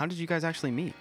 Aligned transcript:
how 0.00 0.06
did 0.06 0.16
you 0.16 0.26
guys 0.26 0.44
actually 0.44 0.70
meet? 0.70 0.94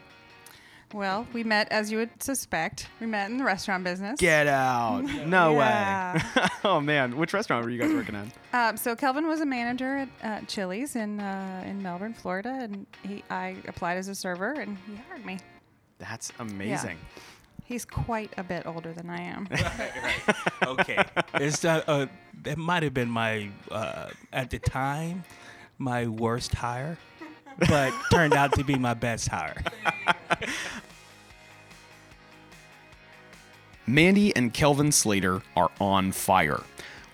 Well, 0.94 1.26
we 1.32 1.46
met 1.46 1.72
as 1.72 1.90
you 1.90 2.00
would 2.00 2.22
suspect. 2.22 2.90
We 3.00 3.08
met 3.08 3.30
in 3.30 3.38
the 3.38 3.46
restaurant 3.46 3.86
business. 3.86 4.20
Get 4.20 4.46
out! 4.46 5.04
No 5.26 5.54
way! 5.54 6.22
oh 6.66 6.82
man, 6.82 7.16
which 7.16 7.32
restaurant 7.32 7.64
were 7.64 7.72
you 7.72 7.80
guys 7.80 7.94
working 7.94 8.16
at? 8.16 8.28
Um, 8.52 8.76
so 8.76 8.98
Kelvin 8.98 9.26
was 9.26 9.40
a 9.40 9.46
manager 9.46 10.00
at 10.00 10.10
uh, 10.22 10.46
Chili's 10.48 10.98
in 10.98 11.22
uh, 11.22 11.64
in 11.66 11.82
Melbourne, 11.82 12.14
Florida, 12.14 12.50
and 12.50 12.86
he 13.02 13.24
I 13.30 13.56
applied 13.70 13.98
as 13.98 14.10
a 14.10 14.16
server, 14.16 14.52
and 14.52 14.78
he 14.86 14.98
hired 15.08 15.26
me. 15.26 15.40
That's 15.98 16.34
amazing. 16.40 16.98
He's 17.64 17.86
quite 17.86 18.34
a 18.36 18.44
bit 18.44 18.66
older 18.66 18.92
than 18.92 19.10
I 19.10 19.22
am. 19.22 19.48
okay. 20.66 21.06
It's 21.36 21.64
uh, 21.64 21.84
uh, 21.88 22.08
that 22.44 22.58
might 22.58 22.84
have 22.84 22.94
been 22.94 23.10
my 23.10 23.50
uh, 23.72 24.10
at 24.34 24.50
the 24.50 24.60
time 24.60 25.24
my 25.80 26.06
worst 26.08 26.54
hire, 26.54 26.98
but 27.68 27.94
turned 28.12 28.34
out 28.34 28.54
to 28.54 28.64
be 28.64 28.76
my 28.76 28.94
best 28.94 29.28
hire. 29.28 29.62
Mandy 33.88 34.36
and 34.36 34.54
Kelvin 34.54 34.92
Slater 34.92 35.42
are 35.56 35.72
on 35.80 36.12
fire. 36.12 36.62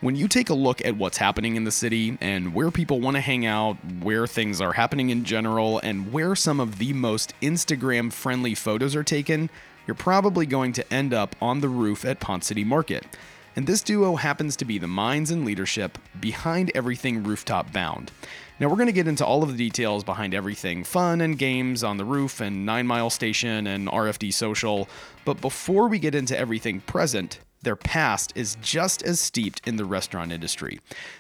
When 0.01 0.15
you 0.15 0.27
take 0.27 0.49
a 0.49 0.53
look 0.53 0.85
at 0.85 0.97
what's 0.97 1.17
happening 1.17 1.55
in 1.55 1.63
the 1.63 1.71
city 1.71 2.17
and 2.19 2.53
where 2.53 2.69
people 2.69 2.99
want 2.99 3.15
to 3.15 3.21
hang 3.21 3.45
out, 3.45 3.77
where 4.01 4.27
things 4.27 4.59
are 4.59 4.73
happening 4.73 5.09
in 5.09 5.23
general, 5.23 5.79
and 5.79 6.11
where 6.11 6.35
some 6.35 6.59
of 6.59 6.77
the 6.77 6.91
most 6.93 7.33
Instagram 7.41 8.11
friendly 8.11 8.53
photos 8.53 8.95
are 8.95 9.03
taken, 9.03 9.49
you're 9.87 9.95
probably 9.95 10.45
going 10.45 10.73
to 10.73 10.93
end 10.93 11.13
up 11.13 11.35
on 11.41 11.61
the 11.61 11.69
roof 11.69 12.03
at 12.03 12.19
Ponce 12.19 12.47
City 12.47 12.63
Market. 12.63 13.05
And 13.55 13.67
this 13.67 13.81
duo 13.81 14.17
happens 14.17 14.57
to 14.57 14.65
be 14.65 14.77
the 14.77 14.87
minds 14.87 15.31
and 15.31 15.45
leadership 15.45 15.97
behind 16.19 16.71
everything 16.75 17.23
rooftop 17.23 17.71
bound. 17.71 18.11
Now, 18.59 18.67
we're 18.67 18.75
going 18.75 18.87
to 18.87 18.93
get 18.93 19.07
into 19.07 19.25
all 19.25 19.43
of 19.43 19.51
the 19.51 19.57
details 19.57 20.03
behind 20.03 20.33
everything 20.33 20.83
fun 20.83 21.21
and 21.21 21.37
games 21.37 21.83
on 21.83 21.97
the 21.97 22.05
roof 22.05 22.41
and 22.41 22.65
Nine 22.65 22.87
Mile 22.87 23.09
Station 23.09 23.67
and 23.67 23.87
RFD 23.87 24.33
Social. 24.33 24.89
But 25.23 25.39
before 25.41 25.87
we 25.87 25.99
get 25.99 26.15
into 26.15 26.37
everything 26.37 26.81
present, 26.81 27.39
their 27.61 27.75
past 27.75 28.31
is 28.35 28.57
just 28.61 29.01
as 29.03 29.19
steeped 29.19 29.67
in 29.67 29.75
the 29.75 29.85
restaurant 29.85 30.31
industry. 30.31 30.79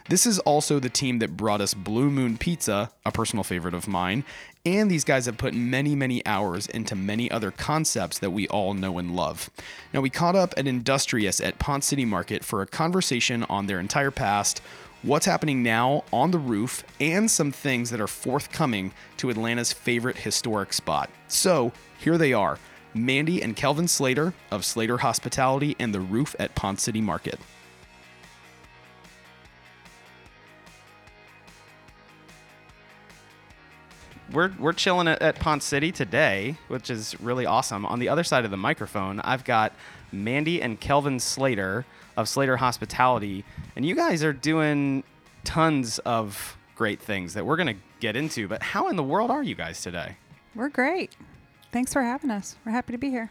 This 0.09 0.25
is 0.25 0.39
also 0.39 0.79
the 0.79 0.89
team 0.89 1.19
that 1.19 1.35
brought 1.35 1.59
us 1.59 1.73
Blue 1.73 2.09
Moon 2.09 2.37
Pizza, 2.37 2.91
a 3.05 3.11
personal 3.11 3.43
favorite 3.43 3.73
of 3.73 3.87
mine, 3.87 4.23
and 4.65 4.89
these 4.89 5.03
guys 5.03 5.27
have 5.27 5.37
put 5.37 5.53
many, 5.53 5.95
many 5.95 6.25
hours 6.25 6.67
into 6.67 6.95
many 6.95 7.29
other 7.29 7.51
concepts 7.51 8.19
that 8.19 8.31
we 8.31 8.47
all 8.47 8.73
know 8.73 8.97
and 8.97 9.15
love. 9.15 9.49
Now, 9.93 10.01
we 10.01 10.09
caught 10.09 10.35
up 10.35 10.53
at 10.57 10.67
Industrious 10.67 11.39
at 11.39 11.59
Ponce 11.59 11.85
City 11.85 12.05
Market 12.05 12.43
for 12.43 12.61
a 12.61 12.67
conversation 12.67 13.43
on 13.43 13.67
their 13.67 13.79
entire 13.79 14.11
past, 14.11 14.61
what's 15.03 15.25
happening 15.25 15.61
now 15.61 16.03
on 16.11 16.31
the 16.31 16.39
roof, 16.39 16.83
and 16.99 17.29
some 17.29 17.51
things 17.51 17.91
that 17.91 18.01
are 18.01 18.07
forthcoming 18.07 18.91
to 19.17 19.29
Atlanta's 19.29 19.71
favorite 19.71 20.17
historic 20.17 20.73
spot. 20.73 21.09
So, 21.27 21.71
here 21.99 22.17
they 22.17 22.33
are 22.33 22.57
Mandy 22.93 23.41
and 23.41 23.55
Kelvin 23.55 23.87
Slater 23.87 24.33
of 24.51 24.65
Slater 24.65 24.97
Hospitality 24.99 25.75
and 25.79 25.93
the 25.93 25.99
roof 25.99 26.35
at 26.39 26.55
Ponce 26.55 26.81
City 26.81 27.01
Market. 27.01 27.39
We're, 34.31 34.51
we're 34.59 34.73
chilling 34.73 35.07
at, 35.07 35.21
at 35.21 35.39
Ponce 35.39 35.63
City 35.65 35.91
today, 35.91 36.57
which 36.67 36.89
is 36.89 37.19
really 37.21 37.45
awesome. 37.45 37.85
On 37.85 37.99
the 37.99 38.09
other 38.09 38.23
side 38.23 38.43
of 38.45 38.51
the 38.51 38.57
microphone, 38.57 39.19
I've 39.21 39.43
got 39.43 39.73
Mandy 40.11 40.61
and 40.61 40.79
Kelvin 40.79 41.19
Slater 41.19 41.85
of 42.17 42.27
Slater 42.27 42.57
Hospitality, 42.57 43.45
and 43.75 43.85
you 43.85 43.95
guys 43.95 44.23
are 44.23 44.33
doing 44.33 45.03
tons 45.43 45.99
of 45.99 46.57
great 46.75 46.99
things 47.01 47.33
that 47.35 47.45
we're 47.45 47.55
going 47.55 47.75
to 47.75 47.81
get 47.99 48.15
into. 48.15 48.47
But 48.47 48.63
how 48.63 48.89
in 48.89 48.95
the 48.95 49.03
world 49.03 49.31
are 49.31 49.43
you 49.43 49.55
guys 49.55 49.81
today? 49.81 50.17
We're 50.55 50.69
great. 50.69 51.15
Thanks 51.71 51.93
for 51.93 52.01
having 52.01 52.31
us. 52.31 52.55
We're 52.65 52.71
happy 52.71 52.93
to 52.93 52.97
be 52.97 53.09
here. 53.09 53.29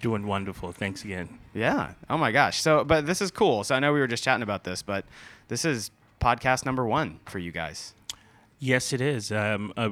Doing 0.00 0.26
wonderful. 0.26 0.72
Thanks 0.72 1.04
again. 1.04 1.38
Yeah. 1.52 1.94
Oh 2.08 2.16
my 2.16 2.30
gosh. 2.30 2.62
So, 2.62 2.84
but 2.84 3.04
this 3.04 3.20
is 3.20 3.30
cool. 3.32 3.64
So 3.64 3.74
I 3.74 3.80
know 3.80 3.92
we 3.92 3.98
were 3.98 4.06
just 4.06 4.22
chatting 4.22 4.44
about 4.44 4.62
this, 4.62 4.80
but 4.80 5.04
this 5.48 5.64
is 5.64 5.90
podcast 6.20 6.64
number 6.64 6.86
one 6.86 7.18
for 7.26 7.40
you 7.40 7.50
guys. 7.50 7.94
Yes, 8.60 8.92
it 8.92 9.00
is. 9.00 9.30
Um, 9.30 9.72
uh, 9.76 9.90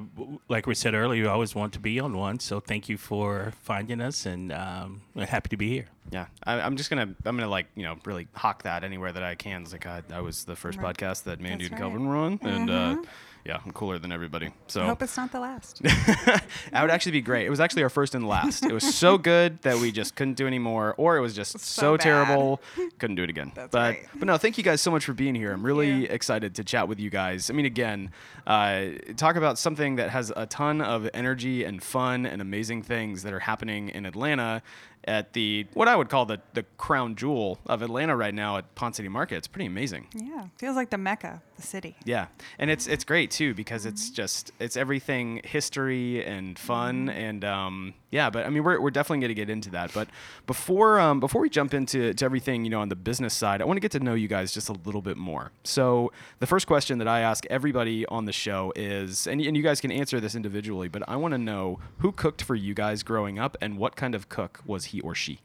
like 0.48 0.66
we 0.66 0.74
said 0.74 0.94
earlier, 0.94 1.22
you 1.22 1.28
always 1.30 1.54
want 1.54 1.72
to 1.74 1.78
be 1.78 2.00
on 2.00 2.16
one. 2.16 2.40
So 2.40 2.58
thank 2.58 2.88
you 2.88 2.96
for 2.98 3.52
finding 3.62 4.00
us, 4.00 4.26
and 4.26 4.52
um, 4.52 5.02
happy 5.16 5.48
to 5.50 5.56
be 5.56 5.70
here. 5.70 5.86
Yeah. 6.10 6.26
I, 6.44 6.60
I'm 6.60 6.76
just 6.76 6.90
gonna, 6.90 7.02
I'm 7.24 7.36
gonna 7.36 7.48
like, 7.48 7.66
you 7.76 7.84
know, 7.84 7.96
really 8.04 8.26
hawk 8.34 8.64
that 8.64 8.82
anywhere 8.82 9.12
that 9.12 9.22
I 9.22 9.36
can. 9.36 9.62
It's 9.62 9.72
like 9.72 9.86
I, 9.86 10.02
I 10.12 10.20
was 10.20 10.44
the 10.44 10.56
first 10.56 10.78
Right. 10.78 10.96
podcast 10.96 11.24
that 11.24 11.40
Mandy 11.40 11.68
That's 11.68 11.72
and 11.72 11.80
right. 11.80 11.90
Kelvin 11.90 12.08
were 12.08 12.16
on, 12.16 12.38
and 12.42 12.70
uh, 12.70 12.94
Mhm. 12.96 13.04
Yeah, 13.46 13.60
I'm 13.64 13.70
cooler 13.70 13.98
than 13.98 14.10
everybody. 14.10 14.50
So 14.66 14.82
I 14.82 14.86
hope 14.86 15.02
it's 15.02 15.16
not 15.16 15.30
the 15.30 15.38
last. 15.38 15.80
that 15.82 16.42
would 16.72 16.90
actually 16.90 17.12
be 17.12 17.20
great. 17.20 17.46
It 17.46 17.50
was 17.50 17.60
actually 17.60 17.84
our 17.84 17.88
first 17.88 18.14
and 18.14 18.26
last. 18.26 18.64
It 18.64 18.72
was 18.72 18.94
so 18.94 19.18
good 19.18 19.62
that 19.62 19.78
we 19.78 19.92
just 19.92 20.16
couldn't 20.16 20.34
do 20.34 20.46
anymore, 20.46 20.94
or 20.96 21.16
it 21.16 21.20
was 21.20 21.34
just 21.34 21.52
so, 21.52 21.58
So 21.58 21.96
terrible, 21.96 22.60
couldn't 22.98 23.16
do 23.16 23.22
it 23.22 23.30
again. 23.30 23.52
That's 23.54 23.70
but 23.70 23.94
right. 23.94 24.08
but 24.16 24.26
no, 24.26 24.36
thank 24.36 24.58
you 24.58 24.64
guys 24.64 24.80
so 24.80 24.90
much 24.90 25.04
for 25.04 25.12
being 25.12 25.34
here. 25.34 25.52
I'm 25.52 25.64
really 25.64 25.92
you. 25.92 26.06
excited 26.10 26.56
to 26.56 26.64
chat 26.64 26.88
with 26.88 26.98
you 26.98 27.08
guys. 27.08 27.48
I 27.48 27.52
mean, 27.52 27.66
again, 27.66 28.10
uh, 28.46 28.86
talk 29.16 29.36
about 29.36 29.58
something 29.58 29.96
that 29.96 30.10
has 30.10 30.32
a 30.36 30.46
ton 30.46 30.80
of 30.80 31.08
energy 31.14 31.62
and 31.62 31.80
fun 31.82 32.26
and 32.26 32.42
amazing 32.42 32.82
things 32.82 33.22
that 33.22 33.32
are 33.32 33.40
happening 33.40 33.90
in 33.90 34.06
Atlanta 34.06 34.62
at 35.06 35.32
the 35.32 35.66
what 35.74 35.88
I 35.88 35.96
would 35.96 36.08
call 36.08 36.26
the 36.26 36.40
the 36.54 36.64
crown 36.78 37.14
jewel 37.16 37.58
of 37.66 37.82
Atlanta 37.82 38.16
right 38.16 38.34
now 38.34 38.56
at 38.56 38.74
Ponce 38.74 38.96
City 38.96 39.08
Market. 39.08 39.36
It's 39.36 39.48
pretty 39.48 39.66
amazing. 39.66 40.06
yeah, 40.14 40.46
feels 40.58 40.76
like 40.76 40.90
the 40.90 40.98
mecca, 40.98 41.42
the 41.56 41.62
city. 41.62 41.96
Yeah, 42.04 42.26
and 42.58 42.70
it's 42.70 42.86
it's 42.86 43.04
great 43.04 43.30
too 43.30 43.54
because 43.54 43.86
it's 43.86 44.10
just 44.10 44.52
it's 44.58 44.76
everything 44.76 45.40
history 45.44 46.24
and 46.24 46.58
fun 46.58 47.08
and 47.08 47.44
um, 47.44 47.94
yeah. 48.10 48.30
But 48.30 48.46
I 48.46 48.50
mean, 48.50 48.64
we're, 48.64 48.80
we're 48.80 48.90
definitely 48.90 49.20
going 49.20 49.28
to 49.28 49.34
get 49.34 49.50
into 49.50 49.70
that. 49.70 49.92
But 49.92 50.08
before 50.46 50.98
um, 51.00 51.20
before 51.20 51.40
we 51.40 51.50
jump 51.50 51.74
into 51.74 52.12
to 52.14 52.24
everything 52.24 52.64
you 52.64 52.70
know 52.70 52.80
on 52.80 52.88
the 52.88 52.96
business 52.96 53.34
side, 53.34 53.62
I 53.62 53.64
want 53.64 53.76
to 53.76 53.80
get 53.80 53.92
to 53.92 54.00
know 54.00 54.14
you 54.14 54.28
guys 54.28 54.52
just 54.52 54.68
a 54.68 54.74
little 54.84 55.02
bit 55.02 55.16
more. 55.16 55.52
So 55.64 56.12
the 56.40 56.46
first 56.46 56.66
question 56.66 56.98
that 56.98 57.08
I 57.08 57.20
ask 57.20 57.44
everybody 57.46 58.06
on 58.06 58.24
the 58.24 58.32
show 58.32 58.72
is, 58.76 59.26
and, 59.26 59.40
and 59.40 59.56
you 59.56 59.62
guys 59.62 59.80
can 59.80 59.90
answer 59.92 60.20
this 60.20 60.34
individually, 60.34 60.88
but 60.88 61.02
I 61.08 61.16
want 61.16 61.32
to 61.32 61.38
know 61.38 61.78
who 61.98 62.12
cooked 62.12 62.42
for 62.42 62.54
you 62.54 62.74
guys 62.74 63.02
growing 63.02 63.38
up 63.38 63.56
and 63.60 63.78
what 63.78 63.96
kind 63.96 64.14
of 64.14 64.28
cook 64.28 64.62
was 64.66 64.86
he 64.86 64.95
or 65.00 65.14
she. 65.14 65.40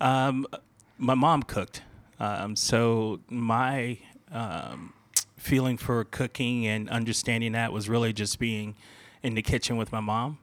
Um, 0.00 0.46
my 0.98 1.14
mom 1.14 1.42
cooked, 1.42 1.82
um, 2.20 2.56
so 2.56 3.20
my 3.30 3.98
um, 4.32 4.92
feeling 5.36 5.76
for 5.76 6.04
cooking 6.04 6.66
and 6.66 6.88
understanding 6.90 7.52
that 7.52 7.72
was 7.72 7.88
really 7.88 8.12
just 8.12 8.38
being 8.38 8.74
in 9.22 9.34
the 9.34 9.42
kitchen 9.42 9.76
with 9.76 9.92
my 9.92 10.00
mom 10.00 10.38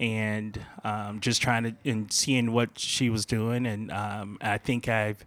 and 0.00 0.60
um, 0.82 1.20
just 1.20 1.42
trying 1.42 1.62
to 1.64 1.74
and 1.84 2.12
seeing 2.12 2.52
what 2.52 2.78
she 2.78 3.10
was 3.10 3.24
doing, 3.24 3.66
and 3.66 3.92
um, 3.92 4.38
I 4.40 4.58
think 4.58 4.88
I've 4.88 5.24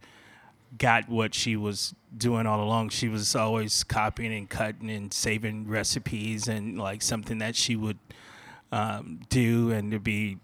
got 0.77 1.07
what 1.07 1.33
she 1.33 1.55
was 1.55 1.95
doing 2.17 2.45
all 2.45 2.61
along. 2.61 2.89
She 2.89 3.07
was 3.07 3.35
always 3.35 3.83
copying 3.83 4.33
and 4.33 4.49
cutting 4.49 4.89
and 4.89 5.13
saving 5.13 5.67
recipes 5.67 6.47
and 6.47 6.77
like 6.77 7.01
something 7.01 7.37
that 7.37 7.55
she 7.55 7.75
would 7.75 7.97
um, 8.71 9.19
do 9.29 9.71
and 9.71 9.91
to 9.91 9.99
be 9.99 10.37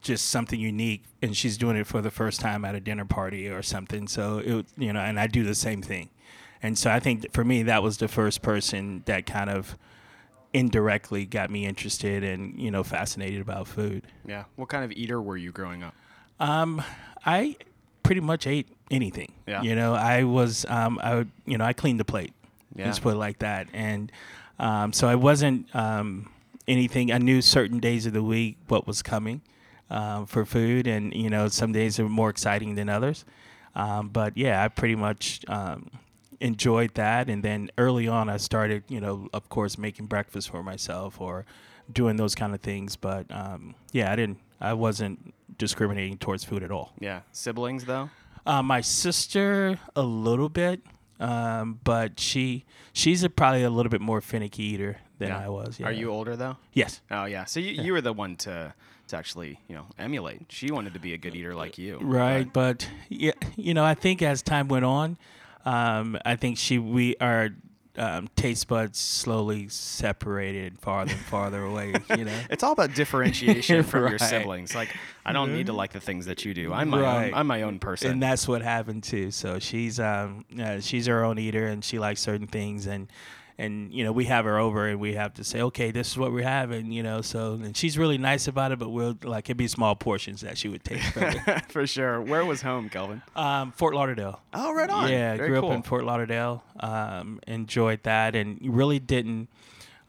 just 0.00 0.28
something 0.28 0.58
unique 0.60 1.02
and 1.22 1.36
she's 1.36 1.56
doing 1.58 1.76
it 1.76 1.86
for 1.86 2.00
the 2.00 2.10
first 2.10 2.40
time 2.40 2.64
at 2.64 2.74
a 2.74 2.80
dinner 2.80 3.04
party 3.04 3.48
or 3.48 3.62
something 3.62 4.06
so 4.06 4.38
it 4.38 4.66
you 4.76 4.92
know 4.92 5.00
and 5.00 5.18
I 5.18 5.26
do 5.26 5.42
the 5.44 5.54
same 5.56 5.82
thing 5.82 6.08
and 6.62 6.78
so 6.78 6.90
I 6.90 7.00
think 7.00 7.32
for 7.32 7.44
me 7.44 7.64
that 7.64 7.82
was 7.82 7.98
the 7.98 8.06
first 8.08 8.40
person 8.40 9.02
that 9.06 9.26
kind 9.26 9.50
of 9.50 9.76
indirectly 10.52 11.26
got 11.26 11.50
me 11.50 11.66
interested 11.66 12.24
and 12.24 12.58
you 12.58 12.70
know 12.70 12.82
fascinated 12.82 13.40
about 13.40 13.66
food 13.68 14.04
Yeah. 14.26 14.44
What 14.56 14.68
kind 14.68 14.84
of 14.84 14.92
eater 14.92 15.20
were 15.20 15.36
you 15.36 15.52
growing 15.52 15.82
up? 15.82 15.94
um 16.40 16.80
I 17.26 17.56
pretty 18.02 18.20
much 18.22 18.46
ate 18.46 18.68
anything 18.90 19.32
Yeah. 19.46 19.62
you 19.62 19.74
know 19.74 19.94
I 19.94 20.22
was 20.24 20.64
um 20.68 20.98
I 21.02 21.16
would, 21.16 21.30
you 21.44 21.58
know 21.58 21.64
I 21.64 21.72
cleaned 21.72 22.00
the 22.00 22.04
plate 22.04 22.32
Yeah. 22.74 22.86
let's 22.86 22.98
put 23.00 23.14
it 23.14 23.18
like 23.18 23.40
that 23.40 23.66
and 23.74 24.10
um 24.60 24.92
so 24.92 25.08
I 25.08 25.16
wasn't 25.16 25.74
um 25.74 26.30
anything 26.68 27.10
I 27.10 27.18
knew 27.18 27.42
certain 27.42 27.80
days 27.80 28.06
of 28.06 28.12
the 28.12 28.22
week 28.22 28.58
what 28.68 28.86
was 28.86 29.02
coming 29.02 29.40
um, 29.90 30.26
for 30.26 30.44
food, 30.44 30.86
and 30.86 31.12
you 31.14 31.30
know 31.30 31.48
some 31.48 31.72
days 31.72 31.98
are 31.98 32.08
more 32.08 32.30
exciting 32.30 32.74
than 32.76 32.88
others. 32.88 33.24
Um, 33.74 34.08
but 34.08 34.36
yeah, 34.36 34.62
I 34.62 34.68
pretty 34.68 34.94
much 34.94 35.40
um, 35.48 35.90
enjoyed 36.40 36.94
that, 36.94 37.28
and 37.28 37.42
then 37.42 37.70
early 37.78 38.06
on 38.06 38.28
I 38.28 38.36
started, 38.36 38.84
you 38.88 39.00
know, 39.00 39.28
of 39.32 39.48
course, 39.48 39.78
making 39.78 40.06
breakfast 40.06 40.50
for 40.50 40.62
myself 40.62 41.20
or 41.20 41.46
doing 41.90 42.16
those 42.16 42.34
kind 42.34 42.54
of 42.54 42.60
things. 42.60 42.96
But 42.96 43.26
um, 43.30 43.74
yeah, 43.92 44.12
I 44.12 44.16
didn't, 44.16 44.38
I 44.60 44.74
wasn't 44.74 45.34
discriminating 45.56 46.18
towards 46.18 46.44
food 46.44 46.62
at 46.62 46.70
all. 46.70 46.92
Yeah. 47.00 47.20
Siblings 47.32 47.84
though. 47.84 48.10
Uh, 48.46 48.62
my 48.62 48.80
sister 48.80 49.78
a 49.94 50.02
little 50.02 50.48
bit, 50.48 50.80
um, 51.20 51.80
but 51.84 52.18
she 52.18 52.64
she's 52.92 53.22
a, 53.22 53.30
probably 53.30 53.62
a 53.62 53.70
little 53.70 53.90
bit 53.90 54.00
more 54.00 54.20
finicky 54.20 54.62
eater 54.62 54.98
than 55.18 55.28
Yeah. 55.28 55.38
I 55.44 55.48
was. 55.48 55.80
Are 55.80 55.92
you 55.92 56.10
older 56.10 56.36
though? 56.36 56.56
Yes. 56.72 57.00
Oh 57.10 57.24
yeah. 57.24 57.44
So 57.44 57.60
you, 57.60 57.82
you 57.82 57.92
were 57.92 58.00
the 58.00 58.12
one 58.12 58.36
to 58.36 58.72
to 59.08 59.16
actually 59.16 59.58
you 59.68 59.74
know 59.74 59.86
emulate. 59.98 60.42
She 60.50 60.70
wanted 60.70 60.94
to 60.94 61.00
be 61.00 61.14
a 61.14 61.18
good 61.18 61.34
eater 61.34 61.54
like 61.54 61.78
you. 61.78 61.98
Right, 62.00 62.50
but 62.52 62.88
yeah, 63.08 63.32
you 63.56 63.74
know, 63.74 63.84
I 63.84 63.94
think 63.94 64.22
as 64.22 64.42
time 64.42 64.68
went 64.68 64.84
on, 64.84 65.16
um, 65.64 66.18
I 66.24 66.36
think 66.36 66.58
she 66.58 66.78
we 66.78 67.16
our 67.20 67.50
um, 67.96 68.28
taste 68.36 68.68
buds 68.68 68.96
slowly 68.98 69.66
separated 69.68 70.78
farther 70.78 71.10
and 71.12 71.20
farther 71.20 71.62
away. 71.64 71.94
You 72.16 72.24
know, 72.26 72.38
It's 72.48 72.62
all 72.62 72.72
about 72.72 72.94
differentiation 72.94 73.82
from 73.90 74.08
your 74.08 74.18
siblings. 74.20 74.72
Like, 74.74 74.94
I 75.26 75.32
don't 75.32 75.52
need 75.52 75.66
to 75.66 75.72
like 75.72 75.92
the 75.92 76.00
things 76.00 76.26
that 76.26 76.44
you 76.44 76.54
do. 76.54 76.72
I'm 76.72 76.90
my 76.90 77.00
Right. 77.00 77.26
own. 77.28 77.34
I'm 77.34 77.46
my 77.48 77.62
own 77.62 77.78
person. 77.80 78.12
and 78.12 78.22
that's 78.22 78.46
what 78.46 78.62
happened 78.62 79.02
too. 79.02 79.30
So 79.32 79.58
she's 79.58 79.98
um 79.98 80.44
uh, 80.62 80.78
she's 80.80 81.06
her 81.06 81.24
own 81.24 81.38
eater 81.38 81.66
and 81.66 81.84
she 81.84 81.98
likes 81.98 82.20
certain 82.20 82.46
things 82.46 82.86
and 82.86 83.08
and 83.60 83.92
you 83.92 84.04
know 84.04 84.12
we 84.12 84.24
have 84.26 84.44
her 84.44 84.56
over 84.58 84.86
and 84.86 85.00
we 85.00 85.14
have 85.14 85.34
to 85.34 85.42
say 85.42 85.60
okay 85.60 85.90
this 85.90 86.10
is 86.12 86.16
what 86.18 86.32
we're 86.32 86.44
having 86.44 86.92
you 86.92 87.02
know 87.02 87.20
so 87.20 87.54
and 87.54 87.76
she's 87.76 87.98
really 87.98 88.16
nice 88.18 88.46
about 88.46 88.70
it 88.70 88.78
but 88.78 88.88
we'll 88.90 89.18
like 89.24 89.46
it'd 89.46 89.56
be 89.56 89.66
small 89.66 89.96
portions 89.96 90.40
that 90.42 90.56
she 90.56 90.68
would 90.68 90.84
take. 90.84 91.00
For 91.68 91.86
sure. 91.86 92.20
Where 92.22 92.44
was 92.44 92.62
home, 92.62 92.88
Kelvin? 92.88 93.20
um 93.34 93.72
Fort 93.72 93.94
Lauderdale 93.94 94.40
Oh, 94.54 94.72
right 94.74 94.88
on. 94.88 95.10
yeah 95.10 95.36
Very 95.36 95.48
grew 95.48 95.60
cool. 95.60 95.70
up 95.70 95.76
in 95.76 95.82
Fort 95.82 96.04
Lauderdale 96.04 96.62
um 96.80 97.40
enjoyed 97.48 98.02
that 98.04 98.34
and 98.36 98.58
really 98.62 98.98
didn't 99.00 99.48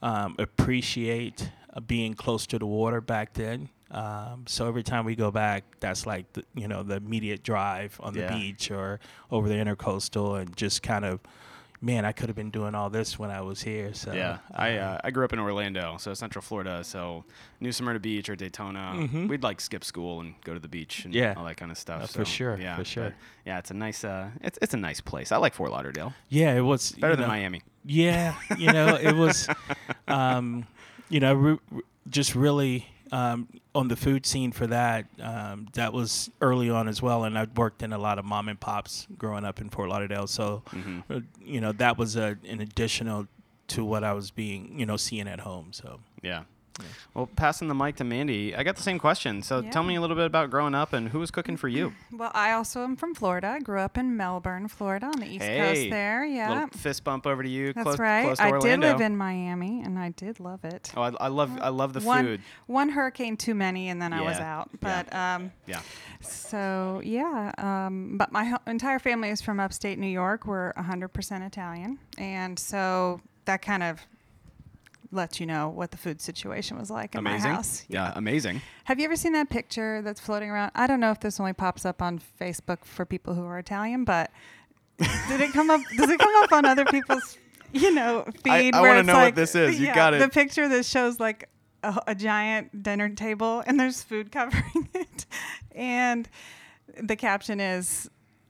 um, 0.01 0.35
appreciate 0.39 1.51
uh, 1.73 1.79
being 1.79 2.13
close 2.13 2.45
to 2.47 2.59
the 2.59 2.65
water 2.65 3.01
back 3.01 3.33
then 3.33 3.69
um, 3.91 4.43
so 4.47 4.67
every 4.67 4.83
time 4.83 5.03
we 5.03 5.15
go 5.15 5.31
back, 5.31 5.63
that's 5.79 6.05
like 6.05 6.31
the, 6.33 6.43
you 6.53 6.67
know 6.67 6.83
the 6.83 6.97
immediate 6.97 7.41
drive 7.41 7.99
on 8.03 8.13
the 8.13 8.19
Yeah. 8.19 8.37
beach 8.37 8.69
or 8.69 8.99
over 9.31 9.49
the 9.49 9.55
intercoastal, 9.55 10.39
and 10.39 10.55
just 10.55 10.83
kind 10.83 11.05
of, 11.05 11.19
man, 11.81 12.03
I 12.05 12.11
could 12.11 12.27
have 12.27 12.35
been 12.35 12.49
doing 12.49 12.75
all 12.75 12.89
this 12.89 13.17
when 13.17 13.31
I 13.31 13.41
was 13.41 13.61
here. 13.61 13.93
So 13.93 14.11
Yeah, 14.13 14.39
I 14.53 14.77
uh, 14.77 14.99
I 15.03 15.11
grew 15.11 15.23
up 15.25 15.33
in 15.33 15.39
Orlando, 15.39 15.95
so 15.97 16.13
Central 16.13 16.41
Florida. 16.41 16.83
So 16.83 17.23
New 17.59 17.71
Smyrna 17.71 17.99
Beach 17.99 18.29
or 18.29 18.35
Daytona, 18.35 18.93
Mhm. 18.95 19.27
we'd 19.29 19.43
like 19.43 19.61
skip 19.61 19.83
school 19.83 20.19
and 20.19 20.33
go 20.43 20.53
to 20.53 20.59
the 20.59 20.67
beach 20.67 21.05
and 21.05 21.13
Yeah. 21.15 21.33
all 21.37 21.45
that 21.45 21.57
kind 21.57 21.71
of 21.71 21.77
stuff. 21.77 22.03
Uh, 22.03 22.07
for 22.07 22.25
sure, 22.25 22.57
yeah, 22.59 22.75
for 22.75 22.83
sure. 22.85 23.13
yeah, 23.45 23.59
it's 23.59 23.71
a 23.71 23.73
nice 23.75 24.03
uh, 24.03 24.29
it's 24.41 24.59
it's 24.61 24.73
a 24.73 24.77
nice 24.77 24.99
place. 25.01 25.31
I 25.31 25.37
like 25.37 25.53
Fort 25.53 25.71
Lauderdale 25.71 26.13
yeah, 26.29 26.53
it 26.55 26.61
was 26.61 26.91
better 26.93 27.15
than 27.15 27.23
know, 27.27 27.33
Miami. 27.35 27.61
Yeah, 27.85 28.35
you 28.57 28.71
know, 28.73 28.95
it 28.95 29.15
was, 29.15 29.47
um, 30.07 30.67
you 31.09 31.19
know, 31.21 31.33
re- 31.33 31.59
re- 31.71 31.81
just 32.09 32.35
really 32.35 32.85
um, 33.11 33.47
on 33.73 33.87
the 33.87 33.95
food 33.95 34.25
scene 34.25 34.51
for 34.51 34.67
that. 34.67 35.05
Um, 35.21 35.67
that 35.73 35.93
was 35.93 36.29
early 36.41 36.69
on 36.69 36.87
as 36.87 37.01
well, 37.01 37.23
and 37.23 37.37
I 37.37 37.47
worked 37.55 37.81
in 37.83 37.93
a 37.93 37.97
lot 37.97 38.19
of 38.19 38.25
mom 38.25 38.49
and 38.49 38.59
pops 38.59 39.07
growing 39.17 39.45
up 39.45 39.59
in 39.61 39.69
Fort 39.69 39.89
Lauderdale. 39.89 40.27
So, 40.27 40.63
Mhm. 40.71 41.03
uh, 41.09 41.19
you 41.43 41.59
know, 41.61 41.71
that 41.73 41.97
was 41.97 42.15
a, 42.15 42.37
an 42.47 42.61
additional 42.61 43.27
to 43.69 43.85
what 43.85 44.03
I 44.03 44.13
was 44.13 44.31
being, 44.31 44.79
you 44.79 44.85
know, 44.85 44.97
seeing 44.97 45.27
at 45.27 45.41
home. 45.41 45.67
So, 45.73 45.99
Yeah. 46.21 46.43
Yeah. 46.79 46.85
Well, 47.13 47.27
passing 47.35 47.67
the 47.67 47.75
mic 47.75 47.95
to 47.97 48.03
Mandy, 48.03 48.55
I 48.55 48.63
got 48.63 48.75
the 48.75 48.81
same 48.81 48.99
question. 48.99 49.41
So 49.41 49.61
tell 49.61 49.83
me 49.83 49.95
a 49.95 50.01
little 50.01 50.15
bit 50.15 50.25
about 50.25 50.49
growing 50.49 50.73
up 50.75 50.93
and 50.93 51.09
who 51.09 51.19
was 51.19 51.31
cooking 51.31 51.57
for 51.57 51.67
you. 51.67 51.93
Well, 52.11 52.31
I 52.33 52.51
also 52.51 52.83
am 52.83 52.95
from 52.97 53.15
Florida. 53.15 53.47
I 53.47 53.59
grew 53.59 53.79
up 53.79 53.97
in 53.97 54.17
Melbourne, 54.17 54.67
Florida, 54.67 55.05
on 55.05 55.19
the 55.21 55.25
east 55.27 55.43
Hey, 55.45 55.57
coast 55.59 55.89
there. 55.89 56.25
Yeah. 56.25 56.49
Little 56.49 56.67
fist 56.69 57.03
bump 57.05 57.25
over 57.25 57.41
to 57.43 57.47
you. 57.49 57.71
That's 57.71 57.83
close, 57.85 57.99
right. 57.99 58.23
Close 58.25 58.37
to 58.39 58.43
I 58.43 58.49
Orlando. 58.51 58.87
did 58.87 58.91
live 58.93 59.01
in 59.01 59.15
Miami, 59.15 59.81
and 59.81 59.97
I 59.97 60.09
did 60.09 60.39
love 60.41 60.65
it. 60.65 60.91
Oh, 60.97 61.01
I, 61.03 61.11
I 61.19 61.27
love 61.29 61.57
I 61.61 61.69
love 61.69 61.93
the 61.93 62.01
one, 62.01 62.25
food. 62.25 62.41
One 62.67 62.89
hurricane 62.89 63.37
too 63.37 63.55
many, 63.55 63.87
and 63.89 64.01
then 64.01 64.11
I 64.11 64.21
was 64.21 64.37
Yeah. 64.37 64.53
out. 64.57 64.69
Yeah. 64.73 64.77
But 64.81 65.15
um, 65.15 65.51
Yeah. 65.65 65.79
so 66.21 67.01
yeah. 67.05 67.51
Um, 67.57 68.17
but 68.17 68.31
my 68.31 68.45
ho- 68.45 68.57
entire 68.67 68.99
family 68.99 69.29
is 69.29 69.41
from 69.41 69.59
upstate 69.59 69.97
New 69.97 70.07
York. 70.07 70.45
We're 70.45 70.73
100% 70.73 71.45
Italian, 71.45 71.99
and 72.17 72.57
so 72.59 73.21
that 73.45 73.61
kind 73.61 73.83
of 73.83 73.99
lets 75.11 75.39
you 75.39 75.45
know 75.45 75.69
what 75.69 75.91
the 75.91 75.97
food 75.97 76.21
situation 76.21 76.77
was 76.77 76.89
like 76.91 77.15
in 77.15 77.19
Amazing. 77.19 77.49
my 77.49 77.55
house. 77.55 77.83
Yeah, 77.87 78.13
amazing. 78.15 78.61
Have 78.85 78.99
you 78.99 79.05
ever 79.05 79.15
seen 79.15 79.33
that 79.33 79.49
picture 79.49 80.01
that's 80.01 80.19
floating 80.19 80.49
around? 80.49 80.71
I 80.75 80.85
don't 80.87 80.99
know 80.99 81.11
if 81.11 81.19
this 81.19 81.39
only 81.39 81.53
pops 81.53 81.83
up 81.85 82.01
on 82.01 82.21
Facebook 82.39 82.85
for 82.85 83.05
people 83.05 83.33
who 83.33 83.43
are 83.45 83.57
Italian, 83.57 84.03
but 84.03 84.29
did 84.99 85.41
it 85.41 85.51
come 85.53 85.69
up? 85.69 85.81
Does 85.97 86.09
it 86.09 86.19
come 86.19 86.43
up 86.43 86.51
on 86.51 86.65
other 86.65 86.85
people's, 86.85 87.37
you 87.73 87.93
know, 87.93 88.25
feed? 88.43 88.75
I 88.75 88.81
where 88.81 88.89
wanna 88.91 88.99
it's 89.01 89.07
know 89.07 89.13
what 89.15 89.23
like- 89.23 89.35
this 89.35 89.55
is. 89.55 89.79
You 89.79 89.87
yeah, 89.87 89.95
got 89.95 90.13
it. 90.13 90.19
The 90.19 90.29
picture 90.29 90.67
that 90.69 90.85
shows 90.85 91.19
like 91.19 91.49
a, 91.83 91.99
a 92.07 92.15
giant 92.15 92.83
dinner 92.83 93.09
table 93.09 93.63
and 93.65 93.79
there's 93.79 94.03
food 94.03 94.31
covering 94.31 94.89
it, 94.93 95.25
and 95.73 96.29
the 97.01 97.15
caption 97.15 97.59
is. 97.59 98.09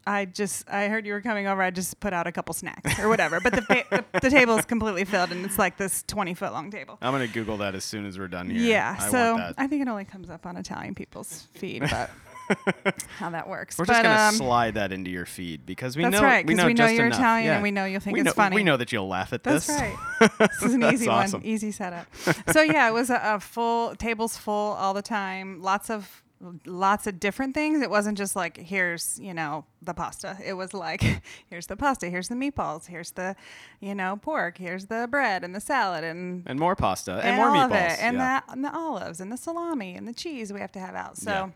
I 0.09 0.25
just 0.25 0.67
I 0.67 0.87
heard 0.87 1.05
you 1.05 1.13
were 1.13 1.21
coming 1.21 1.45
over. 1.45 1.61
I 1.61 1.69
just 1.69 1.99
put 1.99 2.13
out 2.13 2.25
a 2.25 2.31
couple 2.31 2.55
snacks 2.55 2.97
or 2.99 3.09
whatever, 3.09 3.39
but 3.39 3.53
the 3.53 3.61
pa- 3.61 3.83
the, 3.91 4.19
the 4.19 4.29
table 4.31 4.57
is 4.57 4.65
completely 4.65 5.05
filled 5.05 5.31
and 5.31 5.45
it's 5.45 5.59
like 5.59 5.77
this 5.77 6.03
twenty 6.07 6.33
foot 6.33 6.51
long 6.51 6.71
table. 6.71 6.97
I'm 6.99 7.13
gonna 7.13 7.27
Google 7.27 7.57
that 7.57 7.75
as 7.75 7.83
soon 7.83 8.07
as 8.07 8.17
we're 8.17 8.27
done 8.27 8.49
here. 8.49 8.59
Yeah, 8.59 8.97
I 8.99 9.09
so. 9.09 9.53
I 9.55 9.67
think 9.67 9.83
it 9.83 9.87
only 9.87 10.05
comes 10.05 10.31
up 10.31 10.47
on 10.47 10.57
Italian 10.57 10.95
people's 10.95 11.47
feed, 11.53 11.81
but 11.81 12.09
how 13.19 13.29
that 13.29 13.47
works. 13.47 13.77
We're 13.77 13.85
but, 13.85 13.93
just 13.93 14.03
gonna 14.03 14.29
um, 14.29 14.35
slide 14.35 14.73
that 14.73 14.91
into 14.91 15.11
your 15.11 15.27
feed 15.27 15.67
because 15.67 15.95
we 15.95 16.01
That's 16.01 16.13
know 16.15 16.23
right, 16.23 16.43
we 16.43 16.55
know 16.55 16.65
we 16.65 16.73
know 16.73 16.87
you're 16.87 17.05
enough. 17.05 17.19
Italian 17.19 17.45
Yeah. 17.45 17.53
and 17.55 17.63
we 17.63 17.69
know 17.69 17.85
you'll 17.85 17.99
think 17.99 18.15
we 18.15 18.21
it's 18.21 18.25
know, 18.25 18.33
funny. 18.33 18.55
We 18.55 18.63
know 18.63 18.77
that 18.77 18.91
you'll 18.91 19.07
laugh 19.07 19.31
at 19.31 19.43
That's 19.43 19.67
this. 19.67 19.77
That's 19.77 20.39
right. 20.39 20.49
this 20.49 20.63
is 20.63 20.73
an 20.73 20.83
easy 20.85 21.07
awesome. 21.07 21.41
one, 21.41 21.47
easy 21.47 21.71
setup. 21.71 22.07
So 22.51 22.61
yeah, 22.61 22.89
it 22.89 22.93
was 22.93 23.11
a, 23.11 23.21
a 23.23 23.39
full 23.39 23.95
tables 23.95 24.35
full 24.35 24.73
all 24.73 24.95
the 24.95 25.03
time. 25.03 25.61
Lots 25.61 25.91
of 25.91 26.23
lots 26.65 27.07
of 27.07 27.19
different 27.19 27.53
things. 27.53 27.81
It 27.81 27.89
wasn't 27.89 28.17
just 28.17 28.35
like 28.35 28.57
here's 28.57 29.19
you 29.19 29.33
know 29.33 29.65
the 29.81 29.93
pasta. 29.93 30.37
It 30.43 30.53
was 30.53 30.73
like 30.73 31.01
here's 31.47 31.67
the 31.67 31.75
pasta, 31.75 32.09
here's 32.09 32.29
the 32.29 32.35
meatballs, 32.35 32.87
here's 32.87 33.11
the 33.11 33.35
you 33.79 33.93
know 33.95 34.17
pork, 34.21 34.57
here's 34.57 34.85
the 34.87 35.07
bread 35.09 35.43
and 35.43 35.53
the 35.53 35.59
salad 35.59 36.03
and 36.03 36.43
and 36.45 36.59
more 36.59 36.75
pasta 36.75 37.13
and, 37.15 37.21
and 37.27 37.37
more 37.37 37.49
all 37.49 37.67
meatballs. 37.69 37.93
it, 37.93 37.99
and 38.03 38.17
yeah. 38.17 38.39
the 38.45 38.51
and 38.53 38.63
the 38.65 38.73
olives 38.73 39.19
and 39.19 39.31
the 39.31 39.37
salami 39.37 39.95
and 39.95 40.07
the 40.07 40.13
cheese 40.13 40.53
we 40.53 40.59
have 40.59 40.71
to 40.73 40.79
have 40.79 40.95
out. 40.95 41.17
So 41.17 41.31
Yeah. 41.31 41.49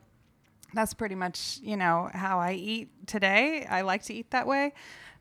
that's 0.73 0.93
pretty 0.93 1.15
much 1.15 1.59
you 1.61 1.77
know 1.77 2.09
how 2.13 2.39
I 2.39 2.53
eat 2.53 2.89
today. 3.07 3.65
I 3.69 3.81
like 3.81 4.03
to 4.03 4.13
eat 4.13 4.31
that 4.31 4.47
way. 4.47 4.73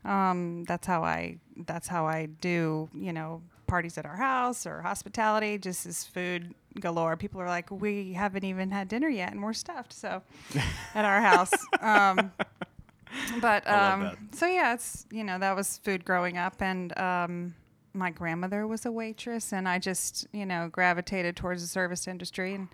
Um, 0.05 0.65
that's 0.65 0.85
how 0.85 1.03
I 1.03 1.37
that's 1.55 1.87
how 1.87 2.05
I 2.05 2.25
do 2.25 2.89
you 2.93 3.13
know 3.13 3.41
parties 3.67 3.97
at 3.97 4.05
our 4.05 4.17
house 4.17 4.67
or 4.67 4.81
hospitality. 4.81 5.57
Just 5.57 5.85
as 5.85 6.03
food 6.03 6.53
galore. 6.79 7.15
People 7.17 7.41
are 7.41 7.47
like, 7.47 7.69
we 7.71 8.13
haven't 8.13 8.43
even 8.43 8.71
had 8.71 8.87
dinner 8.87 9.09
yet, 9.09 9.31
and 9.31 9.41
we're 9.41 9.53
stuffed. 9.53 9.93
So 9.93 10.21
at 10.95 11.05
our 11.05 11.21
house. 11.21 11.51
Um, 11.81 12.31
but 13.41 13.67
um, 13.67 14.29
so 14.31 14.47
yeah, 14.47 14.73
it's 14.73 15.05
you 15.11 15.23
know 15.23 15.37
that 15.39 15.55
was 15.55 15.77
food 15.79 16.05
growing 16.05 16.37
up, 16.37 16.61
and 16.61 16.97
um, 16.97 17.55
my 17.93 18.09
grandmother 18.09 18.67
was 18.67 18.85
a 18.85 18.91
waitress, 18.91 19.53
and 19.53 19.67
I 19.67 19.79
just 19.79 20.27
you 20.31 20.45
know 20.45 20.69
gravitated 20.71 21.35
towards 21.35 21.61
the 21.61 21.67
service 21.67 22.07
industry 22.07 22.55
and 22.55 22.67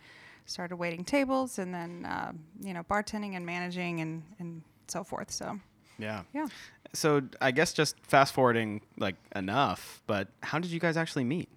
started 0.45 0.77
waiting 0.77 1.03
tables, 1.03 1.59
and 1.59 1.73
then 1.73 2.05
uh, 2.05 2.31
you 2.61 2.73
know 2.73 2.83
bartending 2.83 3.35
and 3.35 3.45
managing 3.45 3.99
and 4.01 4.23
and 4.39 4.61
so 4.87 5.03
forth. 5.03 5.31
So 5.31 5.59
yeah. 5.99 6.23
yeah, 6.33 6.47
So 6.93 7.21
I 7.41 7.51
guess 7.51 7.73
just 7.73 7.99
fast 8.03 8.33
forwarding 8.33 8.81
like 8.97 9.15
enough, 9.35 10.01
but 10.07 10.29
how 10.41 10.59
did 10.59 10.71
you 10.71 10.79
guys 10.79 10.97
actually 10.97 11.25
meet? 11.25 11.49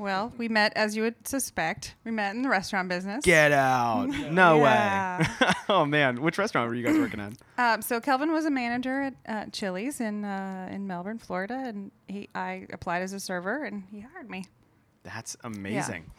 Well, 0.00 0.32
we 0.38 0.48
met 0.48 0.72
as 0.76 0.96
you 0.96 1.02
would 1.02 1.28
suspect. 1.28 1.94
We 2.04 2.10
met 2.10 2.34
in 2.34 2.42
the 2.42 2.48
restaurant 2.48 2.88
business. 2.88 3.24
Get 3.24 3.52
out! 3.52 4.08
No 4.30 4.58
Yeah. 4.58 5.18
way! 5.40 5.48
oh 5.68 5.84
man, 5.84 6.22
which 6.22 6.38
restaurant 6.38 6.68
were 6.68 6.74
you 6.74 6.84
guys 6.86 6.96
working 6.98 7.20
at? 7.20 7.32
Um, 7.58 7.82
so 7.82 8.00
Kelvin 8.00 8.32
was 8.32 8.44
a 8.46 8.50
manager 8.50 9.02
at 9.02 9.14
uh, 9.28 9.44
Chili's 9.52 10.00
in 10.00 10.24
uh, 10.24 10.68
in 10.72 10.86
Melbourne, 10.86 11.18
Florida, 11.18 11.54
and 11.66 11.90
he 12.08 12.28
I 12.34 12.66
applied 12.72 13.02
as 13.02 13.12
a 13.12 13.20
server, 13.20 13.64
and 13.64 13.84
he 13.90 14.00
hired 14.00 14.30
me. 14.30 14.46
That's 15.02 15.36
amazing. 15.44 16.10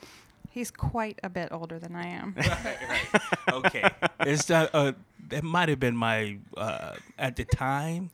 He's 0.50 0.70
quite 0.72 1.18
a 1.24 1.30
bit 1.30 1.50
older 1.52 1.80
than 1.80 1.96
I 1.96 2.08
am. 2.08 2.36
okay, 3.54 3.90
it's 4.22 4.46
that. 4.46 4.70
Uh, 4.74 4.94
that 5.30 5.44
might 5.44 5.70
have 5.70 5.80
been 5.80 5.96
my 5.96 6.38
uh, 6.58 6.96
at 7.18 7.38
the 7.38 7.46
time 7.46 8.12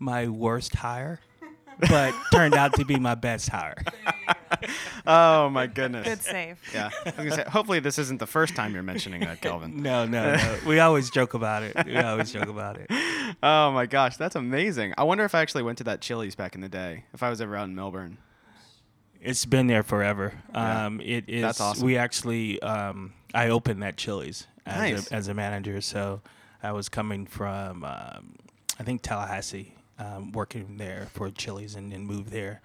my 0.00 0.26
worst 0.26 0.74
hire, 0.74 1.20
but 1.88 2.12
turned 2.32 2.54
out 2.54 2.72
to 2.74 2.84
be 2.84 2.96
my 2.98 3.14
best 3.14 3.48
hire. 3.50 3.76
Oh 5.06 5.48
my 5.50 5.66
goodness. 5.66 6.06
Good 6.06 6.22
save. 6.22 6.58
Yeah. 6.74 6.90
I 7.04 7.08
was 7.08 7.14
gonna 7.16 7.30
say, 7.32 7.44
hopefully 7.48 7.78
this 7.80 7.98
isn't 7.98 8.18
the 8.18 8.26
first 8.26 8.54
time 8.56 8.74
you're 8.74 8.82
mentioning 8.82 9.20
that, 9.20 9.40
Kelvin. 9.40 9.82
No, 9.82 10.04
no, 10.06 10.34
no. 10.34 10.58
We 10.66 10.80
always 10.80 11.10
joke 11.10 11.34
about 11.34 11.62
it. 11.62 11.76
We 11.86 11.96
always 11.96 12.32
joke 12.32 12.48
about 12.48 12.78
it. 12.78 12.90
Oh 13.42 13.72
my 13.72 13.86
gosh, 13.86 14.16
that's 14.16 14.36
amazing. 14.36 14.94
I 14.96 15.02
wonder 15.02 15.24
if 15.24 15.34
I 15.34 15.42
actually 15.42 15.64
went 15.64 15.78
to 15.78 15.84
that 15.84 16.00
Chili's 16.00 16.36
back 16.36 16.54
in 16.54 16.60
the 16.60 16.68
day. 16.68 17.04
If 17.12 17.24
I 17.24 17.28
was 17.28 17.40
ever 17.40 17.56
out 17.56 17.64
in 17.68 17.74
Melbourne. 17.74 18.18
It's 19.20 19.44
been 19.44 19.66
there 19.66 19.82
forever. 19.82 20.32
Yeah. 20.54 20.86
Um, 20.86 21.00
it 21.00 21.24
is. 21.28 21.42
That's 21.42 21.60
awesome. 21.60 21.84
We 21.84 21.96
actually, 21.96 22.62
um, 22.62 23.14
I 23.34 23.48
opened 23.48 23.82
that 23.82 23.96
Chili's 23.96 24.46
as, 24.64 24.76
Nice. 24.76 25.10
a, 25.10 25.14
as 25.14 25.28
a 25.28 25.34
manager. 25.34 25.80
So 25.80 26.20
I 26.62 26.70
was 26.70 26.88
coming 26.88 27.26
from, 27.26 27.84
um, 27.84 28.36
I 28.78 28.84
think 28.84 29.02
Tallahassee, 29.02 29.74
um, 29.98 30.30
working 30.30 30.76
there 30.76 31.08
for 31.12 31.28
Chili's, 31.30 31.74
and 31.74 31.90
then 31.90 32.06
moved 32.06 32.30
there. 32.30 32.60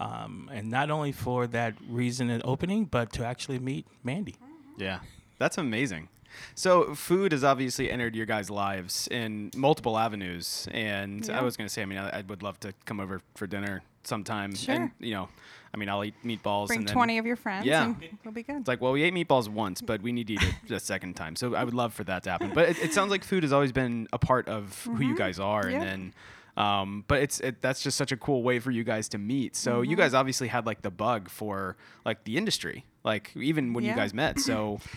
Um, 0.00 0.48
and 0.52 0.70
not 0.70 0.90
only 0.90 1.12
for 1.12 1.46
that 1.48 1.74
reason 1.88 2.30
and 2.30 2.42
opening, 2.44 2.84
but 2.84 3.12
to 3.14 3.24
actually 3.26 3.58
meet 3.58 3.86
Mandy. 4.04 4.36
Yeah. 4.76 5.00
That's 5.38 5.58
amazing. 5.58 6.08
So 6.54 6.94
food 6.94 7.32
has 7.32 7.42
obviously 7.42 7.90
entered 7.90 8.14
your 8.14 8.26
guys' 8.26 8.48
lives 8.50 9.08
in 9.10 9.50
multiple 9.56 9.98
avenues, 9.98 10.68
and 10.70 11.26
Yeah. 11.26 11.40
I 11.40 11.42
was 11.42 11.56
gonna 11.56 11.68
say, 11.68 11.82
I 11.82 11.86
mean, 11.86 11.98
I, 11.98 12.18
I 12.18 12.22
would 12.28 12.42
love 12.42 12.60
to 12.60 12.72
come 12.84 13.00
over 13.00 13.20
for 13.34 13.46
dinner 13.46 13.82
sometime. 14.04 14.54
Sure. 14.54 14.74
And 14.74 14.90
you 15.00 15.14
know, 15.14 15.28
I 15.74 15.76
mean, 15.78 15.88
I'll 15.88 16.04
eat 16.04 16.14
meatballs. 16.24 16.68
Bring 16.68 16.80
and 16.80 16.88
then 16.88 16.94
20 16.94 17.18
of 17.18 17.26
your 17.26 17.36
friends 17.36 17.66
Yeah. 17.66 17.84
and 17.86 17.96
we'll 18.24 18.32
be 18.32 18.42
good. 18.44 18.56
It's 18.58 18.68
like, 18.68 18.80
well, 18.80 18.92
we 18.92 19.02
ate 19.02 19.14
meatballs 19.14 19.48
once, 19.48 19.80
but 19.80 20.00
we 20.02 20.12
need 20.12 20.28
to 20.28 20.34
eat 20.34 20.42
it 20.42 20.70
a 20.70 20.78
second 20.80 21.14
time. 21.14 21.34
So 21.34 21.54
I 21.54 21.64
would 21.64 21.74
love 21.74 21.92
for 21.92 22.04
that 22.04 22.22
to 22.24 22.30
happen. 22.30 22.52
But 22.54 22.68
it, 22.68 22.78
it 22.84 22.94
sounds 22.94 23.10
like 23.10 23.24
food 23.24 23.42
has 23.42 23.52
always 23.52 23.72
been 23.72 24.06
a 24.12 24.18
part 24.18 24.48
of 24.48 24.84
who 24.84 25.02
you 25.02 25.16
guys 25.16 25.38
are, 25.40 25.64
Mm-hmm. 25.64 25.74
And 25.74 25.82
then 25.82 26.14
Um, 26.58 27.04
but 27.06 27.22
it's 27.22 27.38
it, 27.40 27.62
that's 27.62 27.82
just 27.82 27.96
such 27.96 28.10
a 28.10 28.16
cool 28.16 28.42
way 28.42 28.58
for 28.58 28.70
you 28.70 28.82
guys 28.82 29.08
to 29.10 29.18
meet. 29.18 29.54
So 29.54 29.80
you 29.82 29.96
guys 29.96 30.12
obviously 30.12 30.48
had 30.48 30.66
like 30.66 30.82
the 30.82 30.90
bug 30.90 31.28
for 31.28 31.76
like 32.04 32.24
the 32.24 32.36
industry, 32.36 32.84
like 33.04 33.30
even 33.36 33.72
when 33.74 33.84
you 33.84 33.94
guys 33.94 34.12
met. 34.12 34.40
So 34.40 34.80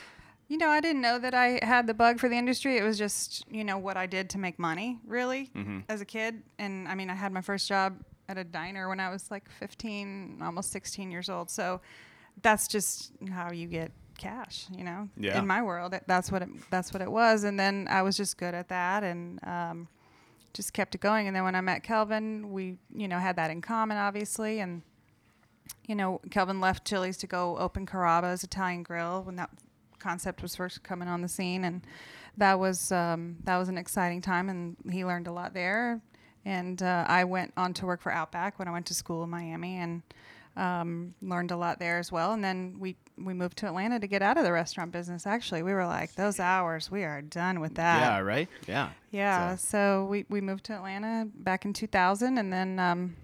You 0.52 0.58
know, 0.58 0.68
I 0.68 0.82
didn't 0.82 1.02
know 1.02 1.18
that 1.18 1.34
I 1.34 1.62
had 1.64 1.88
the 1.88 1.94
bug 1.94 2.20
for 2.20 2.28
the 2.28 2.36
industry. 2.36 2.76
It 2.78 2.84
was 2.84 2.98
just, 2.98 3.46
you 3.50 3.64
know, 3.64 3.78
what 3.78 3.96
I 3.96 4.06
did 4.06 4.30
to 4.32 4.38
make 4.38 4.60
money, 4.60 5.00
really, 5.08 5.50
as 5.88 6.02
a 6.02 6.06
kid. 6.06 6.44
And 6.60 6.90
I 6.90 6.96
mean, 6.96 7.10
I 7.10 7.14
had 7.14 7.32
my 7.32 7.40
first 7.40 7.70
job 7.70 8.04
at 8.28 8.38
a 8.38 8.44
diner 8.44 8.90
when 8.90 9.00
I 9.00 9.10
was 9.10 9.32
like 9.32 9.50
15, 9.50 10.40
almost 10.42 10.74
16 10.74 11.10
years 11.10 11.30
old. 11.30 11.50
So 11.50 11.80
that's 12.42 12.68
just 12.68 13.14
how 13.32 13.54
you 13.54 13.66
get 13.66 13.94
cash, 14.18 14.66
you 14.76 14.84
know. 14.84 15.08
Yeah. 15.16 15.40
In 15.40 15.48
my 15.48 15.62
world, 15.62 15.96
that's 16.06 16.30
what 16.30 16.42
it, 16.42 16.50
that's 16.70 16.92
what 16.92 17.02
it 17.02 17.10
was. 17.10 17.46
And 17.46 17.58
then 17.58 17.88
I 17.90 18.02
was 18.02 18.18
just 18.18 18.38
good 18.38 18.54
at 18.54 18.68
that, 18.68 19.04
and 19.06 19.40
um, 19.48 19.88
just 20.54 20.74
kept 20.74 20.96
it 20.96 21.02
going. 21.02 21.28
And 21.28 21.36
then 21.36 21.44
when 21.44 21.56
I 21.56 21.62
met 21.62 21.84
Kelvin, 21.84 22.52
we, 22.52 22.78
you 22.94 23.08
know, 23.08 23.20
had 23.20 23.36
that 23.38 23.52
in 23.52 23.62
common, 23.62 23.98
obviously, 23.98 24.60
and 24.60 24.82
you 25.88 25.96
know, 25.96 26.22
Kelvin 26.30 26.60
left 26.62 26.86
Chili's 26.86 27.18
to 27.18 27.28
go 27.28 27.58
open 27.58 27.86
Carrabba's 27.86 28.44
Italian 28.44 28.84
Grill 28.84 29.24
when 29.24 29.36
that 29.38 29.50
concept 30.00 30.42
was 30.42 30.56
first 30.56 30.84
coming 30.84 31.08
on 31.08 31.22
the 31.22 31.28
scene, 31.28 31.64
and 31.64 31.82
that 32.38 32.60
was 32.60 32.92
um, 32.92 33.38
that 33.44 33.58
was 33.58 33.70
an 33.70 33.78
exciting 33.78 34.22
time, 34.22 34.50
and 34.50 34.76
he 34.92 35.06
learned 35.06 35.28
a 35.28 35.32
lot 35.32 35.54
there. 35.54 36.02
And 36.44 36.82
uh, 36.82 37.06
I 37.08 37.24
went 37.24 37.54
on 37.56 37.74
to 37.76 37.86
work 37.86 38.02
for 38.02 38.12
Outback 38.12 38.58
when 38.58 38.68
I 38.68 38.72
went 38.72 38.88
to 38.88 38.94
school 38.94 39.24
in 39.24 39.30
Miami, 39.30 39.78
and 39.78 40.02
um, 40.56 41.14
learned 41.22 41.52
a 41.52 41.58
lot 41.58 41.80
there 41.80 42.00
as 42.00 42.12
well. 42.12 42.34
And 42.34 42.44
then 42.44 42.78
we 42.80 42.96
we 43.18 43.34
moved 43.34 43.58
to 43.60 43.68
Atlanta 43.68 44.00
to 44.00 44.08
get 44.08 44.22
out 44.22 44.38
of 44.38 44.44
the 44.44 44.52
restaurant 44.52 44.92
business. 44.92 45.26
Actually, 45.28 45.64
we 45.64 45.74
were 45.74 45.86
like, 45.86 46.16
those 46.16 46.40
hours, 46.40 46.90
we 46.90 47.04
are 47.04 47.22
done 47.22 47.60
with 47.60 47.76
that. 47.76 48.02
yeah, 48.02 48.20
right. 48.20 48.50
Yeah. 48.68 48.90
Yeah, 49.12 49.56
So- 49.56 49.68
so 49.68 50.06
we, 50.10 50.26
we 50.30 50.42
moved 50.42 50.64
to 50.66 50.74
Atlanta 50.74 51.28
back 51.36 51.66
in 51.66 51.74
2000, 51.74 52.38
and 52.38 52.52
then 52.52 52.80
um, 52.80 53.16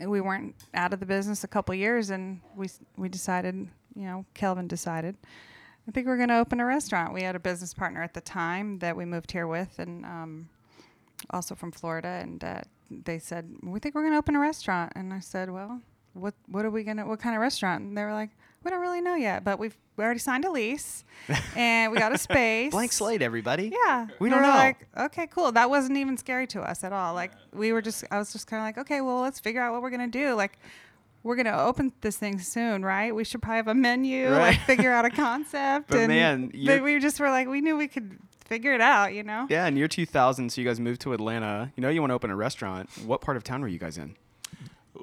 we 0.00 0.20
weren't 0.20 0.54
out 0.74 0.92
of 0.92 1.00
the 1.00 1.06
business 1.06 1.44
a 1.44 1.48
couple 1.48 1.74
years, 1.74 2.10
and 2.10 2.40
we 2.54 2.68
we 2.96 3.08
decided, 3.08 3.54
you 3.94 4.04
know, 4.06 4.24
Kelvin 4.34 4.66
decided, 4.68 5.16
I 5.88 5.92
think 5.92 6.06
we're 6.06 6.16
going 6.16 6.28
to 6.30 6.38
open 6.38 6.58
a 6.60 6.64
restaurant. 6.66 7.14
We 7.14 7.22
had 7.22 7.36
a 7.36 7.40
business 7.40 7.72
partner 7.72 8.02
at 8.02 8.12
the 8.14 8.20
time 8.20 8.78
that 8.80 8.96
we 8.96 9.04
moved 9.04 9.30
here 9.32 9.46
with, 9.46 9.78
and 9.78 10.04
um, 10.04 10.48
also 11.30 11.54
from 11.54 11.72
Florida, 11.72 12.18
and 12.22 12.42
uh, 12.42 12.60
they 12.90 13.18
said 13.18 13.48
we 13.62 13.78
think 13.80 13.94
we're 13.94 14.02
going 14.02 14.12
to 14.14 14.18
open 14.18 14.34
a 14.36 14.40
restaurant, 14.40 14.92
and 14.96 15.12
I 15.14 15.20
said, 15.20 15.50
well, 15.50 15.80
what 16.14 16.34
what 16.48 16.64
are 16.64 16.70
we 16.70 16.82
gonna 16.82 17.06
what 17.06 17.20
kind 17.20 17.34
of 17.36 17.42
restaurant? 17.42 17.82
And 17.84 17.96
they 17.96 18.02
were 18.02 18.12
like, 18.12 18.30
we 18.66 18.70
don't 18.70 18.80
really 18.82 19.00
know 19.00 19.14
yet, 19.14 19.44
but 19.44 19.58
we've 19.58 19.76
we 19.96 20.04
already 20.04 20.18
signed 20.20 20.44
a 20.44 20.50
lease, 20.50 21.04
and 21.56 21.90
we 21.92 21.98
got 21.98 22.12
a 22.12 22.18
space. 22.28 22.70
Blank 22.72 22.92
slate, 22.92 23.22
everybody. 23.22 23.72
Yeah. 23.86 24.08
We 24.18 24.26
We 24.26 24.28
don't 24.30 24.40
were 24.42 24.46
know. 24.48 24.52
Like, 24.54 24.86
okay, 24.94 25.26
cool. 25.28 25.52
That 25.52 25.70
wasn't 25.70 25.96
even 25.96 26.16
scary 26.18 26.46
to 26.48 26.60
us 26.60 26.84
at 26.84 26.92
all. 26.92 27.14
Like, 27.14 27.30
we 27.54 27.72
were 27.72 27.80
just, 27.80 28.04
I 28.10 28.18
was 28.18 28.30
just 28.32 28.46
kind 28.46 28.60
of 28.60 28.64
like, 28.66 28.76
okay, 28.78 29.00
well, 29.00 29.22
let's 29.22 29.40
figure 29.40 29.62
out 29.62 29.72
what 29.72 29.80
we're 29.80 29.88
going 29.90 30.10
to 30.10 30.18
do. 30.18 30.34
Like, 30.34 30.58
we're 31.22 31.36
going 31.36 31.46
to 31.46 31.58
open 31.58 31.92
this 32.02 32.16
thing 32.18 32.38
soon, 32.40 32.84
right? 32.84 33.14
We 33.14 33.24
should 33.24 33.40
probably 33.40 33.56
have 33.56 33.68
a 33.68 33.74
menu, 33.74 34.30
Right. 34.30 34.50
like, 34.50 34.60
figure 34.66 34.92
out 34.92 35.04
a 35.06 35.10
concept. 35.10 35.88
But 35.88 35.98
and 36.00 36.08
man, 36.08 36.52
but 36.66 36.82
we 36.82 36.98
just 36.98 37.18
were 37.18 37.30
like, 37.30 37.48
we 37.48 37.60
knew 37.62 37.76
we 37.76 37.88
could 37.88 38.18
figure 38.44 38.74
it 38.74 38.82
out, 38.82 39.14
you 39.14 39.22
know? 39.22 39.46
Yeah, 39.48 39.66
in 39.66 39.76
year 39.78 39.88
2000, 39.88 40.50
so 40.52 40.60
you 40.60 40.66
guys 40.66 40.78
moved 40.78 41.00
to 41.02 41.14
Atlanta. 41.14 41.72
You 41.76 41.80
know, 41.80 41.88
you 41.88 42.00
want 42.02 42.10
to 42.10 42.14
open 42.14 42.30
a 42.30 42.36
restaurant. 42.36 42.90
What 43.06 43.22
part 43.22 43.36
of 43.38 43.44
town 43.44 43.62
were 43.62 43.68
you 43.68 43.78
guys 43.78 43.96
in? 43.96 44.14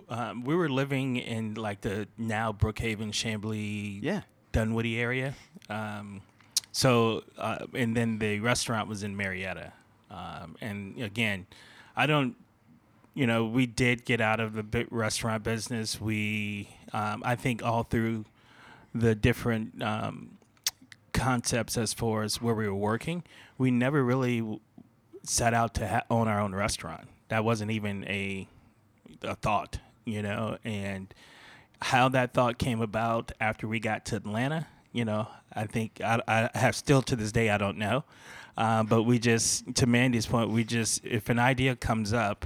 Um, 0.10 0.44
we 0.44 0.56
were 0.56 0.70
living 0.70 1.18
in 1.18 1.56
like 1.56 1.82
the 1.82 2.08
now 2.18 2.52
Brookhaven, 2.52 3.12
Chamblee, 3.12 4.00
Yeah. 4.02 4.22
Dunwoody 4.52 5.00
area. 5.00 5.34
Um, 5.70 6.22
so, 6.72 7.24
uh, 7.38 7.66
and 7.74 7.96
then 7.96 8.20
the 8.20 8.40
restaurant 8.40 8.88
was 8.90 9.04
in 9.04 9.16
Marietta. 9.16 9.74
Um, 10.12 10.56
and 10.62 11.02
again, 11.02 11.48
I 11.96 12.06
don't, 12.06 12.36
you 13.16 13.26
know, 13.28 13.46
we 13.46 13.66
did 13.66 14.06
get 14.06 14.22
out 14.22 14.40
of 14.40 14.54
the 14.54 14.88
restaurant 14.92 15.44
business. 15.44 16.00
We, 16.02 16.70
um, 16.94 17.22
I 17.26 17.36
think, 17.36 17.64
all 17.64 17.84
through 17.84 18.26
the 18.94 19.16
different 19.16 19.82
um, 19.82 20.38
concepts 21.14 21.78
as 21.78 21.94
far 21.94 22.24
as 22.24 22.42
where 22.42 22.54
we 22.56 22.68
were 22.68 22.76
working, 22.76 23.24
we 23.58 23.72
never 23.72 24.04
really 24.04 24.60
set 25.24 25.54
out 25.54 25.74
to 25.76 25.88
ha- 25.88 26.04
own 26.10 26.28
our 26.28 26.40
own 26.40 26.54
restaurant. 26.54 27.08
That 27.30 27.44
wasn't 27.44 27.72
even 27.72 28.04
a 28.08 28.48
a 29.24 29.36
thought, 29.36 29.80
you 30.06 30.22
know, 30.22 30.58
and 30.64 31.14
how 31.82 32.10
that 32.10 32.34
thought 32.34 32.58
came 32.58 32.82
about 32.82 33.32
after 33.40 33.68
we 33.68 33.80
got 33.80 34.06
to 34.06 34.16
Atlanta, 34.16 34.68
you 34.92 35.06
know, 35.06 35.28
I 35.54 35.66
think 35.66 36.00
I, 36.02 36.22
I 36.28 36.50
have 36.58 36.76
still 36.76 37.02
to 37.04 37.16
this 37.16 37.32
day 37.32 37.50
I 37.50 37.58
don't 37.58 37.78
know, 37.78 38.04
uh, 38.58 38.84
but 38.84 39.04
we 39.04 39.20
just 39.20 39.76
to 39.76 39.86
Mandy's 39.86 40.26
point, 40.26 40.50
we 40.50 40.64
just 40.64 41.04
if 41.06 41.30
an 41.30 41.40
idea 41.40 41.76
comes 41.76 42.14
up 42.14 42.46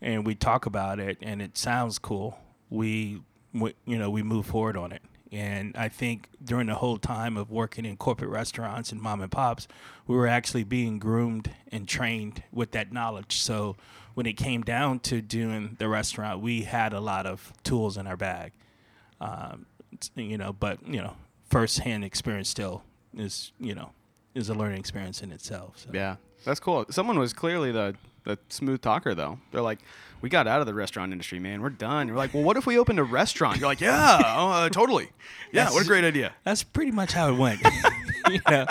and 0.00 0.24
we 0.26 0.34
talk 0.34 0.66
about 0.66 1.00
it 1.00 1.18
and 1.22 1.42
it 1.42 1.56
sounds 1.58 1.98
cool, 1.98 2.38
we, 2.70 3.20
we 3.52 3.74
you 3.84 3.98
know 3.98 4.10
we 4.10 4.22
move 4.22 4.46
forward 4.46 4.76
on 4.76 4.92
it. 4.92 5.02
And 5.30 5.76
I 5.76 5.88
think 5.88 6.28
during 6.42 6.68
the 6.68 6.74
whole 6.74 6.96
time 6.96 7.36
of 7.36 7.50
working 7.50 7.84
in 7.84 7.96
corporate 7.96 8.30
restaurants 8.30 8.92
and 8.92 9.00
mom 9.00 9.20
and 9.20 9.30
pops, 9.30 9.68
we 10.06 10.16
were 10.16 10.26
actually 10.26 10.64
being 10.64 10.98
groomed 10.98 11.50
and 11.70 11.86
trained 11.86 12.42
with 12.50 12.70
that 12.70 12.92
knowledge. 12.92 13.38
So 13.38 13.76
when 14.18 14.26
it 14.26 14.36
came 14.36 14.62
down 14.62 14.98
to 14.98 15.22
doing 15.22 15.76
the 15.78 15.88
restaurant, 15.88 16.40
we 16.40 16.62
had 16.62 16.92
a 16.92 16.98
lot 16.98 17.24
of 17.24 17.52
tools 17.62 17.96
in 17.96 18.08
our 18.08 18.16
bag. 18.16 18.50
Um, 19.20 19.66
you 20.16 20.36
know, 20.36 20.52
but 20.52 20.84
you 20.84 21.00
know, 21.00 21.14
firsthand 21.50 22.04
experience 22.04 22.48
still 22.48 22.82
is 23.16 23.52
you 23.60 23.76
know 23.76 23.92
is 24.34 24.48
a 24.48 24.54
learning 24.54 24.80
experience 24.80 25.22
in 25.22 25.30
itself. 25.30 25.78
So. 25.78 25.90
Yeah, 25.94 26.16
that's 26.44 26.58
cool. 26.58 26.84
Someone 26.90 27.16
was 27.16 27.32
clearly 27.32 27.70
the 27.70 27.94
the 28.24 28.40
smooth 28.48 28.80
talker 28.80 29.14
though. 29.14 29.38
They're 29.52 29.62
like, 29.62 29.78
we 30.20 30.28
got 30.28 30.48
out 30.48 30.60
of 30.60 30.66
the 30.66 30.74
restaurant 30.74 31.12
industry, 31.12 31.38
man. 31.38 31.62
We're 31.62 31.70
done. 31.70 32.08
You're 32.08 32.16
like, 32.16 32.34
well, 32.34 32.42
what 32.42 32.56
if 32.56 32.66
we 32.66 32.76
opened 32.76 32.98
a 32.98 33.04
restaurant? 33.04 33.58
You're 33.58 33.68
like, 33.68 33.80
yeah, 33.80 34.20
oh, 34.36 34.50
uh, 34.50 34.68
totally. 34.68 35.10
Yeah, 35.52 35.70
what 35.70 35.84
a 35.84 35.86
great 35.86 36.02
idea. 36.02 36.32
That's 36.42 36.64
pretty 36.64 36.90
much 36.90 37.12
how 37.12 37.32
it 37.32 37.36
went. 37.38 37.60
you 38.32 38.40
know, 38.48 38.66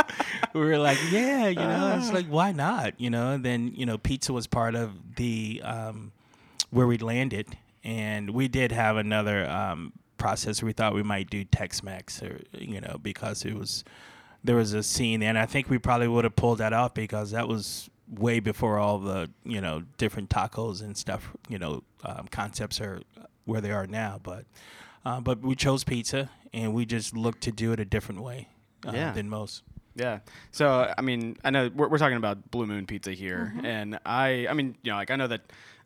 we 0.53 0.61
were 0.61 0.77
like, 0.77 0.99
yeah, 1.11 1.47
you 1.47 1.55
know, 1.55 1.95
it's 1.97 2.11
like, 2.11 2.27
why 2.27 2.51
not? 2.51 2.99
You 2.99 3.09
know, 3.09 3.31
and 3.33 3.43
then 3.43 3.71
you 3.75 3.85
know, 3.85 3.97
pizza 3.97 4.33
was 4.33 4.47
part 4.47 4.75
of 4.75 5.15
the 5.15 5.61
um, 5.63 6.11
where 6.69 6.87
we 6.87 6.97
landed, 6.97 7.57
and 7.83 8.31
we 8.31 8.47
did 8.47 8.71
have 8.71 8.97
another 8.97 9.49
um, 9.49 9.93
process. 10.17 10.61
We 10.61 10.73
thought 10.73 10.93
we 10.93 11.03
might 11.03 11.29
do 11.29 11.43
Tex-Mex, 11.43 12.21
or 12.21 12.41
you 12.53 12.81
know, 12.81 12.97
because 13.01 13.45
it 13.45 13.55
was 13.55 13.83
there 14.43 14.55
was 14.55 14.73
a 14.73 14.83
scene, 14.83 15.23
and 15.23 15.37
I 15.37 15.45
think 15.45 15.69
we 15.69 15.77
probably 15.77 16.07
would 16.07 16.23
have 16.23 16.35
pulled 16.35 16.59
that 16.59 16.73
off 16.73 16.93
because 16.93 17.31
that 17.31 17.47
was 17.47 17.89
way 18.09 18.39
before 18.39 18.77
all 18.77 18.99
the 18.99 19.29
you 19.43 19.61
know 19.61 19.83
different 19.97 20.29
tacos 20.29 20.81
and 20.81 20.95
stuff. 20.95 21.31
You 21.49 21.59
know, 21.59 21.83
um, 22.03 22.27
concepts 22.29 22.79
are 22.81 23.01
where 23.45 23.61
they 23.61 23.71
are 23.71 23.87
now, 23.87 24.19
but. 24.21 24.45
Uh, 25.05 25.21
but 25.21 25.39
we 25.39 25.55
chose 25.55 25.85
pizza, 25.85 26.29
and 26.51 26.73
we 26.73 26.85
just 26.85 27.15
looked 27.15 27.39
to 27.39 27.49
do 27.49 27.71
it 27.71 27.79
a 27.79 27.85
different 27.85 28.21
way 28.21 28.49
uh, 28.85 28.91
Yeah. 28.93 29.11
than 29.13 29.29
most. 29.29 29.63
Yeah. 29.95 30.19
So 30.51 30.93
I 30.97 31.01
mean, 31.01 31.37
I 31.43 31.49
know 31.49 31.69
we're, 31.73 31.87
we're 31.87 31.97
talking 31.97 32.17
about 32.17 32.51
Blue 32.51 32.65
Moon 32.67 32.85
Pizza 32.85 33.11
here, 33.13 33.53
and 33.63 33.97
I, 34.05 34.45
I 34.47 34.53
mean, 34.53 34.75
you 34.83 34.91
know, 34.91 34.97
like 34.97 35.09
I 35.09 35.15
know 35.15 35.27
that 35.27 35.41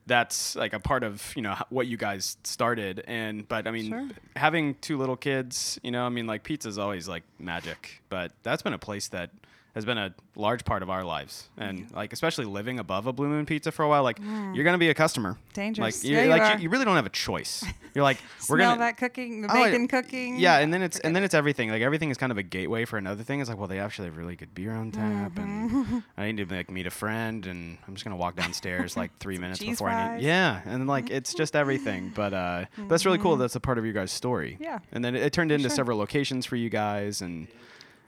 that's 0.07 0.55
like 0.55 0.73
a 0.73 0.79
part 0.79 1.03
of 1.03 1.31
you 1.35 1.41
know 1.41 1.55
what 1.69 1.87
you 1.87 1.95
guys 1.95 2.35
started, 2.43 3.03
and 3.07 3.47
but 3.47 3.67
I 3.67 3.71
mean, 3.71 3.89
Sure. 3.89 4.07
having 4.35 4.75
two 4.81 4.97
little 4.97 5.15
kids, 5.15 5.79
you 5.83 5.91
know, 5.91 6.05
I 6.05 6.09
mean, 6.09 6.27
like 6.27 6.43
pizza's 6.43 6.77
always 6.77 7.07
like 7.07 7.23
magic, 7.39 8.01
but 8.09 8.33
that's 8.43 8.61
been 8.63 8.73
a 8.73 8.77
place 8.79 9.07
that 9.09 9.29
has 9.75 9.85
been 9.85 9.97
a 9.97 10.13
large 10.35 10.65
part 10.65 10.83
of 10.83 10.89
our 10.89 11.03
lives, 11.03 11.49
and 11.57 11.89
like 11.93 12.11
especially 12.13 12.45
living 12.45 12.77
above 12.79 13.07
a 13.07 13.13
Blue 13.13 13.27
Moon 13.29 13.45
Pizza 13.45 13.71
for 13.71 13.83
a 13.83 13.87
while, 13.89 14.03
like 14.03 14.19
you're 14.53 14.63
gonna 14.65 14.77
be 14.77 14.89
a 14.89 14.93
customer. 14.93 15.37
Dangerous. 15.53 16.03
Like, 16.03 16.09
you 16.09 16.15
Yeah, 16.17 16.23
you 16.23 16.29
like 16.29 16.41
are. 16.41 16.57
you, 16.57 16.63
you 16.63 16.69
really 16.69 16.85
don't 16.85 16.95
have 16.95 17.05
a 17.05 17.09
choice. 17.09 17.63
You're 17.93 18.03
like 18.03 18.17
we're 18.49 18.57
Smell 18.57 18.71
gonna 18.71 18.79
that 18.79 18.97
cooking, 18.97 19.41
the 19.41 19.49
Oh, 19.51 19.63
bacon 19.63 19.87
cooking. 19.87 20.37
yeah, 20.39 20.57
and 20.59 20.73
then 20.73 20.81
it's 20.81 20.99
and 20.99 21.15
then 21.15 21.23
it's 21.23 21.33
everything. 21.33 21.69
Like 21.69 21.81
everything 21.81 22.09
is 22.09 22.17
kind 22.17 22.31
of 22.31 22.37
a 22.37 22.43
gateway 22.43 22.85
for 22.85 22.97
another 22.97 23.23
thing. 23.23 23.39
It's 23.39 23.49
like, 23.49 23.57
well, 23.59 23.67
they 23.67 23.79
actually 23.79 24.05
have 24.09 24.17
really 24.17 24.35
good 24.35 24.53
beer 24.53 24.71
on 24.73 24.91
tap, 24.91 25.31
Mm-hmm. 25.33 25.93
and 25.93 26.03
I 26.17 26.31
need 26.31 26.47
to 26.49 26.55
like 26.55 26.69
meet 26.69 26.87
a 26.87 26.91
friend, 26.91 27.45
and 27.45 27.77
I'm 27.87 27.93
just 27.93 28.03
gonna 28.03 28.15
walk 28.17 28.35
downstairs 28.35 28.97
like 28.97 29.17
three 29.19 29.37
minutes 29.43 29.59
cheese 29.59 29.71
before 29.77 29.89
I 29.89 29.93
fries. 30.07 30.21
need. 30.21 30.27
Yeah, 30.27 30.61
and 30.65 30.87
like 30.87 31.09
it's 31.17 31.33
just 31.33 31.55
everything. 31.55 32.11
But 32.15 32.33
uh, 32.33 32.65
but 32.77 32.89
that's 32.89 33.05
really 33.05 33.17
cool. 33.19 33.35
That's 33.37 33.55
a 33.55 33.59
part 33.61 33.77
of 33.77 33.85
your 33.85 33.93
guys' 33.93 34.11
story. 34.11 34.53
Mm-hmm. 34.53 34.63
Yeah, 34.63 34.79
and 34.91 35.03
then 35.03 35.15
it, 35.15 35.23
it 35.23 35.33
turned 35.33 35.51
into 35.51 35.69
sure. 35.69 35.75
several 35.77 35.97
locations 35.97 36.45
for 36.45 36.55
you 36.57 36.69
guys, 36.69 37.21
and 37.21 37.47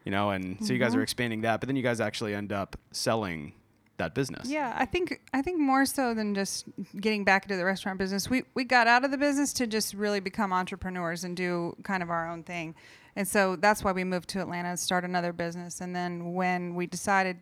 you 0.06 0.12
know, 0.12 0.32
and 0.32 0.58
so 0.66 0.74
you 0.74 0.80
guys 0.80 0.94
are 0.94 0.98
Mm-hmm. 0.98 1.04
expanding 1.04 1.42
that. 1.42 1.60
But 1.60 1.68
then 1.68 1.76
you 1.76 1.84
guys 1.84 2.00
actually 2.02 2.34
end 2.36 2.52
up 2.52 2.76
selling 2.92 3.54
that 3.98 4.16
business. 4.16 4.50
Yeah, 4.50 4.74
I 4.76 4.86
think 4.86 5.22
I 5.34 5.42
think 5.42 5.60
more 5.60 5.86
so 5.86 6.14
than 6.14 6.34
just 6.34 6.66
getting 7.00 7.24
back 7.24 7.44
into 7.46 7.56
the 7.58 7.66
restaurant 7.66 8.00
business, 8.00 8.30
we 8.30 8.44
we 8.56 8.64
got 8.64 8.88
out 8.88 9.06
of 9.06 9.12
the 9.12 9.18
business 9.18 9.54
to 9.54 9.68
just 9.68 9.94
really 9.94 10.20
become 10.20 10.52
entrepreneurs 10.52 11.24
and 11.24 11.38
do 11.38 11.76
kind 11.84 12.02
of 12.04 12.10
our 12.10 12.28
own 12.30 12.44
thing. 12.44 12.76
And 13.16 13.28
so 13.28 13.56
that's 13.56 13.84
why 13.84 13.92
we 13.92 14.04
moved 14.04 14.30
to 14.30 14.42
Atlanta 14.42 14.70
and 14.70 14.80
start 14.80 15.04
another 15.06 15.32
business. 15.34 15.82
And 15.82 15.96
then 15.96 16.34
when 16.34 16.74
we 16.74 16.88
decided 16.88 17.38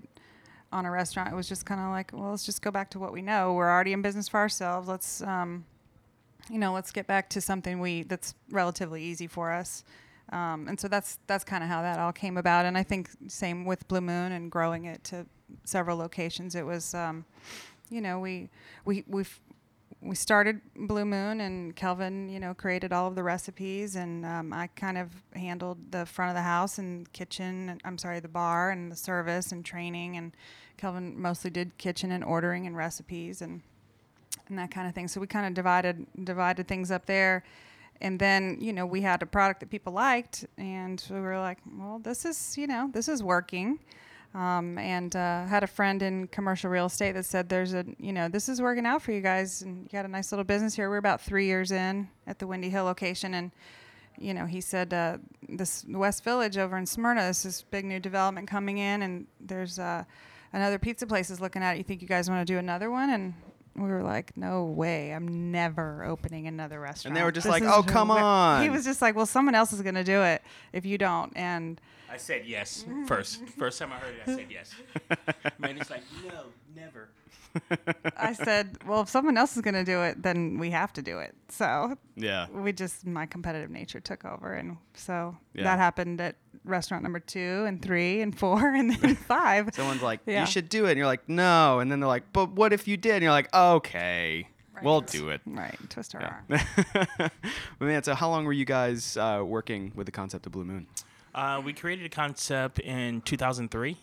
on 0.73 0.85
a 0.85 0.91
restaurant, 0.91 1.31
it 1.31 1.35
was 1.35 1.47
just 1.47 1.65
kind 1.65 1.79
of 1.79 1.89
like, 1.91 2.11
well, 2.13 2.31
let's 2.31 2.45
just 2.45 2.61
go 2.61 2.71
back 2.71 2.89
to 2.91 2.99
what 2.99 3.13
we 3.13 3.21
know. 3.21 3.53
We're 3.53 3.69
already 3.69 3.93
in 3.93 4.01
business 4.01 4.27
for 4.27 4.37
ourselves. 4.37 4.89
Let's 4.89 5.21
um, 5.21 5.63
you 6.49 6.59
know, 6.59 6.73
let's 6.73 6.91
get 6.91 7.07
back 7.07 7.29
to 7.29 7.39
something 7.39 7.79
we 7.79 8.03
that's 8.03 8.35
relatively 8.49 9.01
easy 9.01 9.27
for 9.27 9.51
us. 9.53 9.85
Um, 10.31 10.67
and 10.67 10.79
so 10.79 10.87
that's 10.87 11.19
that's 11.27 11.43
kind 11.43 11.63
of 11.63 11.69
how 11.69 11.81
that 11.81 11.99
all 11.99 12.13
came 12.13 12.37
about. 12.37 12.65
And 12.65 12.77
I 12.77 12.83
think 12.83 13.09
same 13.27 13.65
with 13.65 13.87
Blue 13.87 14.01
Moon 14.01 14.31
and 14.31 14.51
growing 14.51 14.85
it 14.85 15.03
to 15.05 15.25
several 15.65 15.97
locations. 15.97 16.55
It 16.55 16.65
was 16.65 16.93
um, 16.93 17.25
you 17.91 18.01
know, 18.01 18.19
we 18.19 18.49
we 18.85 19.03
we 19.07 19.25
we 20.01 20.15
started 20.15 20.61
Blue 20.75 21.05
Moon, 21.05 21.41
and 21.41 21.75
Kelvin, 21.75 22.29
you 22.29 22.39
know, 22.39 22.55
created 22.55 22.91
all 22.91 23.07
of 23.07 23.15
the 23.15 23.21
recipes, 23.21 23.95
and 23.95 24.25
um, 24.25 24.51
I 24.51 24.67
kind 24.67 24.97
of 24.97 25.09
handled 25.35 25.91
the 25.91 26.07
front 26.07 26.29
of 26.29 26.35
the 26.35 26.41
house 26.41 26.79
and 26.79 27.11
kitchen. 27.13 27.79
I'm 27.83 27.99
sorry, 27.99 28.19
the 28.19 28.27
bar 28.27 28.71
and 28.71 28.91
the 28.91 28.95
service 28.95 29.51
and 29.51 29.63
training, 29.63 30.17
and 30.17 30.31
Kelvin 30.77 31.21
mostly 31.21 31.51
did 31.51 31.77
kitchen 31.77 32.11
and 32.11 32.23
ordering 32.23 32.65
and 32.65 32.75
recipes 32.75 33.41
and 33.41 33.61
and 34.47 34.57
that 34.57 34.71
kind 34.71 34.87
of 34.87 34.95
thing. 34.95 35.07
So 35.07 35.21
we 35.21 35.27
kind 35.27 35.45
of 35.45 35.53
divided 35.53 36.07
divided 36.23 36.67
things 36.67 36.89
up 36.89 37.05
there. 37.05 37.43
And 38.01 38.19
then, 38.19 38.57
you 38.59 38.73
know, 38.73 38.85
we 38.85 39.01
had 39.01 39.21
a 39.21 39.25
product 39.25 39.59
that 39.59 39.69
people 39.69 39.93
liked, 39.93 40.45
and 40.57 41.03
we 41.09 41.19
were 41.19 41.39
like, 41.39 41.59
well, 41.77 41.99
this 41.99 42.25
is, 42.25 42.57
you 42.57 42.67
know, 42.67 42.89
this 42.91 43.07
is 43.07 43.21
working. 43.21 43.79
Um, 44.33 44.77
and 44.77 45.13
uh, 45.13 45.45
had 45.45 45.61
a 45.63 45.67
friend 45.67 46.01
in 46.01 46.27
commercial 46.27 46.69
real 46.69 46.85
estate 46.85 47.11
that 47.13 47.25
said, 47.25 47.49
"There's 47.49 47.73
a, 47.73 47.85
you 47.99 48.13
know, 48.13 48.29
this 48.29 48.47
is 48.47 48.61
working 48.61 48.85
out 48.85 49.01
for 49.01 49.11
you 49.11 49.19
guys, 49.19 49.61
and 49.61 49.83
you 49.83 49.89
got 49.89 50.05
a 50.05 50.07
nice 50.07 50.31
little 50.31 50.45
business 50.45 50.73
here." 50.73 50.89
We're 50.89 50.97
about 50.97 51.19
three 51.19 51.47
years 51.47 51.73
in 51.73 52.07
at 52.25 52.39
the 52.39 52.47
Windy 52.47 52.69
Hill 52.69 52.85
location, 52.85 53.33
and 53.33 53.51
you 54.17 54.33
know, 54.33 54.45
he 54.45 54.61
said, 54.61 54.93
uh, 54.93 55.17
"This 55.49 55.83
West 55.85 56.23
Village 56.23 56.57
over 56.57 56.77
in 56.77 56.85
Smyrna, 56.85 57.23
this 57.23 57.43
is 57.43 57.65
big 57.71 57.83
new 57.83 57.99
development 57.99 58.47
coming 58.47 58.77
in, 58.77 59.01
and 59.01 59.27
there's 59.41 59.79
uh, 59.79 60.05
another 60.53 60.79
pizza 60.79 61.05
place 61.05 61.29
is 61.29 61.41
looking 61.41 61.61
at 61.61 61.75
it. 61.75 61.79
You 61.79 61.83
think 61.83 62.01
you 62.01 62.07
guys 62.07 62.29
want 62.29 62.47
to 62.47 62.53
do 62.53 62.57
another 62.57 62.89
one?" 62.89 63.09
And 63.09 63.33
we 63.75 63.83
were 63.83 64.03
like, 64.03 64.35
"No 64.37 64.65
way! 64.65 65.11
I'm 65.13 65.51
never 65.51 66.03
opening 66.03 66.47
another 66.47 66.79
restaurant." 66.79 67.11
And 67.11 67.15
they 67.17 67.23
were 67.23 67.31
just 67.31 67.45
This 67.45 67.51
like, 67.51 67.63
"Oh, 67.63 67.83
come 67.83 68.09
wh- 68.09 68.21
on." 68.21 68.63
He 68.63 68.69
was 68.69 68.83
just 68.83 69.01
like, 69.01 69.15
"Well, 69.15 69.25
someone 69.25 69.55
else 69.55 69.71
is 69.73 69.81
going 69.81 69.95
to 69.95 70.03
do 70.03 70.21
it 70.23 70.41
if 70.73 70.85
you 70.85 70.97
don't." 70.97 71.31
And 71.35 71.79
I 72.11 72.17
said 72.17 72.45
yes 72.45 72.85
first. 73.07 73.45
First 73.57 73.79
time 73.79 73.91
I 73.93 73.95
heard 73.97 74.15
it, 74.15 74.21
I 74.27 74.35
said 74.35 74.47
yes. 74.49 74.73
Mandy's 75.59 75.89
like, 75.89 76.03
no, 76.27 76.45
never. 76.75 77.09
I 78.17 78.33
said, 78.33 78.77
"Well, 78.85 79.01
if 79.01 79.09
someone 79.09 79.37
else 79.37 79.55
is 79.55 79.61
going 79.61 79.73
to 79.73 79.83
do 79.83 80.01
it, 80.03 80.21
then 80.23 80.57
we 80.57 80.71
have 80.71 80.93
to 80.93 81.01
do 81.01 81.19
it." 81.19 81.35
So 81.49 81.97
Yeah. 82.15 82.47
we 82.49 82.71
just 82.73 83.05
my 83.05 83.25
competitive 83.25 83.69
nature 83.69 83.99
took 83.99 84.23
over, 84.25 84.53
and 84.53 84.77
so 84.93 85.37
Yeah. 85.53 85.63
that 85.63 85.79
happened 85.79 86.21
at 86.21 86.35
restaurant 86.63 87.03
number 87.03 87.19
two 87.19 87.65
and 87.67 87.81
three 87.81 88.21
and 88.21 88.37
four 88.37 88.59
and 88.75 88.93
then 88.95 89.15
five. 89.27 89.69
Someone's 89.73 90.01
like, 90.01 90.19
Yeah. 90.25 90.41
you 90.41 90.45
should 90.47 90.69
do 90.69 90.85
it. 90.85 90.91
And 90.91 90.97
you're 90.97 91.07
like, 91.07 91.27
no. 91.27 91.79
And 91.79 91.91
then 91.91 91.99
they're 91.99 92.07
like, 92.07 92.31
but 92.33 92.51
what 92.51 92.73
if 92.73 92.87
you 92.87 92.97
did? 92.97 93.13
And 93.15 93.23
you're 93.23 93.31
like, 93.31 93.53
okay, 93.53 94.47
we'll 94.83 95.01
do 95.01 95.29
it. 95.29 95.41
right, 95.45 95.77
twist 95.89 96.15
our 96.15 96.21
arm. 96.23 96.61
but 97.17 97.31
man, 97.79 98.03
so 98.03 98.13
how 98.15 98.29
long 98.29 98.45
were 98.45 98.53
you 98.53 98.65
guys 98.65 99.17
uh, 99.17 99.41
working 99.45 99.91
with 99.95 100.05
the 100.05 100.11
concept 100.11 100.45
of 100.45 100.51
Blue 100.51 100.65
Moon? 100.65 100.87
Uh, 101.33 101.61
we 101.63 101.71
created 101.71 102.05
a 102.05 102.09
concept 102.09 102.79
in 102.79 103.21
2003 103.21 103.95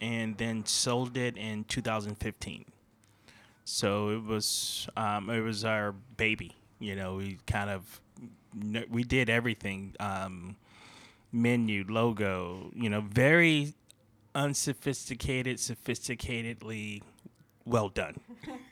and 0.00 0.38
then 0.38 0.64
sold 0.64 1.16
it 1.18 1.36
in 1.36 1.64
2015. 1.64 2.64
So 3.64 4.08
it 4.10 4.24
was 4.24 4.88
um, 4.96 5.28
it 5.30 5.40
was 5.40 5.64
our 5.64 5.92
baby. 5.92 6.56
You 6.80 6.96
know, 6.96 7.16
we 7.16 7.38
kind 7.46 7.70
of 7.70 8.00
we 8.90 9.04
did 9.04 9.28
everything. 9.30 9.94
Um, 10.00 10.56
menu, 11.32 11.84
logo, 11.88 12.70
you 12.74 12.90
know, 12.90 13.00
very 13.00 13.74
unsophisticated, 14.34 15.58
sophisticatedly 15.58 17.02
well 17.64 17.88
done. 17.88 18.20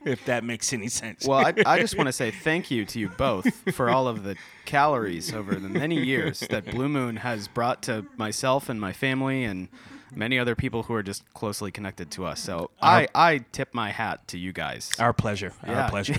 if 0.05 0.25
that 0.25 0.45
makes 0.45 0.73
any 0.73 0.89
sense. 0.89 1.27
Well, 1.27 1.39
I, 1.39 1.55
I 1.65 1.79
just 1.81 1.97
want 1.99 2.09
to 2.09 2.13
say 2.13 2.31
thank 2.31 2.71
you 2.71 2.85
to 2.87 2.99
you 2.99 3.09
both 3.09 3.75
for 3.75 3.91
all 3.91 4.09
of 4.09 4.25
the 4.25 4.37
calories 4.65 5.33
over 5.33 5.55
the 5.55 5.69
many 5.69 6.03
years 6.03 6.41
that 6.51 6.71
Blue 6.71 6.89
Moon 6.89 7.17
has 7.17 7.49
brought 7.49 7.83
to 7.85 8.07
myself 8.17 8.69
and 8.69 8.81
my 8.81 8.93
family 8.93 9.45
and 9.45 9.69
many 10.15 10.39
other 10.39 10.57
people 10.57 10.85
who 10.85 10.95
are 10.95 11.03
just 11.03 11.23
closely 11.35 11.71
connected 11.71 12.11
to 12.13 12.25
us. 12.25 12.41
So 12.41 12.71
I, 12.83 13.07
I 13.15 13.39
tip 13.53 13.75
my 13.75 13.91
hat 13.91 14.27
to 14.29 14.39
you 14.39 14.53
guys. 14.53 14.91
our 14.99 15.13
pleasure. 15.13 15.53
Yeah. 15.67 15.85
Our 15.85 15.91
pleasure. 15.91 16.17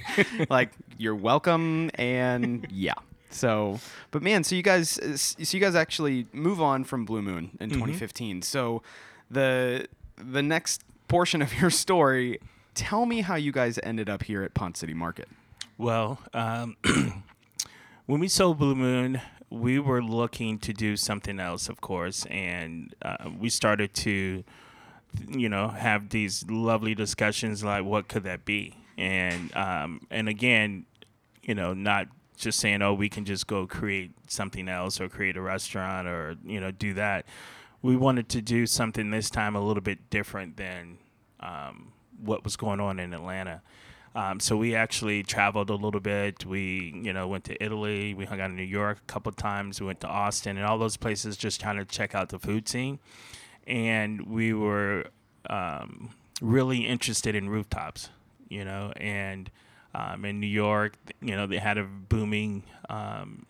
like 0.50 0.72
you're 0.98 1.14
welcome 1.14 1.90
and 1.94 2.66
yeah 2.70 2.94
so 3.30 3.78
but 4.10 4.22
man 4.22 4.42
so 4.44 4.54
you 4.54 4.62
guys 4.62 4.98
so 5.14 5.56
you 5.56 5.60
guys 5.60 5.74
actually 5.74 6.26
move 6.32 6.60
on 6.60 6.84
from 6.84 7.04
blue 7.04 7.22
moon 7.22 7.50
in 7.60 7.70
2015 7.70 8.42
so 8.42 8.82
the 9.30 9.86
the 10.16 10.42
next 10.42 10.82
portion 11.08 11.40
of 11.42 11.54
your 11.60 11.70
story 11.70 12.38
tell 12.74 13.06
me 13.06 13.20
how 13.20 13.34
you 13.34 13.52
guys 13.52 13.78
ended 13.82 14.08
up 14.08 14.22
here 14.22 14.42
at 14.42 14.54
Ponce 14.54 14.78
City 14.78 14.94
Market. 14.94 15.28
Well, 15.76 16.18
um, 16.32 16.76
when 18.06 18.20
we 18.20 18.28
sold 18.28 18.58
Blue 18.58 18.74
Moon, 18.74 19.20
we 19.50 19.78
were 19.78 20.02
looking 20.02 20.58
to 20.60 20.72
do 20.72 20.96
something 20.96 21.40
else, 21.40 21.68
of 21.68 21.80
course, 21.80 22.24
and 22.26 22.94
uh, 23.02 23.30
we 23.38 23.48
started 23.48 23.92
to, 23.94 24.44
you 25.28 25.48
know, 25.48 25.68
have 25.68 26.10
these 26.10 26.48
lovely 26.48 26.94
discussions 26.94 27.64
like, 27.64 27.84
what 27.84 28.08
could 28.08 28.24
that 28.24 28.44
be? 28.44 28.76
And 28.96 29.54
um, 29.56 30.06
and 30.10 30.28
again, 30.28 30.86
you 31.42 31.54
know, 31.54 31.72
not 31.72 32.08
just 32.40 32.58
saying, 32.58 32.82
oh, 32.82 32.94
we 32.94 33.08
can 33.08 33.24
just 33.24 33.46
go 33.46 33.66
create 33.66 34.12
something 34.28 34.68
else 34.68 35.00
or 35.00 35.08
create 35.08 35.36
a 35.36 35.40
restaurant 35.40 36.08
or 36.08 36.36
you 36.44 36.60
know 36.60 36.70
do 36.70 36.94
that. 36.94 37.26
We 37.82 37.96
wanted 37.96 38.28
to 38.30 38.42
do 38.42 38.66
something 38.66 39.10
this 39.10 39.30
time 39.30 39.56
a 39.56 39.60
little 39.60 39.82
bit 39.82 40.10
different 40.10 40.56
than 40.56 40.98
um, 41.40 41.92
what 42.22 42.44
was 42.44 42.56
going 42.56 42.80
on 42.80 42.98
in 42.98 43.14
Atlanta. 43.14 43.62
Um, 44.14 44.40
so 44.40 44.56
we 44.56 44.74
actually 44.74 45.22
traveled 45.22 45.70
a 45.70 45.74
little 45.74 46.00
bit. 46.00 46.44
We, 46.44 46.92
you 47.02 47.12
know, 47.12 47.28
went 47.28 47.44
to 47.44 47.62
Italy. 47.62 48.12
We 48.12 48.24
hung 48.24 48.40
out 48.40 48.50
in 48.50 48.56
New 48.56 48.62
York 48.62 48.98
a 48.98 49.12
couple 49.12 49.30
times. 49.32 49.80
We 49.80 49.86
went 49.86 50.00
to 50.00 50.08
Austin 50.08 50.56
and 50.56 50.66
all 50.66 50.78
those 50.78 50.96
places 50.96 51.36
just 51.36 51.60
trying 51.60 51.76
to 51.76 51.84
check 51.84 52.14
out 52.14 52.30
the 52.30 52.38
food 52.38 52.68
scene. 52.68 52.98
And 53.66 54.22
we 54.22 54.52
were 54.52 55.06
um, 55.48 56.10
really 56.40 56.86
interested 56.86 57.36
in 57.36 57.48
rooftops, 57.48 58.10
you 58.48 58.64
know, 58.64 58.92
and 58.96 59.48
um, 59.94 60.24
in 60.24 60.40
New 60.40 60.46
York, 60.46 60.94
you 61.20 61.36
know, 61.36 61.46
they 61.46 61.58
had 61.58 61.78
a 61.78 61.84
booming 61.84 62.62
um, 62.88 63.46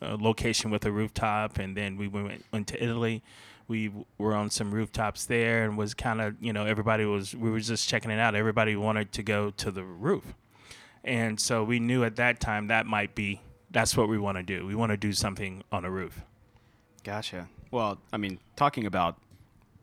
uh, 0.00 0.16
location 0.20 0.70
with 0.70 0.84
a 0.86 0.92
rooftop, 0.92 1.58
and 1.58 1.76
then 1.76 1.96
we 1.96 2.08
went 2.08 2.44
went 2.52 2.66
to 2.68 2.82
Italy. 2.82 3.22
We 3.66 3.92
were 4.16 4.34
on 4.34 4.48
some 4.50 4.70
rooftops 4.72 5.26
there, 5.26 5.64
and 5.64 5.76
was 5.76 5.92
kind 5.94 6.20
of 6.20 6.36
you 6.40 6.52
know 6.52 6.64
everybody 6.64 7.04
was 7.04 7.34
we 7.34 7.50
were 7.50 7.60
just 7.60 7.88
checking 7.88 8.10
it 8.10 8.18
out. 8.18 8.34
Everybody 8.34 8.76
wanted 8.76 9.12
to 9.12 9.22
go 9.22 9.50
to 9.50 9.70
the 9.70 9.84
roof, 9.84 10.34
and 11.04 11.38
so 11.38 11.64
we 11.64 11.78
knew 11.80 12.04
at 12.04 12.16
that 12.16 12.40
time 12.40 12.68
that 12.68 12.86
might 12.86 13.14
be 13.14 13.40
that's 13.70 13.96
what 13.96 14.08
we 14.08 14.16
want 14.18 14.38
to 14.38 14.42
do. 14.42 14.66
We 14.66 14.74
want 14.74 14.92
to 14.92 14.96
do 14.96 15.12
something 15.12 15.62
on 15.70 15.84
a 15.84 15.90
roof. 15.90 16.22
gotcha 17.04 17.48
well 17.70 17.98
i 18.12 18.16
mean 18.16 18.38
talking 18.56 18.86
about 18.86 19.16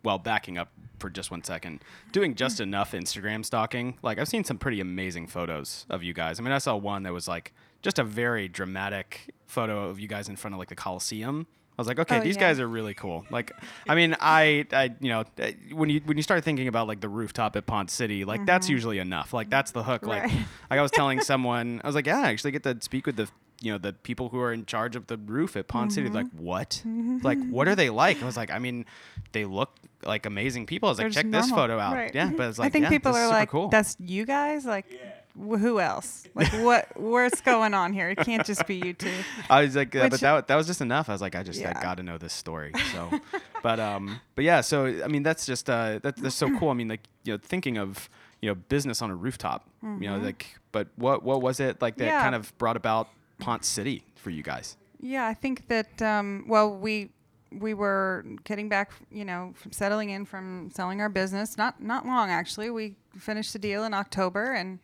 well 0.06 0.18
backing 0.18 0.58
up 0.58 0.72
for 1.00 1.10
just 1.10 1.30
one 1.30 1.44
second 1.44 1.84
doing 2.14 2.36
just 2.36 2.62
enough 2.62 2.94
instagram 2.94 3.44
stalking 3.44 3.98
like 4.02 4.18
i've 4.18 4.28
seen 4.28 4.44
some 4.44 4.58
pretty 4.58 4.80
amazing 4.80 5.28
photos 5.28 5.86
of 5.90 6.04
you 6.04 6.14
guys. 6.14 6.40
I 6.40 6.44
mean 6.44 6.54
i 6.54 6.58
saw 6.58 6.76
one 6.78 7.04
that 7.04 7.12
was 7.12 7.28
like 7.28 7.54
just 7.82 8.00
a 8.00 8.04
very 8.04 8.48
dramatic 8.48 9.34
photo 9.46 9.90
of 9.90 10.00
you 10.00 10.08
guys 10.08 10.30
in 10.30 10.36
front 10.36 10.54
of 10.54 10.60
like 10.60 10.70
the 10.70 10.76
coliseum 10.76 11.48
i 11.78 11.82
was 11.82 11.88
like 11.88 12.00
okay 12.00 12.18
Oh, 12.18 12.22
these 12.22 12.36
yeah. 12.36 12.42
guys 12.42 12.60
are 12.60 12.68
really 12.68 12.94
cool 12.94 13.26
like 13.30 13.52
i 13.88 13.96
mean 13.96 14.16
i 14.20 14.66
i 14.72 14.94
you 15.00 15.10
know 15.10 15.26
uh, 15.42 15.52
when 15.74 15.90
you 15.90 16.02
when 16.06 16.18
you 16.18 16.24
start 16.24 16.44
thinking 16.44 16.68
about 16.68 16.88
like 16.88 17.02
the 17.02 17.10
rooftop 17.10 17.56
at 17.56 17.66
Ponce 17.66 17.94
City 17.94 18.26
like 18.26 18.46
that's 18.46 18.68
mm-hmm. 18.68 18.74
usually 18.74 19.00
enough 19.00 19.34
like 19.34 19.50
that's 19.50 19.72
the 19.72 19.84
hook 19.84 20.06
like 20.06 20.24
Right. 20.24 20.32
like 20.70 20.80
i 20.80 20.82
was 20.82 20.92
telling 20.92 21.22
someone 21.32 21.82
i 21.84 21.88
was 21.88 21.96
like 21.96 22.06
yeah 22.06 22.20
i 22.22 22.30
actually 22.30 22.52
get 22.52 22.64
to 22.64 22.78
speak 22.82 23.06
with 23.06 23.18
the 23.18 23.28
you 23.62 23.72
know 23.72 23.78
the 23.78 23.94
people 23.94 24.30
who 24.30 24.40
are 24.40 24.54
in 24.54 24.66
charge 24.66 24.96
of 24.96 25.08
the 25.08 25.18
roof 25.18 25.56
at 25.56 25.68
Ponce 25.68 25.96
City. 25.96 26.10
Like 26.10 26.28
mm-hmm. 26.28 26.44
what? 26.44 26.82
Mm-hmm. 26.86 27.20
Like 27.24 27.40
what 27.50 27.68
are 27.68 27.76
they 27.76 27.90
like? 28.04 28.22
I 28.22 28.26
was 28.26 28.38
like, 28.38 28.52
I 28.52 28.60
mean, 28.60 28.86
they 29.32 29.46
look 29.46 29.76
like 30.04 30.26
amazing 30.26 30.66
people. 30.66 30.90
I 30.90 30.92
was 30.92 30.98
They're 30.98 31.08
like, 31.08 31.14
just 31.14 31.24
check 31.26 31.32
this 31.32 31.50
photo 31.50 31.80
out. 31.80 31.94
Right. 31.94 32.14
Yeah, 32.14 32.32
but 32.36 32.50
it's 32.50 32.60
like 32.60 32.68
I 32.68 32.70
think 32.70 32.84
yeah, 32.84 32.90
people 32.90 33.16
are 33.16 33.28
like, 33.28 33.50
cool. 33.50 33.70
"That's 33.70 33.96
you 34.00 34.26
guys." 34.26 34.66
Like, 34.66 34.86
wh- 34.92 35.15
who 35.38 35.80
else? 35.80 36.28
Like, 36.34 36.52
what? 36.64 36.88
What's 37.00 37.42
going 37.42 37.74
on 37.74 37.94
here? 37.94 38.10
It 38.10 38.18
can't 38.20 38.46
just 38.46 38.66
be 38.68 38.76
you 38.78 38.94
two. 38.94 39.12
I 39.50 39.62
was 39.64 39.76
like, 39.76 39.96
uh, 39.96 40.10
but 40.10 40.20
that, 40.22 40.48
that 40.48 40.56
was 40.56 40.68
just 40.68 40.82
enough. 40.82 41.10
I 41.10 41.12
was 41.14 41.22
like, 41.22 41.36
I 41.36 41.44
just 41.44 41.60
I 41.60 41.64
Yeah. 41.70 41.82
got 41.82 41.98
to 41.98 42.04
know 42.04 42.18
this 42.18 42.34
story. 42.34 42.72
So, 42.92 43.12
but 43.64 43.80
um, 43.80 44.20
but 44.36 44.46
yeah. 44.46 44.62
So 44.62 44.86
I 45.04 45.08
mean, 45.08 45.24
that's 45.24 45.46
just 45.46 45.70
uh, 45.70 46.00
that, 46.04 46.16
that's 46.18 46.36
so 46.36 46.50
cool. 46.58 46.70
I 46.70 46.74
mean, 46.74 46.88
like 46.88 47.02
you 47.24 47.34
know, 47.34 47.40
thinking 47.42 47.78
of 47.78 48.10
you 48.42 48.50
know 48.50 48.56
business 48.56 49.02
on 49.02 49.12
a 49.12 49.16
rooftop. 49.16 49.68
You 49.84 50.10
know, 50.10 50.18
like, 50.18 50.58
but 50.72 50.88
what 50.96 51.22
what 51.24 51.42
was 51.42 51.60
it 51.60 51.82
like 51.82 51.98
that 51.98 52.06
Mm-hmm. 52.06 52.16
Yeah. 52.16 52.22
kind 52.24 52.36
of 52.36 52.58
brought 52.58 52.76
about 52.78 53.10
Ponce 53.40 53.68
City 53.68 54.04
for 54.16 54.30
you 54.32 54.42
guys? 54.44 54.78
Yeah, 55.00 55.28
I 55.28 55.34
think 55.36 55.68
that 55.68 56.02
um, 56.02 56.46
well, 56.48 56.76
we 56.76 57.12
we 57.52 57.74
were 57.76 58.26
getting 58.44 58.68
back, 58.68 58.92
you 59.12 59.24
know, 59.24 59.54
from 59.56 59.72
settling 59.72 60.10
in 60.10 60.26
from 60.26 60.72
selling 60.74 61.02
our 61.02 61.10
business. 61.10 61.58
Not 61.58 61.82
not 61.82 62.06
long 62.06 62.30
actually. 62.32 62.70
We 62.72 62.96
finished 63.18 63.54
the 63.54 63.60
deal 63.60 63.84
in 63.84 63.94
October, 63.94 64.54
and 64.54 64.80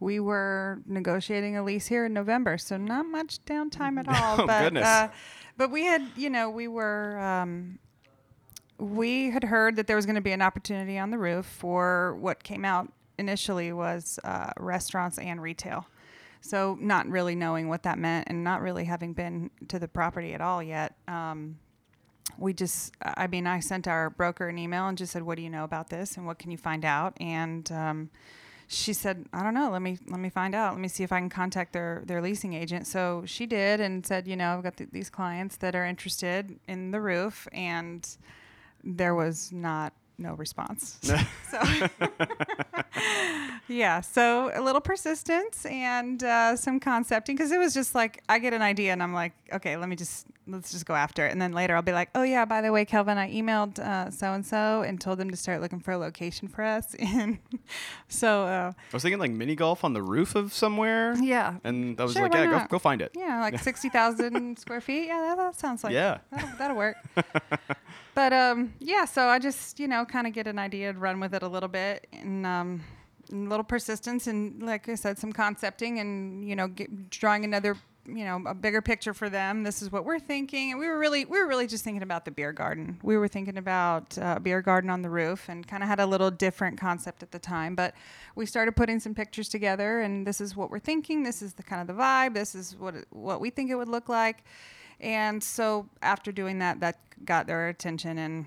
we 0.00 0.20
were 0.20 0.80
negotiating 0.86 1.56
a 1.56 1.62
lease 1.62 1.86
here 1.86 2.06
in 2.06 2.12
November. 2.12 2.58
So 2.58 2.76
not 2.76 3.06
much 3.06 3.44
downtime 3.44 3.98
at 3.98 4.08
all. 4.22 4.40
Oh, 4.40 4.46
but 4.46 4.62
goodness. 4.64 4.86
Uh, 4.86 5.08
but 5.56 5.70
we 5.70 5.84
had, 5.84 6.02
you 6.16 6.30
know, 6.30 6.50
we 6.50 6.68
were. 6.68 7.18
Um, 7.18 7.78
we 8.78 9.30
had 9.30 9.44
heard 9.44 9.76
that 9.76 9.86
there 9.86 9.94
was 9.94 10.04
going 10.04 10.16
to 10.16 10.20
be 10.20 10.32
an 10.32 10.42
opportunity 10.42 10.98
on 10.98 11.10
the 11.10 11.16
roof 11.16 11.46
for 11.46 12.16
what 12.16 12.42
came 12.42 12.64
out 12.64 12.92
initially 13.18 13.72
was 13.72 14.18
uh, 14.24 14.50
restaurants 14.58 15.16
and 15.18 15.40
retail. 15.40 15.86
So 16.40 16.76
not 16.80 17.08
really 17.08 17.34
knowing 17.34 17.68
what 17.68 17.84
that 17.84 17.98
meant 17.98 18.28
and 18.28 18.44
not 18.44 18.60
really 18.60 18.84
having 18.84 19.14
been 19.14 19.50
to 19.68 19.78
the 19.78 19.88
property 19.88 20.34
at 20.34 20.40
all 20.40 20.62
yet. 20.62 20.94
Um, 21.08 21.58
we 22.36 22.52
just, 22.52 22.92
I 23.02 23.28
mean, 23.28 23.46
I 23.46 23.60
sent 23.60 23.88
our 23.88 24.10
broker 24.10 24.48
an 24.48 24.58
email 24.58 24.86
and 24.86 24.98
just 24.98 25.12
said, 25.12 25.22
"What 25.22 25.36
do 25.36 25.42
you 25.42 25.50
know 25.50 25.64
about 25.64 25.88
this, 25.88 26.16
and 26.16 26.26
what 26.26 26.38
can 26.38 26.50
you 26.50 26.58
find 26.58 26.84
out?" 26.84 27.16
And 27.20 27.70
um, 27.70 28.10
she 28.74 28.92
said, 28.92 29.26
I 29.32 29.42
don't 29.42 29.54
know. 29.54 29.70
Let 29.70 29.82
me 29.82 29.98
let 30.08 30.20
me 30.20 30.28
find 30.28 30.54
out. 30.54 30.72
Let 30.72 30.80
me 30.80 30.88
see 30.88 31.04
if 31.04 31.12
I 31.12 31.18
can 31.18 31.30
contact 31.30 31.72
their 31.72 32.02
their 32.06 32.20
leasing 32.20 32.54
agent. 32.54 32.86
So 32.86 33.22
she 33.26 33.46
did 33.46 33.80
and 33.80 34.04
said, 34.04 34.26
you 34.26 34.36
know, 34.36 34.56
I've 34.56 34.62
got 34.62 34.76
th- 34.76 34.90
these 34.90 35.10
clients 35.10 35.56
that 35.58 35.74
are 35.74 35.84
interested 35.84 36.58
in 36.68 36.90
the 36.90 37.00
roof, 37.00 37.48
and 37.52 38.06
there 38.82 39.14
was 39.14 39.52
not 39.52 39.92
no 40.18 40.34
response. 40.34 40.98
so 41.02 41.16
yeah, 43.68 44.00
so 44.00 44.50
a 44.54 44.60
little 44.60 44.80
persistence 44.80 45.64
and 45.66 46.22
uh, 46.22 46.56
some 46.56 46.80
concepting 46.80 47.36
because 47.36 47.52
it 47.52 47.58
was 47.58 47.74
just 47.74 47.94
like 47.94 48.22
I 48.28 48.38
get 48.38 48.52
an 48.52 48.62
idea 48.62 48.92
and 48.92 49.02
I'm 49.02 49.14
like, 49.14 49.32
okay, 49.52 49.76
let 49.76 49.88
me 49.88 49.96
just 49.96 50.26
let's 50.46 50.72
just 50.72 50.84
go 50.84 50.94
after 50.94 51.26
it, 51.26 51.32
and 51.32 51.40
then 51.40 51.52
later 51.52 51.74
I'll 51.74 51.82
be 51.82 51.92
like, 51.92 52.10
oh 52.14 52.22
yeah, 52.22 52.44
by 52.44 52.60
the 52.60 52.70
way, 52.70 52.84
Kelvin, 52.84 53.16
I 53.16 53.32
emailed 53.32 53.76
so 54.12 54.32
and 54.32 54.44
so 54.44 54.82
and 54.82 55.00
told 55.00 55.18
them 55.18 55.30
to 55.30 55.36
start 55.36 55.60
looking 55.60 55.80
for 55.80 55.92
a 55.92 55.98
location 55.98 56.48
for 56.48 56.62
us, 56.62 56.94
and 56.98 57.38
so 58.08 58.44
uh, 58.44 58.72
I 58.76 58.80
was 58.92 59.02
thinking 59.02 59.18
like 59.18 59.30
mini 59.30 59.54
golf 59.56 59.84
on 59.84 59.92
the 59.94 60.02
roof 60.02 60.34
of 60.34 60.52
somewhere. 60.52 61.14
yeah, 61.16 61.56
And 61.64 61.98
I 62.00 62.04
was 62.04 62.12
Sure, 62.12 62.22
like, 62.24 62.34
yeah, 62.34 62.46
go, 62.46 62.66
go 62.72 62.78
find 62.78 63.00
it. 63.02 63.12
yeah, 63.16 63.40
like 63.40 63.58
sixty 63.60 63.88
thousand 63.88 64.58
square 64.58 64.80
feet. 64.80 65.06
Yeah, 65.06 65.20
that, 65.20 65.36
that 65.38 65.58
sounds 65.58 65.82
like 65.82 65.92
Yeah. 65.94 66.18
that'll, 66.30 66.58
that'll 66.58 66.76
work. 66.76 66.96
But 68.14 68.32
um, 68.32 68.74
yeah, 68.78 69.04
so 69.04 69.28
I 69.28 69.38
just 69.38 69.78
you 69.80 69.88
know 69.88 70.04
kind 70.04 70.26
of 70.26 70.32
get 70.32 70.46
an 70.46 70.58
idea 70.58 70.90
and 70.90 71.00
run 71.00 71.20
with 71.20 71.34
it 71.34 71.42
a 71.42 71.48
little 71.48 71.68
bit, 71.68 72.06
and 72.12 72.46
um, 72.46 72.84
a 73.32 73.34
little 73.34 73.64
persistence, 73.64 74.26
and 74.26 74.62
like 74.62 74.88
I 74.88 74.94
said, 74.94 75.18
some 75.18 75.32
concepting, 75.32 75.98
and 75.98 76.48
you 76.48 76.56
know, 76.56 76.68
get, 76.68 77.10
drawing 77.10 77.44
another 77.44 77.76
you 78.06 78.24
know 78.24 78.42
a 78.46 78.54
bigger 78.54 78.82
picture 78.82 79.14
for 79.14 79.30
them. 79.30 79.62
This 79.62 79.80
is 79.80 79.90
what 79.90 80.04
we're 80.04 80.18
thinking, 80.18 80.70
and 80.72 80.80
we 80.80 80.86
were 80.86 80.98
really 80.98 81.24
we 81.24 81.38
were 81.38 81.46
really 81.46 81.66
just 81.66 81.84
thinking 81.84 82.02
about 82.02 82.24
the 82.24 82.30
beer 82.30 82.52
garden. 82.52 82.98
We 83.02 83.16
were 83.16 83.28
thinking 83.28 83.56
about 83.56 84.16
uh, 84.18 84.34
a 84.36 84.40
beer 84.40 84.62
garden 84.62 84.90
on 84.90 85.02
the 85.02 85.10
roof, 85.10 85.48
and 85.48 85.66
kind 85.66 85.82
of 85.82 85.88
had 85.88 86.00
a 86.00 86.06
little 86.06 86.30
different 86.30 86.78
concept 86.78 87.22
at 87.22 87.30
the 87.30 87.38
time. 87.38 87.74
But 87.74 87.94
we 88.34 88.46
started 88.46 88.76
putting 88.76 89.00
some 89.00 89.14
pictures 89.14 89.48
together, 89.48 90.00
and 90.00 90.26
this 90.26 90.40
is 90.40 90.54
what 90.56 90.70
we're 90.70 90.78
thinking. 90.78 91.22
This 91.22 91.42
is 91.42 91.54
the 91.54 91.62
kind 91.62 91.80
of 91.80 91.86
the 91.94 92.00
vibe. 92.00 92.34
This 92.34 92.54
is 92.54 92.76
what 92.76 92.94
what 93.10 93.40
we 93.40 93.50
think 93.50 93.70
it 93.70 93.76
would 93.76 93.88
look 93.88 94.08
like. 94.08 94.44
And 95.04 95.42
so 95.42 95.86
after 96.00 96.32
doing 96.32 96.60
that, 96.60 96.80
that 96.80 96.98
got 97.26 97.46
their 97.46 97.68
attention, 97.68 98.16
and 98.16 98.46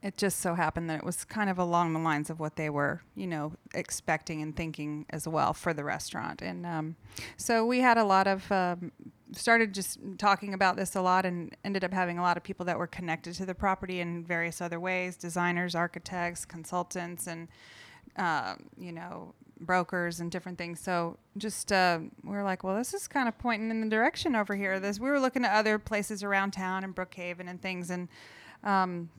it 0.00 0.16
just 0.16 0.38
so 0.38 0.54
happened 0.54 0.88
that 0.88 0.98
it 0.98 1.04
was 1.04 1.24
kind 1.24 1.50
of 1.50 1.58
along 1.58 1.92
the 1.92 1.98
lines 1.98 2.30
of 2.30 2.38
what 2.38 2.54
they 2.54 2.70
were, 2.70 3.02
you 3.16 3.26
know, 3.26 3.52
expecting 3.74 4.40
and 4.42 4.54
thinking 4.54 5.06
as 5.10 5.26
well 5.26 5.52
for 5.52 5.74
the 5.74 5.82
restaurant. 5.82 6.40
And 6.40 6.64
um, 6.64 6.94
so 7.36 7.66
we 7.66 7.80
had 7.80 7.98
a 7.98 8.04
lot 8.04 8.28
of 8.28 8.50
um, 8.52 8.92
started 9.32 9.74
just 9.74 9.98
talking 10.18 10.54
about 10.54 10.76
this 10.76 10.94
a 10.94 11.02
lot, 11.02 11.26
and 11.26 11.56
ended 11.64 11.82
up 11.82 11.92
having 11.92 12.16
a 12.16 12.22
lot 12.22 12.36
of 12.36 12.44
people 12.44 12.64
that 12.66 12.78
were 12.78 12.86
connected 12.86 13.34
to 13.34 13.44
the 13.44 13.54
property 13.54 13.98
in 13.98 14.24
various 14.24 14.60
other 14.60 14.78
ways: 14.78 15.16
designers, 15.16 15.74
architects, 15.74 16.44
consultants, 16.44 17.26
and 17.26 17.48
uh, 18.16 18.54
you 18.78 18.92
know 18.92 19.34
brokers 19.60 20.20
and 20.20 20.30
different 20.30 20.58
things. 20.58 20.80
So 20.80 21.18
just 21.36 21.72
uh, 21.72 22.00
we 22.22 22.30
were 22.30 22.42
like, 22.42 22.64
well, 22.64 22.76
this 22.76 22.94
is 22.94 23.08
kind 23.08 23.28
of 23.28 23.38
pointing 23.38 23.70
in 23.70 23.80
the 23.80 23.88
direction 23.88 24.36
over 24.36 24.54
here. 24.54 24.78
This 24.80 25.00
we 25.00 25.08
were 25.08 25.20
looking 25.20 25.44
at 25.44 25.52
other 25.52 25.78
places 25.78 26.22
around 26.22 26.52
town 26.52 26.84
and 26.84 26.94
Brookhaven 26.94 27.48
and 27.48 27.60
things, 27.60 27.90
and 27.90 28.08
um, 28.64 29.10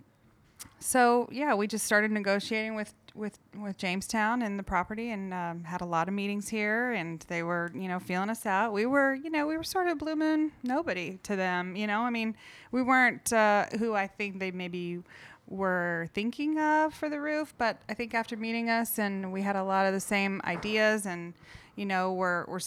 so 0.80 1.28
yeah, 1.32 1.54
we 1.56 1.68
just 1.68 1.86
started 1.86 2.12
negotiating 2.12 2.76
with 2.76 2.94
with 3.18 3.40
with 3.58 3.78
Jamestown 3.78 4.42
and 4.42 4.58
the 4.58 4.64
property, 4.64 5.12
and 5.12 5.34
um, 5.34 5.64
had 5.64 5.82
a 5.82 5.86
lot 5.86 6.08
of 6.08 6.14
meetings 6.14 6.48
here, 6.50 6.92
and 6.92 7.26
they 7.28 7.44
were 7.44 7.72
you 7.74 7.88
know 7.88 8.00
feeling 8.00 8.30
us 8.30 8.46
out. 8.46 8.74
We 8.74 8.86
were 8.86 9.16
you 9.16 9.30
know 9.30 9.48
we 9.48 9.58
were 9.58 9.64
sort 9.64 9.88
of 9.88 9.98
blue 9.98 10.16
moon 10.16 10.52
nobody 10.64 11.20
to 11.24 11.36
them. 11.36 11.76
You 11.76 11.88
know, 11.88 12.02
I 12.02 12.10
mean, 12.10 12.36
we 12.72 12.82
weren't 12.82 13.34
uh, 13.34 13.66
who 13.80 13.94
I 13.94 14.08
think 14.08 14.40
they 14.40 14.52
maybe 14.52 15.02
were 15.48 16.10
thinking 16.14 16.60
of 16.60 16.94
for 16.94 17.10
the 17.10 17.20
roof, 17.20 17.54
but 17.58 17.82
I 17.90 17.94
think 17.94 18.14
after 18.14 18.36
meeting 18.36 18.70
us, 18.70 19.00
and 19.00 19.32
we 19.32 19.42
had 19.42 19.56
a 19.56 19.64
lot 19.64 19.86
of 19.86 19.94
the 19.94 20.00
same 20.00 20.42
ideas, 20.44 21.06
and 21.06 21.34
you 21.76 21.86
know 21.86 22.14
we're 22.14 22.46
we're 22.46 22.60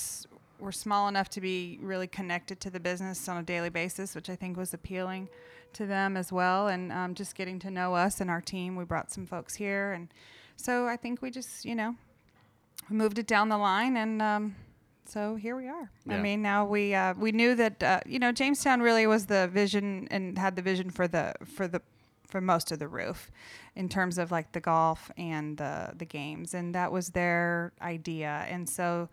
we're 0.59 0.73
small 0.73 1.09
enough 1.09 1.29
to 1.31 1.41
be 1.41 1.79
really 1.81 2.07
connected 2.07 2.61
to 2.61 2.71
the 2.71 2.81
business 2.81 3.29
on 3.29 3.37
a 3.37 3.43
daily 3.43 3.71
basis, 3.71 4.15
which 4.15 4.29
I 4.29 4.37
think 4.37 4.57
was 4.57 4.75
appealing 4.75 5.29
to 5.73 5.87
them 5.87 6.17
as 6.17 6.33
well. 6.33 6.69
And 6.69 6.93
um, 6.93 7.15
just 7.15 7.35
getting 7.35 7.59
to 7.61 7.71
know 7.71 7.95
us 7.95 8.21
and 8.21 8.31
our 8.31 8.41
team, 8.41 8.77
we 8.77 8.85
brought 8.85 9.11
some 9.11 9.27
folks 9.27 9.55
here, 9.55 9.93
and 9.93 10.09
so 10.61 10.87
I 10.87 10.97
think 10.97 11.23
we 11.23 11.31
just 11.31 11.65
you 11.65 11.75
know 11.75 11.97
moved 12.89 13.19
it 13.19 13.27
down 13.27 13.49
the 13.49 13.59
line, 13.59 13.97
and 13.97 14.21
um, 14.21 14.57
so 15.05 15.35
here 15.35 15.57
we 15.57 15.69
are. 15.69 15.91
I 16.09 16.19
mean, 16.19 16.43
now 16.43 16.65
we 16.65 16.95
uh, 16.95 17.15
we 17.15 17.33
knew 17.33 17.55
that 17.55 17.83
uh, 17.83 18.01
you 18.07 18.19
know 18.19 18.33
Jamestown 18.33 18.81
really 18.81 19.07
was 19.07 19.27
the 19.27 19.49
vision 19.49 20.09
and 20.11 20.39
had 20.39 20.57
the 20.57 20.63
vision 20.63 20.91
for 20.91 21.09
the 21.09 21.35
for 21.45 21.67
the 21.67 21.83
for 22.31 22.41
most 22.41 22.71
of 22.71 22.79
the 22.79 22.89
roof 22.89 23.31
in 23.75 23.89
terms 23.89 24.17
of 24.17 24.31
like 24.31 24.53
the 24.53 24.61
golf 24.61 25.11
and 25.17 25.57
the 25.57 25.93
the 25.97 26.05
games. 26.05 26.55
And 26.55 26.75
that 26.75 26.93
was 26.93 27.11
their 27.11 27.73
idea. 27.83 28.47
And 28.49 28.69
so 28.69 29.09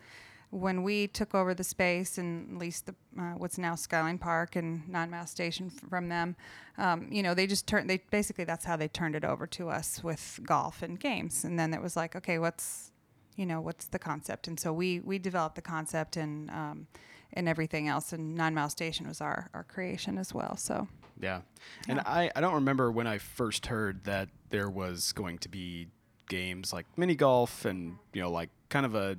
when 0.49 0.83
we 0.83 1.07
took 1.07 1.35
over 1.35 1.53
the 1.53 1.63
space 1.63 2.17
and 2.17 2.57
leased 2.57 2.85
the 2.85 2.95
uh, 3.19 3.33
what's 3.33 3.57
now 3.57 3.75
Skyline 3.75 4.17
Park 4.17 4.55
and 4.55 4.87
Nine 4.87 5.09
Mile 5.09 5.27
Station 5.27 5.69
from 5.69 6.09
them, 6.09 6.35
um, 6.77 7.07
you 7.11 7.21
know, 7.21 7.33
they 7.33 7.47
just 7.47 7.67
turned. 7.67 7.89
They 7.89 7.97
basically 8.11 8.43
that's 8.43 8.65
how 8.65 8.75
they 8.75 8.87
turned 8.87 9.15
it 9.15 9.25
over 9.25 9.45
to 9.47 9.69
us 9.69 10.03
with 10.03 10.39
golf 10.43 10.81
and 10.81 10.99
games. 10.99 11.43
And 11.43 11.59
then 11.59 11.73
it 11.73 11.81
was 11.81 11.95
like, 11.95 12.15
okay, 12.15 12.39
what's 12.39 12.91
you 13.35 13.45
know 13.45 13.59
what's 13.59 13.87
the 13.87 13.99
concept? 13.99 14.47
And 14.47 14.59
so 14.59 14.71
we 14.71 14.99
we 15.01 15.19
developed 15.19 15.55
the 15.55 15.61
concept 15.61 16.17
and 16.17 16.49
um, 16.49 16.87
and 17.33 17.49
everything 17.49 17.87
else. 17.87 18.13
And 18.13 18.35
Nine 18.35 18.53
Mile 18.53 18.69
Station 18.69 19.07
was 19.07 19.19
our 19.19 19.49
our 19.53 19.63
creation 19.63 20.17
as 20.17 20.33
well. 20.33 20.55
So 20.55 20.87
Yeah. 21.19 21.41
And 21.87 21.99
I, 22.01 22.31
I 22.35 22.41
don't 22.41 22.53
remember 22.55 22.91
when 22.91 23.07
I 23.07 23.17
first 23.17 23.67
heard 23.67 24.03
that 24.05 24.29
there 24.49 24.69
was 24.69 25.11
going 25.13 25.39
to 25.39 25.49
be 25.49 25.87
games 26.29 26.73
like 26.73 26.85
mini 26.97 27.15
golf 27.15 27.65
and, 27.65 27.97
you 28.13 28.21
know, 28.21 28.31
like 28.31 28.49
kind 28.69 28.85
of 28.85 28.95
a 28.95 29.17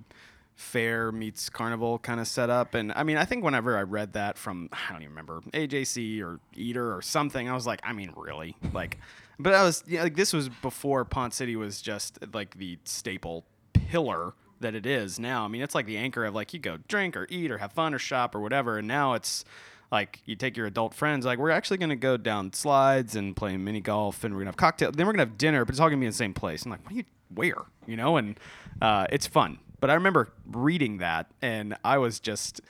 fair 0.59 1.13
meets 1.13 1.49
carnival 1.49 2.01
kind 2.01 2.19
of 2.19 2.27
setup. 2.27 2.75
And 2.75 2.93
I 2.93 3.05
mean, 3.05 3.17
I 3.17 3.25
think 3.25 3.45
whenever 3.45 3.79
I 3.79 3.83
read 3.83 4.15
that 4.15 4.37
from, 4.37 4.69
I 4.73 4.93
don't 4.93 5.03
even 5.03 5.11
remember, 5.11 5.41
AJC 5.53 6.21
or 6.21 6.41
Eater 6.55 6.95
or 6.95 7.01
something, 7.01 7.49
I 7.49 7.55
was 7.55 7.65
like, 7.65 7.81
I 7.85 7.93
mean, 7.93 8.13
really? 8.17 8.57
Like, 8.73 8.99
but 9.39 9.55
I 9.55 9.63
was, 9.63 9.85
yeah, 9.87 10.03
like, 10.03 10.17
this 10.17 10.33
was 10.33 10.49
before 10.49 11.05
Ponce 11.05 11.37
City 11.37 11.55
was 11.55 11.81
just 11.81 12.19
like 12.35 12.59
the 12.59 12.77
staple 12.83 13.45
pillar 13.73 14.35
that 14.59 14.75
it 14.75 14.85
is 14.85 15.21
now. 15.21 15.45
I 15.45 15.49
mean, 15.49 15.63
it's 15.63 15.77
like 15.77 15.87
the 15.87 15.97
anchor 15.97 16.25
of 16.25 16.35
like 16.35 16.53
you 16.53 16.59
go 16.59 16.79
drink 16.89 17.17
or 17.17 17.29
eat 17.31 17.53
or 17.53 17.59
have 17.59 17.73
fun 17.73 17.95
or 17.95 18.01
shop 18.01 18.35
or 18.35 18.41
whatever. 18.41 18.79
And 18.79 18.89
now 18.89 19.15
it's 19.15 19.45
like 19.93 20.21
you 20.25 20.35
take 20.35 20.57
your 20.57 20.67
adult 20.67 20.93
friends, 20.93 21.25
like 21.25 21.39
we're 21.39 21.51
actually 21.51 21.79
going 21.79 21.91
to 21.91 21.97
go 21.97 22.17
down 22.17 22.53
slides 22.53 23.15
and 23.15 23.37
play 23.37 23.57
mini 23.57 23.81
golf 23.81 24.25
and 24.25 24.35
we're 24.35 24.39
going 24.39 24.47
to 24.47 24.51
have 24.51 24.57
cocktail. 24.57 24.91
Then 24.91 25.07
we're 25.07 25.13
going 25.13 25.25
to 25.25 25.31
have 25.31 25.39
dinner, 25.39 25.65
but 25.65 25.73
it's 25.73 25.81
all 25.81 25.89
going 25.89 26.01
to 26.01 26.03
be 26.03 26.07
in 26.07 26.11
the 26.11 26.17
same 26.17 26.35
place. 26.35 26.65
I'm 26.65 26.73
like, 26.73 26.83
what 26.83 26.91
do 26.91 26.97
you, 26.97 27.05
where? 27.33 27.63
You 27.87 27.97
know, 27.97 28.17
and 28.17 28.41
uh, 28.83 29.07
it's 29.11 29.29
fun. 29.29 29.61
But 29.81 29.91
I 29.91 29.95
remember 29.95 30.29
reading 30.51 30.99
that 30.99 31.31
and 31.43 31.77
I 31.85 31.99
was 31.99 32.19
just 32.21 32.61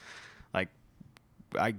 like, 0.53 0.67
I, 1.57 1.75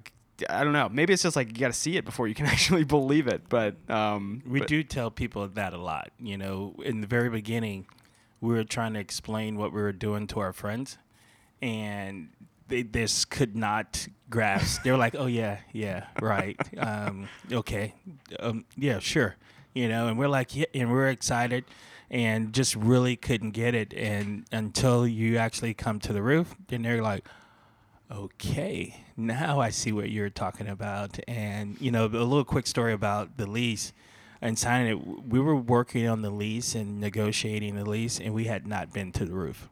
I 0.48 0.64
don't 0.64 0.72
know. 0.72 0.88
Maybe 0.88 1.12
it's 1.12 1.22
just 1.22 1.36
like 1.36 1.48
you 1.48 1.54
got 1.54 1.68
to 1.68 1.72
see 1.72 1.96
it 1.96 2.04
before 2.04 2.26
you 2.26 2.34
can 2.34 2.46
actually 2.54 2.84
believe 2.84 3.26
it. 3.28 3.42
But 3.48 3.76
um, 3.90 4.42
We 4.46 4.60
but- 4.60 4.68
do 4.68 4.82
tell 4.82 5.10
people 5.10 5.46
that 5.48 5.72
a 5.72 5.78
lot. 5.78 6.10
You 6.18 6.36
know, 6.38 6.74
in 6.84 7.00
the 7.00 7.06
very 7.06 7.28
beginning, 7.30 7.86
we 8.40 8.54
were 8.54 8.64
trying 8.64 8.94
to 8.94 9.00
explain 9.00 9.56
what 9.58 9.72
we 9.72 9.80
were 9.82 9.92
doing 9.92 10.26
to 10.28 10.40
our 10.40 10.52
friends, 10.52 10.96
and 11.60 12.28
they 12.68 12.82
this 12.82 13.24
could 13.24 13.54
not 13.56 14.08
grasp. 14.30 14.82
they 14.82 14.90
were 14.90 14.96
like, 14.96 15.14
"Oh 15.14 15.26
yeah, 15.26 15.58
yeah, 15.72 16.06
right, 16.22 16.56
um, 16.78 17.28
okay, 17.52 17.94
um, 18.38 18.64
yeah, 18.78 18.98
sure," 18.98 19.36
you 19.74 19.88
know. 19.88 20.08
And 20.08 20.18
we're 20.18 20.28
like, 20.28 20.56
"Yeah," 20.56 20.64
and 20.74 20.90
we're 20.90 21.08
excited, 21.08 21.64
and 22.10 22.52
just 22.52 22.74
really 22.74 23.16
couldn't 23.16 23.52
get 23.52 23.74
it. 23.74 23.94
And 23.94 24.44
until 24.50 25.06
you 25.06 25.36
actually 25.36 25.74
come 25.74 26.00
to 26.00 26.12
the 26.12 26.22
roof, 26.22 26.54
then 26.68 26.82
they're 26.82 27.02
like, 27.02 27.24
okay, 28.10 29.04
now 29.16 29.60
I 29.60 29.70
see 29.70 29.92
what 29.92 30.10
you're 30.10 30.30
talking 30.30 30.66
about. 30.66 31.20
And, 31.28 31.80
you 31.80 31.92
know, 31.92 32.06
a 32.06 32.08
little 32.08 32.44
quick 32.44 32.66
story 32.66 32.92
about 32.92 33.36
the 33.36 33.46
lease 33.46 33.92
and 34.42 34.58
signing 34.58 34.92
it. 34.92 35.28
We 35.28 35.38
were 35.38 35.54
working 35.54 36.08
on 36.08 36.22
the 36.22 36.30
lease 36.30 36.74
and 36.74 37.00
negotiating 37.00 37.76
the 37.76 37.88
lease, 37.88 38.18
and 38.18 38.34
we 38.34 38.46
had 38.46 38.66
not 38.66 38.92
been 38.92 39.12
to 39.12 39.24
the 39.24 39.34
roof. 39.34 39.68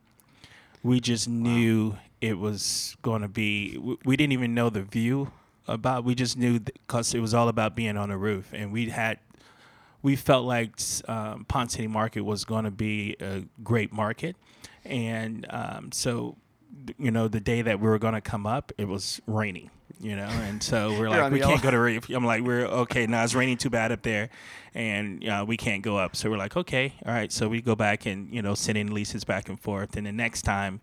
We 0.84 1.00
just 1.00 1.28
knew 1.28 1.96
it 2.20 2.38
was 2.38 2.96
going 3.02 3.22
to 3.22 3.28
be, 3.28 3.78
we 4.04 4.16
didn't 4.16 4.32
even 4.32 4.54
know 4.54 4.70
the 4.70 4.82
view 4.82 5.32
about, 5.66 6.04
we 6.04 6.14
just 6.14 6.36
knew 6.36 6.60
because 6.60 7.14
it 7.14 7.20
was 7.20 7.34
all 7.34 7.48
about 7.48 7.74
being 7.74 7.96
on 7.96 8.10
the 8.10 8.16
roof. 8.16 8.52
And 8.52 8.70
we 8.70 8.90
had, 8.90 9.18
we 10.02 10.16
felt 10.16 10.44
like 10.44 10.78
um, 11.06 11.44
Ponce 11.46 11.72
City 11.72 11.88
Market 11.88 12.22
was 12.22 12.44
going 12.44 12.64
to 12.64 12.70
be 12.70 13.16
a 13.20 13.44
great 13.62 13.92
market. 13.92 14.36
And 14.84 15.46
um, 15.50 15.92
so 15.92 16.36
you 16.96 17.10
know, 17.10 17.28
the 17.28 17.40
day 17.40 17.62
that 17.62 17.80
we 17.80 17.88
were 17.88 17.98
going 17.98 18.14
to 18.14 18.20
come 18.20 18.46
up, 18.46 18.72
it 18.78 18.86
was 18.86 19.20
raining, 19.26 19.70
you 20.00 20.16
know, 20.16 20.26
and 20.26 20.62
so 20.62 20.90
we're 20.98 21.10
like, 21.10 21.32
we 21.32 21.40
can't 21.40 21.62
go 21.62 21.70
to. 21.70 22.14
I'm 22.14 22.24
like, 22.24 22.42
we're 22.42 22.66
okay. 22.66 23.06
Now 23.06 23.24
it's 23.24 23.34
raining 23.34 23.56
too 23.56 23.70
bad 23.70 23.92
up 23.92 24.02
there, 24.02 24.30
and 24.74 25.26
uh, 25.28 25.44
we 25.46 25.56
can't 25.56 25.82
go 25.82 25.96
up. 25.98 26.16
So 26.16 26.30
we're 26.30 26.38
like, 26.38 26.56
okay, 26.56 26.94
all 27.04 27.12
right. 27.12 27.30
So 27.32 27.48
we 27.48 27.60
go 27.60 27.74
back 27.74 28.06
and 28.06 28.32
you 28.32 28.42
know, 28.42 28.54
sending 28.54 28.92
leases 28.92 29.24
back 29.24 29.48
and 29.48 29.60
forth. 29.60 29.96
And 29.96 30.06
the 30.06 30.12
next 30.12 30.42
time 30.42 30.80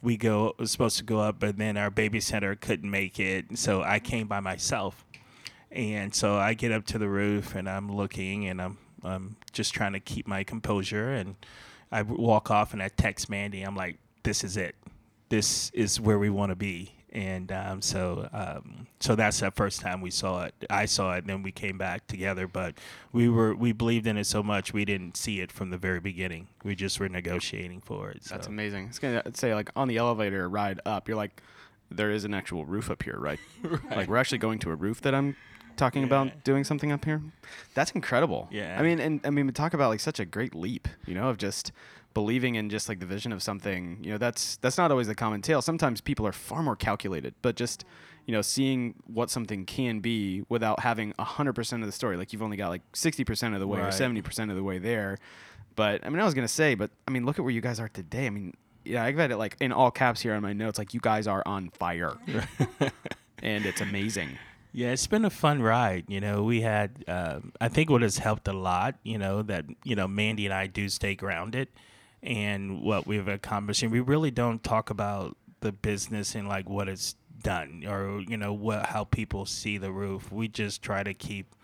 we 0.00 0.16
go, 0.16 0.54
was 0.58 0.70
supposed 0.70 0.98
to 0.98 1.04
go 1.04 1.20
up, 1.20 1.38
but 1.38 1.58
then 1.58 1.76
our 1.76 1.90
babysitter 1.90 2.58
couldn't 2.58 2.90
make 2.90 3.20
it, 3.20 3.58
so 3.58 3.82
I 3.82 3.98
came 3.98 4.26
by 4.26 4.40
myself. 4.40 5.04
And 5.72 6.14
so 6.14 6.36
I 6.36 6.54
get 6.54 6.70
up 6.70 6.86
to 6.86 6.98
the 6.98 7.08
roof 7.08 7.54
and 7.54 7.68
I'm 7.68 7.90
looking 7.90 8.46
and 8.46 8.60
I'm 8.60 8.78
I'm 9.04 9.36
just 9.52 9.74
trying 9.74 9.94
to 9.94 10.00
keep 10.00 10.28
my 10.28 10.44
composure 10.44 11.12
and 11.12 11.34
I 11.90 12.02
walk 12.02 12.50
off 12.50 12.72
and 12.72 12.82
I 12.82 12.88
text 12.88 13.28
Mandy. 13.28 13.62
I'm 13.62 13.76
like, 13.76 13.98
this 14.22 14.44
is 14.44 14.56
it. 14.56 14.74
This 15.28 15.70
is 15.70 16.00
where 16.00 16.18
we 16.18 16.30
want 16.30 16.50
to 16.50 16.56
be. 16.56 16.94
And 17.12 17.52
um, 17.52 17.82
so, 17.82 18.26
um, 18.32 18.86
so 19.00 19.14
that's 19.14 19.40
the 19.40 19.50
first 19.50 19.82
time 19.82 20.00
we 20.00 20.10
saw 20.10 20.44
it. 20.44 20.54
I 20.70 20.86
saw 20.86 21.14
it, 21.14 21.18
and 21.18 21.26
then 21.26 21.42
we 21.42 21.52
came 21.52 21.76
back 21.76 22.06
together. 22.06 22.48
But 22.48 22.78
we 23.12 23.28
were 23.28 23.54
we 23.54 23.72
believed 23.72 24.06
in 24.06 24.16
it 24.16 24.24
so 24.24 24.42
much 24.42 24.72
we 24.72 24.86
didn't 24.86 25.18
see 25.18 25.40
it 25.40 25.52
from 25.52 25.68
the 25.68 25.76
very 25.76 26.00
beginning. 26.00 26.48
We 26.64 26.74
just 26.74 26.98
were 26.98 27.10
negotiating 27.10 27.82
for 27.82 28.10
it. 28.10 28.24
So. 28.24 28.34
That's 28.34 28.46
amazing. 28.46 28.86
It's 28.86 28.98
gonna 28.98 29.22
say 29.34 29.54
like 29.54 29.68
on 29.76 29.88
the 29.88 29.98
elevator 29.98 30.48
ride 30.48 30.80
up, 30.86 31.06
you're 31.06 31.18
like, 31.18 31.42
there 31.90 32.10
is 32.10 32.24
an 32.24 32.32
actual 32.32 32.64
roof 32.64 32.90
up 32.90 33.02
here, 33.02 33.18
right? 33.18 33.40
Like 33.90 34.08
we're 34.08 34.16
actually 34.16 34.38
going 34.38 34.58
to 34.60 34.70
a 34.70 34.74
roof 34.74 35.02
that 35.02 35.14
I'm 35.14 35.36
talking 35.76 36.02
Yeah. 36.02 36.06
about 36.06 36.44
doing 36.44 36.64
something 36.64 36.92
up 36.92 37.04
here. 37.04 37.22
That's 37.74 37.90
incredible. 37.92 38.48
Yeah. 38.50 38.76
I 38.78 38.82
mean, 38.82 38.98
and 39.00 39.20
I 39.24 39.30
mean, 39.30 39.46
we 39.46 39.52
talk 39.52 39.74
about 39.74 39.88
like 39.90 40.00
such 40.00 40.20
a 40.20 40.24
great 40.24 40.54
leap, 40.54 40.88
you 41.06 41.14
know, 41.14 41.28
of 41.28 41.38
just 41.38 41.72
believing 42.14 42.56
in 42.56 42.68
just 42.68 42.88
like 42.88 43.00
the 43.00 43.06
vision 43.06 43.32
of 43.32 43.42
something. 43.42 43.98
You 44.02 44.12
know, 44.12 44.18
that's 44.18 44.56
that's 44.56 44.78
not 44.78 44.90
always 44.90 45.06
the 45.06 45.14
common 45.14 45.42
tale. 45.42 45.62
Sometimes 45.62 46.00
people 46.00 46.26
are 46.26 46.32
far 46.32 46.62
more 46.62 46.76
calculated, 46.76 47.34
but 47.42 47.56
just 47.56 47.84
you 48.26 48.32
know, 48.32 48.42
seeing 48.42 48.94
what 49.12 49.30
something 49.30 49.64
can 49.64 49.98
be 49.98 50.44
without 50.48 50.80
having 50.80 51.12
hundred 51.18 51.54
percent 51.54 51.82
of 51.82 51.88
the 51.88 51.92
story. 51.92 52.16
Like 52.16 52.32
you've 52.32 52.42
only 52.42 52.56
got 52.56 52.68
like 52.68 52.82
sixty 52.92 53.24
percent 53.24 53.54
of 53.54 53.60
the 53.60 53.66
way 53.66 53.80
or 53.80 53.90
seventy 53.90 54.22
percent 54.22 54.50
of 54.50 54.56
the 54.56 54.62
way 54.62 54.78
there. 54.78 55.18
But 55.74 56.04
I 56.06 56.08
mean, 56.10 56.20
I 56.20 56.24
was 56.24 56.34
gonna 56.34 56.46
say, 56.48 56.74
but 56.74 56.90
I 57.08 57.10
mean, 57.10 57.24
look 57.24 57.38
at 57.38 57.42
where 57.44 57.50
you 57.54 57.60
guys 57.62 57.80
are 57.80 57.88
today. 57.88 58.26
I 58.26 58.30
mean, 58.30 58.54
yeah, 58.84 59.02
I've 59.02 59.16
got 59.16 59.30
it 59.30 59.38
like 59.38 59.56
in 59.60 59.72
all 59.72 59.90
caps 59.90 60.20
here 60.20 60.34
on 60.34 60.42
my 60.42 60.52
notes. 60.52 60.78
Like 60.78 60.92
you 60.94 61.00
guys 61.00 61.26
are 61.26 61.42
on 61.46 61.70
fire, 61.70 62.12
and 63.42 63.64
it's 63.66 63.80
amazing. 63.80 64.38
Yeah, 64.74 64.92
it's 64.92 65.06
been 65.06 65.26
a 65.26 65.30
fun 65.30 65.60
ride. 65.60 66.04
You 66.08 66.20
know, 66.20 66.42
we 66.44 66.62
had, 66.62 67.04
um, 67.06 67.52
I 67.60 67.68
think 67.68 67.90
what 67.90 68.00
has 68.00 68.16
helped 68.16 68.48
a 68.48 68.54
lot, 68.54 68.94
you 69.02 69.18
know, 69.18 69.42
that, 69.42 69.66
you 69.84 69.94
know, 69.94 70.08
Mandy 70.08 70.46
and 70.46 70.54
I 70.54 70.66
do 70.66 70.88
stay 70.88 71.14
grounded 71.14 71.68
and 72.22 72.80
what 72.80 73.06
we've 73.06 73.28
accomplished. 73.28 73.82
And 73.82 73.92
we 73.92 74.00
really 74.00 74.30
don't 74.30 74.64
talk 74.64 74.88
about 74.88 75.36
the 75.60 75.72
business 75.72 76.34
and 76.34 76.48
like 76.48 76.70
what 76.70 76.88
it's 76.88 77.16
done 77.42 77.84
or, 77.86 78.22
you 78.26 78.38
know, 78.38 78.54
what, 78.54 78.86
how 78.86 79.04
people 79.04 79.44
see 79.44 79.76
the 79.76 79.92
roof. 79.92 80.32
We 80.32 80.48
just 80.48 80.80
try 80.80 81.02
to 81.02 81.12
keep, 81.12 81.54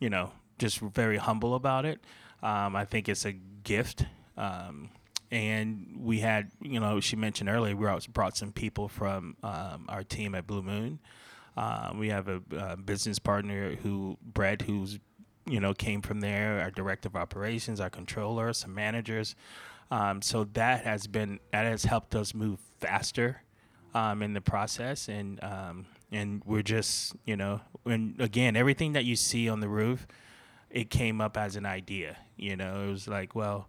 you 0.00 0.10
know, 0.10 0.32
just 0.58 0.80
very 0.80 1.18
humble 1.18 1.54
about 1.54 1.84
it. 1.84 2.00
Um, 2.42 2.74
I 2.74 2.84
think 2.86 3.08
it's 3.08 3.24
a 3.24 3.32
gift. 3.32 4.04
Um, 4.36 4.90
and 5.30 5.96
we 6.00 6.20
had, 6.20 6.50
you 6.60 6.80
know, 6.80 6.98
she 6.98 7.14
mentioned 7.14 7.48
earlier, 7.48 7.76
we 7.76 7.86
brought 8.12 8.36
some 8.36 8.50
people 8.50 8.88
from 8.88 9.36
um, 9.44 9.86
our 9.88 10.02
team 10.02 10.34
at 10.34 10.46
Blue 10.46 10.62
Moon. 10.62 10.98
Uh, 11.56 11.92
we 11.96 12.08
have 12.08 12.28
a, 12.28 12.42
uh 12.56 12.76
business 12.76 13.18
partner 13.18 13.76
who, 13.76 14.18
Brett, 14.22 14.62
who's, 14.62 14.98
you 15.46 15.60
know, 15.60 15.72
came 15.72 16.02
from 16.02 16.20
there, 16.20 16.60
our 16.60 16.70
director 16.70 17.08
of 17.08 17.16
operations, 17.16 17.80
our 17.80 17.90
controller, 17.90 18.52
some 18.52 18.74
managers. 18.74 19.34
Um, 19.90 20.20
so 20.20 20.44
that 20.54 20.84
has 20.84 21.06
been, 21.06 21.40
that 21.52 21.64
has 21.64 21.84
helped 21.84 22.14
us 22.14 22.34
move 22.34 22.58
faster 22.80 23.42
um, 23.94 24.22
in 24.22 24.34
the 24.34 24.40
process. 24.40 25.08
And, 25.08 25.42
um, 25.42 25.86
and 26.12 26.42
we're 26.44 26.62
just, 26.62 27.14
you 27.24 27.36
know, 27.36 27.60
and 27.84 28.20
again, 28.20 28.56
everything 28.56 28.92
that 28.92 29.04
you 29.04 29.16
see 29.16 29.48
on 29.48 29.60
the 29.60 29.68
roof, 29.68 30.06
it 30.70 30.90
came 30.90 31.20
up 31.20 31.36
as 31.36 31.56
an 31.56 31.64
idea. 31.64 32.16
You 32.36 32.56
know, 32.56 32.84
it 32.84 32.90
was 32.90 33.08
like, 33.08 33.34
well, 33.34 33.68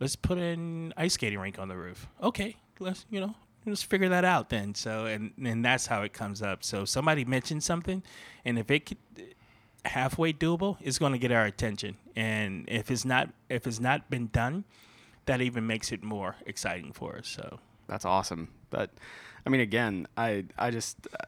let's 0.00 0.16
put 0.16 0.38
an 0.38 0.94
ice 0.96 1.14
skating 1.14 1.38
rink 1.38 1.58
on 1.58 1.68
the 1.68 1.76
roof. 1.76 2.06
Okay, 2.22 2.56
let's 2.78 3.04
you 3.10 3.20
know 3.20 3.34
let's 3.66 3.82
figure 3.82 4.08
that 4.08 4.24
out 4.24 4.48
then. 4.48 4.74
So 4.74 5.06
and 5.06 5.32
and 5.42 5.64
that's 5.64 5.86
how 5.86 6.02
it 6.02 6.12
comes 6.12 6.42
up. 6.42 6.64
So 6.64 6.84
somebody 6.84 7.24
mentioned 7.24 7.62
something, 7.62 8.02
and 8.44 8.58
if 8.58 8.70
it 8.70 8.86
could, 8.86 8.98
halfway 9.84 10.32
doable, 10.32 10.76
it's 10.80 10.98
going 10.98 11.12
to 11.12 11.18
get 11.18 11.32
our 11.32 11.44
attention. 11.44 11.96
And 12.14 12.64
if 12.68 12.90
it's 12.90 13.04
not 13.04 13.30
if 13.48 13.66
it's 13.66 13.80
not 13.80 14.10
been 14.10 14.28
done, 14.28 14.64
that 15.26 15.40
even 15.40 15.66
makes 15.66 15.92
it 15.92 16.02
more 16.02 16.36
exciting 16.46 16.92
for 16.92 17.16
us. 17.16 17.28
So 17.28 17.58
That's 17.88 18.04
awesome. 18.04 18.48
But 18.70 18.90
I 19.46 19.50
mean, 19.50 19.60
again, 19.60 20.06
I 20.16 20.44
I 20.58 20.70
just 20.70 21.06
uh, 21.12 21.24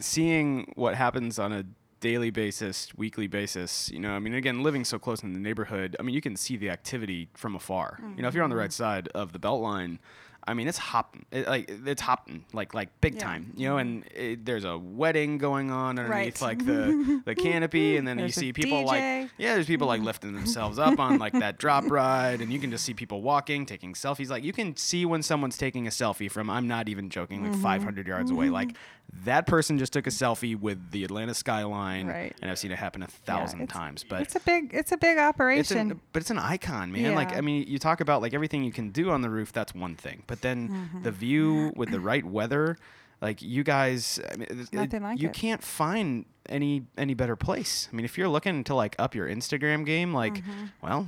seeing 0.00 0.72
what 0.76 0.94
happens 0.94 1.38
on 1.38 1.52
a 1.52 1.64
daily 2.00 2.30
basis, 2.30 2.92
weekly 2.96 3.28
basis. 3.28 3.88
You 3.90 4.00
know, 4.00 4.12
I 4.12 4.18
mean, 4.18 4.34
again, 4.34 4.62
living 4.62 4.84
so 4.84 4.98
close 4.98 5.22
in 5.22 5.32
the 5.34 5.38
neighborhood, 5.38 5.96
I 6.00 6.02
mean, 6.02 6.14
you 6.14 6.20
can 6.20 6.36
see 6.36 6.56
the 6.56 6.68
activity 6.70 7.28
from 7.34 7.54
afar. 7.54 7.98
You 8.16 8.22
know, 8.22 8.28
if 8.28 8.34
you're 8.34 8.42
on 8.44 8.50
the 8.50 8.56
right 8.56 8.72
side 8.72 9.08
of 9.14 9.32
the 9.32 9.38
belt 9.38 9.62
line. 9.62 9.98
I 10.46 10.54
mean, 10.54 10.66
it's 10.66 10.78
hopping. 10.78 11.24
It, 11.30 11.46
like 11.46 11.70
it's 11.86 12.02
hopping, 12.02 12.44
like 12.52 12.74
like 12.74 12.88
big 13.00 13.14
Yeah. 13.14 13.20
time, 13.20 13.52
you 13.56 13.68
know. 13.68 13.78
And 13.78 14.04
it, 14.14 14.44
there's 14.44 14.64
a 14.64 14.76
wedding 14.76 15.38
going 15.38 15.70
on 15.70 15.98
underneath, 15.98 16.42
Right. 16.42 16.58
like 16.58 16.66
the 16.66 17.22
the 17.24 17.34
canopy, 17.34 17.96
and 17.96 18.06
then 18.06 18.18
you 18.18 18.24
There's 18.24 18.36
a 18.36 18.40
see 18.40 18.52
people 18.52 18.84
like 18.84 19.00
yeah, 19.38 19.54
there's 19.54 19.66
people 19.66 19.86
like 19.86 19.98
mm-hmm. 19.98 20.06
lifting 20.06 20.32
themselves 20.34 20.78
up 20.78 20.98
on 20.98 21.18
like 21.18 21.32
that 21.34 21.58
drop 21.58 21.90
ride, 21.90 22.40
and 22.40 22.52
you 22.52 22.58
can 22.58 22.70
just 22.70 22.84
see 22.84 22.94
people 22.94 23.22
walking, 23.22 23.66
taking 23.66 23.94
selfies. 23.94 24.28
Like 24.30 24.44
you 24.44 24.52
can 24.52 24.76
see 24.76 25.04
when 25.04 25.22
someone's 25.22 25.56
taking 25.56 25.86
a 25.86 25.90
selfie 25.90 26.30
from 26.30 26.50
I'm 26.50 26.66
not 26.66 26.88
even 26.88 27.08
joking, 27.08 27.42
like 27.42 27.52
mm-hmm. 27.52 27.62
500 27.62 28.06
yards 28.06 28.30
away. 28.30 28.48
Like 28.48 28.68
mm-hmm. 28.68 28.76
That 29.24 29.46
person 29.46 29.78
just 29.78 29.92
took 29.92 30.06
a 30.06 30.10
selfie 30.10 30.58
with 30.58 30.90
the 30.90 31.04
Atlanta 31.04 31.34
skyline, 31.34 32.06
Right. 32.08 32.34
and 32.40 32.50
I've 32.50 32.58
seen 32.58 32.72
it 32.72 32.78
happen 32.78 33.02
a 33.02 33.06
thousand 33.06 33.60
it's- 33.60 33.76
times. 33.76 34.04
But 34.08 34.22
it's 34.22 34.34
a 34.36 34.40
big 34.40 34.70
it's 34.72 34.90
a 34.90 34.96
big 34.96 35.12
it's 35.18 35.20
operation. 35.20 35.90
an, 35.92 36.00
but 36.12 36.22
it's 36.22 36.30
an 36.30 36.38
icon, 36.38 36.90
man. 36.90 37.14
Like 37.14 37.36
I 37.36 37.40
mean, 37.42 37.64
you 37.68 37.78
talk 37.78 38.00
about 38.00 38.22
like 38.22 38.32
everything 38.34 38.64
you 38.64 38.72
can 38.72 38.90
do 38.90 39.10
on 39.10 39.20
the 39.22 39.30
roof. 39.30 39.52
That's 39.52 39.74
one 39.74 39.94
thing, 39.96 40.22
but 40.26 40.40
then 40.40 40.90
the 41.02 41.12
view 41.12 41.72
with 41.76 41.90
the 41.90 42.00
right 42.00 42.24
weather, 42.24 42.76
like 43.20 43.42
you 43.42 43.62
guys, 43.62 44.18
I 44.32 44.36
mean, 44.36 44.48
it- 44.72 45.02
like 45.02 45.20
you 45.20 45.28
it. 45.28 45.34
can't 45.34 45.62
find 45.62 46.24
any 46.48 46.86
any 46.96 47.14
better 47.14 47.36
place. 47.36 47.88
I 47.92 47.94
mean, 47.96 48.04
if 48.06 48.16
you're 48.18 48.28
looking 48.30 48.64
to 48.64 48.74
like 48.74 48.96
up 48.98 49.14
your 49.14 49.28
Instagram 49.28 49.84
game, 49.86 50.12
like, 50.14 50.34
Mm-hmm. 50.36 50.64
well. 50.82 51.06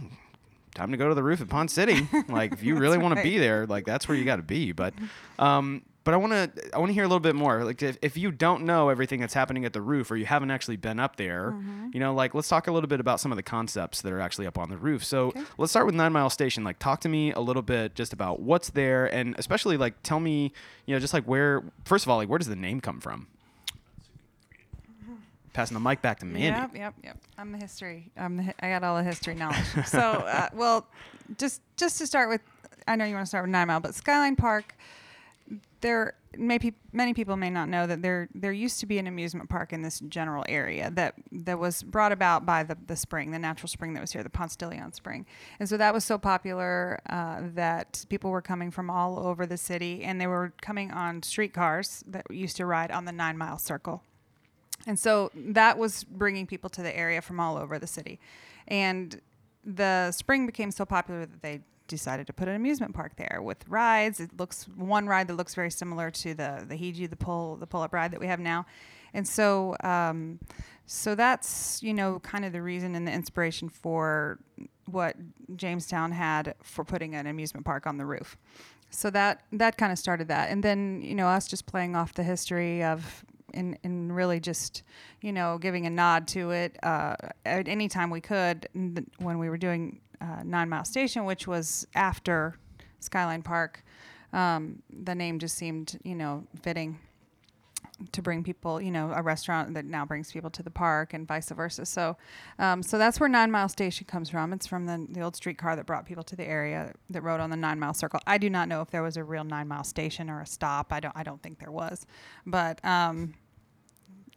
Time 0.74 0.90
to 0.90 0.96
go 0.96 1.08
to 1.08 1.14
the 1.14 1.22
roof 1.22 1.40
at 1.40 1.48
Ponce 1.48 1.72
City. 1.72 2.08
Like, 2.28 2.52
if 2.52 2.64
you 2.64 2.74
really 2.74 2.98
want 2.98 3.16
to 3.16 3.22
be 3.22 3.38
there, 3.38 3.64
like 3.64 3.86
that's 3.86 4.08
where 4.08 4.16
you 4.18 4.24
got 4.24 4.36
to 4.36 4.42
be. 4.42 4.72
But, 4.72 4.92
um, 5.38 5.82
but 6.04 6.14
I 6.14 6.16
want 6.18 6.32
to 6.32 6.74
I 6.74 6.78
want 6.78 6.90
to 6.90 6.94
hear 6.94 7.04
a 7.04 7.08
little 7.08 7.18
bit 7.20 7.34
more. 7.34 7.64
Like, 7.64 7.82
if, 7.82 7.96
if 8.02 8.16
you 8.16 8.30
don't 8.30 8.64
know 8.64 8.88
everything 8.90 9.20
that's 9.20 9.34
happening 9.34 9.64
at 9.64 9.72
the 9.72 9.80
roof, 9.80 10.10
or 10.10 10.16
you 10.16 10.26
haven't 10.26 10.50
actually 10.50 10.76
been 10.76 11.00
up 11.00 11.16
there, 11.16 11.50
Mm-hmm. 11.52 11.88
you 11.94 12.00
know, 12.00 12.14
like 12.14 12.34
let's 12.34 12.48
talk 12.48 12.66
a 12.68 12.72
little 12.72 12.88
bit 12.88 13.00
about 13.00 13.20
some 13.20 13.32
of 13.32 13.36
the 13.36 13.42
concepts 13.42 14.02
that 14.02 14.12
are 14.12 14.20
actually 14.20 14.46
up 14.46 14.58
on 14.58 14.68
the 14.68 14.76
roof. 14.76 15.04
So 15.04 15.28
Okay. 15.28 15.42
let's 15.58 15.72
start 15.72 15.86
with 15.86 15.94
Nine 15.94 16.12
Mile 16.12 16.30
Station. 16.30 16.62
Like, 16.64 16.78
talk 16.78 17.00
to 17.00 17.08
me 17.08 17.32
a 17.32 17.40
little 17.40 17.62
bit 17.62 17.94
just 17.94 18.12
about 18.12 18.40
what's 18.40 18.70
there, 18.70 19.06
and 19.06 19.34
especially 19.38 19.76
like 19.76 19.94
tell 20.02 20.20
me, 20.20 20.52
you 20.86 20.94
know, 20.94 21.00
just 21.00 21.14
like 21.14 21.24
where. 21.24 21.62
First 21.84 22.04
of 22.04 22.10
all, 22.10 22.18
like 22.18 22.28
where 22.28 22.38
does 22.38 22.48
the 22.48 22.56
name 22.56 22.80
come 22.80 23.00
from? 23.00 23.26
Passing 25.52 25.74
the 25.76 25.80
mic 25.80 26.02
back 26.02 26.18
to 26.18 26.26
Mandy. 26.26 26.46
Yep, 26.46 26.70
yep, 26.74 26.94
yep. 27.04 27.18
I'm 27.38 27.52
the 27.52 27.58
history. 27.58 28.10
I'm 28.16 28.36
the. 28.38 28.42
hi- 28.42 28.54
I 28.60 28.68
got 28.70 28.82
all 28.82 28.96
the 28.96 29.04
history 29.04 29.34
knowledge. 29.36 29.64
so, 29.86 29.98
uh, 30.00 30.48
well, 30.52 30.84
just 31.38 31.60
just 31.76 31.96
to 31.98 32.08
start 32.08 32.28
with, 32.28 32.40
I 32.88 32.96
know 32.96 33.04
you 33.04 33.14
want 33.14 33.24
to 33.24 33.28
start 33.28 33.44
with 33.44 33.52
Nine 33.52 33.68
Mile, 33.68 33.78
but 33.78 33.94
Skyline 33.94 34.34
Park. 34.34 34.74
There, 35.84 36.14
maybe 36.38 36.72
many 36.94 37.12
people 37.12 37.36
may 37.36 37.50
not 37.50 37.68
know 37.68 37.86
that 37.86 38.00
there 38.00 38.30
there 38.34 38.52
used 38.52 38.80
to 38.80 38.86
be 38.86 38.96
an 38.98 39.06
amusement 39.06 39.50
park 39.50 39.70
in 39.74 39.82
this 39.82 40.00
general 40.08 40.42
area 40.48 40.90
that 40.92 41.12
that 41.46 41.58
was 41.58 41.82
brought 41.82 42.10
about 42.10 42.46
by 42.46 42.62
the 42.62 42.76
the 42.86 42.96
spring, 42.96 43.32
the 43.32 43.38
natural 43.38 43.68
spring 43.68 43.92
that 43.92 44.00
was 44.00 44.12
here, 44.12 44.22
the 44.22 44.30
Ponce 44.30 44.56
de 44.56 44.66
Leon 44.66 44.94
spring, 44.94 45.26
and 45.60 45.68
so 45.68 45.76
that 45.76 45.92
was 45.92 46.02
so 46.02 46.16
popular 46.16 47.00
uh, 47.10 47.42
that 47.54 48.06
people 48.08 48.30
were 48.30 48.40
coming 48.40 48.70
from 48.70 48.88
all 48.88 49.18
over 49.18 49.44
the 49.44 49.58
city, 49.58 50.02
and 50.04 50.18
they 50.18 50.26
were 50.26 50.54
coming 50.62 50.90
on 50.90 51.22
streetcars 51.22 52.02
that 52.06 52.24
used 52.30 52.56
to 52.56 52.64
ride 52.64 52.90
on 52.90 53.04
the 53.04 53.12
Nine 53.12 53.36
Mile 53.36 53.58
Circle. 53.58 54.02
And 54.86 54.98
so 54.98 55.30
that 55.34 55.76
was 55.76 56.04
bringing 56.04 56.46
people 56.46 56.70
to 56.70 56.82
the 56.82 56.96
area 56.96 57.20
from 57.20 57.40
all 57.40 57.58
over 57.58 57.78
the 57.78 57.86
city. 57.86 58.18
And 58.68 59.20
the 59.64 60.12
spring 60.12 60.46
became 60.46 60.70
so 60.70 60.84
popular 60.84 61.26
that 61.26 61.42
they 61.42 61.60
decided 61.94 62.26
to 62.26 62.32
put 62.32 62.48
an 62.48 62.54
amusement 62.54 62.94
park 62.94 63.16
there 63.16 63.40
with 63.42 63.66
rides. 63.68 64.20
It 64.20 64.38
looks 64.38 64.64
one 64.76 65.06
ride 65.06 65.28
that 65.28 65.34
looks 65.34 65.54
very 65.54 65.70
similar 65.70 66.10
to 66.10 66.34
the 66.34 66.64
the 66.68 66.76
Hiji, 66.76 67.08
the 67.08 67.16
pull 67.16 67.56
the 67.56 67.66
pull 67.66 67.82
up 67.82 67.92
ride 67.92 68.10
that 68.12 68.20
we 68.20 68.26
have 68.26 68.40
now. 68.40 68.66
And 69.12 69.26
so 69.26 69.76
um, 69.82 70.40
so 70.86 71.14
that's 71.14 71.82
you 71.82 71.94
know 71.94 72.18
kind 72.20 72.44
of 72.44 72.52
the 72.52 72.62
reason 72.62 72.94
and 72.94 73.06
the 73.06 73.12
inspiration 73.12 73.68
for 73.68 74.38
what 74.86 75.16
Jamestown 75.56 76.12
had 76.12 76.54
for 76.62 76.84
putting 76.84 77.14
an 77.14 77.26
amusement 77.26 77.64
park 77.64 77.86
on 77.86 77.96
the 77.96 78.06
roof. 78.06 78.36
So 78.90 79.10
that 79.10 79.42
that 79.52 79.76
kind 79.76 79.92
of 79.92 79.98
started 79.98 80.28
that, 80.28 80.50
and 80.50 80.62
then 80.62 81.02
you 81.02 81.14
know 81.14 81.28
us 81.28 81.48
just 81.48 81.66
playing 81.66 81.96
off 81.96 82.14
the 82.14 82.22
history 82.22 82.82
of 82.82 83.24
and, 83.54 83.78
and 83.84 84.14
really 84.14 84.40
just 84.40 84.82
you 85.22 85.32
know 85.32 85.58
giving 85.58 85.86
a 85.86 85.90
nod 85.90 86.28
to 86.28 86.50
it 86.50 86.76
uh, 86.82 87.16
at 87.46 87.68
any 87.68 87.88
time 87.88 88.10
we 88.10 88.20
could 88.20 88.68
when 89.18 89.38
we 89.38 89.48
were 89.48 89.56
doing 89.56 90.00
uh, 90.20 90.42
Nine 90.44 90.68
Mile 90.68 90.84
Station, 90.84 91.24
which 91.24 91.46
was 91.46 91.86
after 91.94 92.56
Skyline 93.00 93.42
Park. 93.42 93.84
Um, 94.32 94.82
the 94.90 95.14
name 95.14 95.38
just 95.38 95.56
seemed 95.56 95.98
you 96.04 96.14
know 96.14 96.44
fitting 96.62 96.98
to 98.12 98.20
bring 98.22 98.42
people, 98.42 98.80
you 98.80 98.90
know, 98.90 99.12
a 99.14 99.22
restaurant 99.22 99.72
that 99.74 99.84
now 99.84 100.04
brings 100.04 100.32
people 100.32 100.50
to 100.50 100.62
the 100.64 100.70
park 100.70 101.14
and 101.14 101.28
vice 101.28 101.50
versa. 101.50 101.86
So, 101.86 102.16
um, 102.58 102.82
so 102.82 102.98
that's 102.98 103.20
where 103.20 103.28
Nine 103.28 103.52
Mile 103.52 103.68
Station 103.68 104.06
comes 104.06 104.28
from. 104.28 104.52
It's 104.52 104.66
from 104.66 104.86
the, 104.86 105.06
the 105.08 105.20
old 105.20 105.36
streetcar 105.36 105.76
that 105.76 105.86
brought 105.86 106.04
people 106.04 106.24
to 106.24 106.34
the 106.34 106.44
area 106.44 106.92
that 107.10 107.22
rode 107.22 107.38
on 107.40 107.50
the 107.50 107.56
Nine 107.56 107.78
Mile 107.78 107.94
Circle. 107.94 108.18
I 108.26 108.38
do 108.38 108.50
not 108.50 108.68
know 108.68 108.80
if 108.80 108.90
there 108.90 109.02
was 109.02 109.16
a 109.16 109.22
real 109.22 109.44
Nine 109.44 109.68
Mile 109.68 109.84
Station 109.84 110.28
or 110.28 110.40
a 110.40 110.46
stop. 110.46 110.92
I 110.92 110.98
don't. 110.98 111.16
I 111.16 111.22
don't 111.22 111.40
think 111.40 111.60
there 111.60 111.70
was. 111.70 112.04
But, 112.44 112.84
um, 112.84 113.34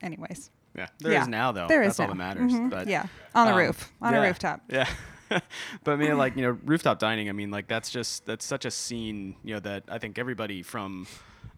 anyways, 0.04 0.52
Yeah, 0.76 0.88
there 1.00 1.14
is 1.14 1.16
Yeah, 1.16 1.26
now 1.26 1.52
though. 1.52 1.68
there 1.68 1.82
That's 1.84 1.96
is 1.96 2.00
all 2.00 2.08
now. 2.08 2.14
that 2.14 2.18
matters. 2.18 2.52
Mhm. 2.54 2.70
But 2.70 2.88
yeah, 2.88 3.08
on 3.34 3.48
the 3.48 3.54
um, 3.54 3.58
roof, 3.58 3.92
on 4.02 4.14
yeah. 4.14 4.20
a 4.20 4.22
rooftop. 4.28 4.62
Yeah. 4.70 4.88
but 5.84 5.92
I 5.92 5.96
mean, 5.96 6.18
like 6.18 6.36
you 6.36 6.44
know, 6.44 6.58
rooftop 6.66 7.00
dining. 7.00 7.30
I 7.30 7.32
mean, 7.32 7.52
like 7.52 7.68
that's 7.68 7.90
just 7.90 8.26
that's 8.26 8.46
such 8.46 8.66
a 8.66 8.72
scene, 8.72 9.36
you 9.44 9.54
know, 9.56 9.60
that 9.62 9.84
I 9.90 9.98
think 9.98 10.18
everybody 10.18 10.64
from, 10.64 11.08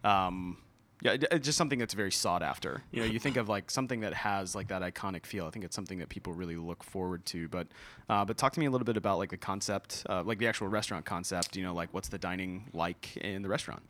um, 0.04 0.58
yeah, 1.02 1.16
it's 1.30 1.46
just 1.46 1.56
something 1.56 1.78
that's 1.78 1.94
very 1.94 2.12
sought 2.12 2.42
after. 2.42 2.82
You 2.90 3.00
know, 3.00 3.06
you 3.06 3.18
think 3.18 3.36
of 3.36 3.48
like 3.48 3.70
something 3.70 4.00
that 4.00 4.12
has 4.14 4.54
like 4.54 4.68
that 4.68 4.82
iconic 4.82 5.24
feel. 5.24 5.46
I 5.46 5.50
think 5.50 5.64
it's 5.64 5.74
something 5.74 5.98
that 5.98 6.08
people 6.08 6.32
really 6.32 6.56
look 6.56 6.84
forward 6.84 7.24
to. 7.26 7.48
But, 7.48 7.68
uh, 8.08 8.24
but 8.24 8.36
talk 8.36 8.52
to 8.52 8.60
me 8.60 8.66
a 8.66 8.70
little 8.70 8.84
bit 8.84 8.96
about 8.96 9.18
like 9.18 9.30
the 9.30 9.36
concept, 9.36 10.04
uh, 10.08 10.22
like 10.22 10.38
the 10.38 10.46
actual 10.46 10.68
restaurant 10.68 11.04
concept. 11.04 11.56
You 11.56 11.62
know, 11.62 11.74
like 11.74 11.88
what's 11.92 12.08
the 12.08 12.18
dining 12.18 12.68
like 12.72 13.16
in 13.16 13.42
the 13.42 13.48
restaurant? 13.48 13.82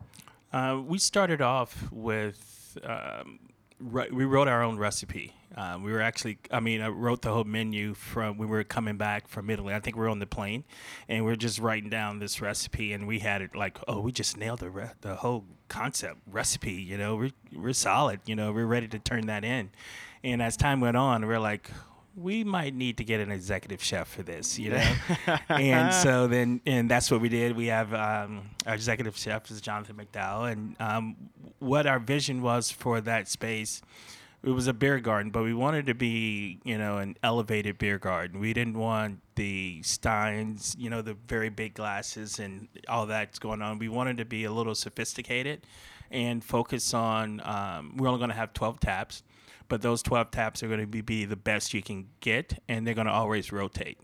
Uh, 0.53 0.81
we 0.85 0.97
started 0.97 1.41
off 1.41 1.91
with 1.91 2.77
um, 2.83 3.39
ri- 3.81 4.11
we 4.11 4.25
wrote 4.25 4.47
our 4.47 4.63
own 4.63 4.77
recipe. 4.77 5.33
Uh, 5.55 5.77
we 5.83 5.91
were 5.91 6.01
actually, 6.01 6.37
I 6.49 6.61
mean, 6.61 6.81
I 6.81 6.87
wrote 6.87 7.21
the 7.23 7.33
whole 7.33 7.43
menu 7.43 7.93
from 7.93 8.37
when 8.37 8.47
we 8.47 8.55
were 8.55 8.63
coming 8.63 8.95
back 8.95 9.27
from 9.27 9.49
Italy. 9.49 9.73
I 9.73 9.81
think 9.81 9.97
we 9.97 10.01
were 10.01 10.09
on 10.09 10.19
the 10.19 10.25
plane, 10.25 10.63
and 11.09 11.25
we 11.25 11.31
are 11.31 11.35
just 11.35 11.59
writing 11.59 11.89
down 11.89 12.19
this 12.19 12.39
recipe, 12.39 12.93
and 12.93 13.05
we 13.05 13.19
had 13.19 13.41
it 13.41 13.53
like, 13.53 13.77
oh, 13.87 13.99
we 13.99 14.13
just 14.13 14.37
nailed 14.37 14.59
the 14.59 14.69
re- 14.69 14.91
the 15.01 15.15
whole 15.15 15.43
concept 15.67 16.19
recipe. 16.25 16.71
You 16.73 16.97
know, 16.97 17.15
we're 17.17 17.31
we're 17.53 17.73
solid. 17.73 18.21
You 18.25 18.35
know, 18.35 18.53
we're 18.53 18.65
ready 18.65 18.87
to 18.87 18.99
turn 18.99 19.27
that 19.27 19.43
in. 19.43 19.71
And 20.23 20.41
as 20.41 20.55
time 20.55 20.79
went 20.79 20.95
on, 20.95 21.25
we're 21.25 21.39
like, 21.39 21.69
we 22.15 22.43
might 22.43 22.75
need 22.75 22.97
to 22.97 23.03
get 23.03 23.19
an 23.19 23.31
executive 23.31 23.81
chef 23.83 24.07
for 24.07 24.23
this, 24.23 24.59
you 24.59 24.71
know. 24.71 24.93
and 25.49 25.93
so 25.93 26.27
then, 26.27 26.61
and 26.65 26.89
that's 26.89 27.09
what 27.09 27.21
we 27.21 27.29
did. 27.29 27.55
We 27.55 27.67
have 27.67 27.93
um, 27.93 28.49
our 28.65 28.73
executive 28.73 29.17
chef 29.17 29.49
is 29.49 29.61
Jonathan 29.61 29.95
McDowell, 29.95 30.51
and 30.51 30.75
um, 30.79 31.15
what 31.59 31.85
our 31.87 31.99
vision 31.99 32.41
was 32.41 32.71
for 32.71 33.01
that 33.01 33.27
space. 33.27 33.81
It 34.43 34.49
was 34.49 34.65
a 34.65 34.73
beer 34.73 34.99
garden, 34.99 35.31
but 35.31 35.43
we 35.43 35.53
wanted 35.53 35.85
to 35.85 35.93
be, 35.93 36.59
you 36.63 36.75
know, 36.77 36.97
an 36.97 37.15
elevated 37.21 37.77
beer 37.77 37.99
garden. 37.99 38.39
We 38.39 38.53
didn't 38.53 38.75
want 38.75 39.19
the 39.35 39.83
steins, 39.83 40.75
you 40.79 40.89
know, 40.89 41.03
the 41.03 41.15
very 41.27 41.49
big 41.49 41.75
glasses 41.75 42.39
and 42.39 42.67
all 42.89 43.05
that's 43.05 43.37
going 43.37 43.61
on. 43.61 43.77
We 43.77 43.87
wanted 43.87 44.17
to 44.17 44.25
be 44.25 44.45
a 44.45 44.51
little 44.51 44.73
sophisticated 44.73 45.67
and 46.09 46.43
focus 46.43 46.91
on. 46.95 47.39
Um, 47.45 47.97
we're 47.97 48.07
only 48.07 48.17
going 48.17 48.31
to 48.31 48.35
have 48.35 48.51
twelve 48.53 48.79
taps 48.79 49.21
but 49.71 49.81
those 49.81 50.03
12 50.03 50.31
taps 50.31 50.61
are 50.63 50.67
going 50.67 50.81
to 50.81 50.85
be, 50.85 50.99
be 50.99 51.23
the 51.23 51.37
best 51.37 51.73
you 51.73 51.81
can 51.81 52.09
get 52.19 52.61
and 52.67 52.85
they're 52.85 52.93
going 52.93 53.07
to 53.07 53.13
always 53.13 53.53
rotate. 53.53 53.97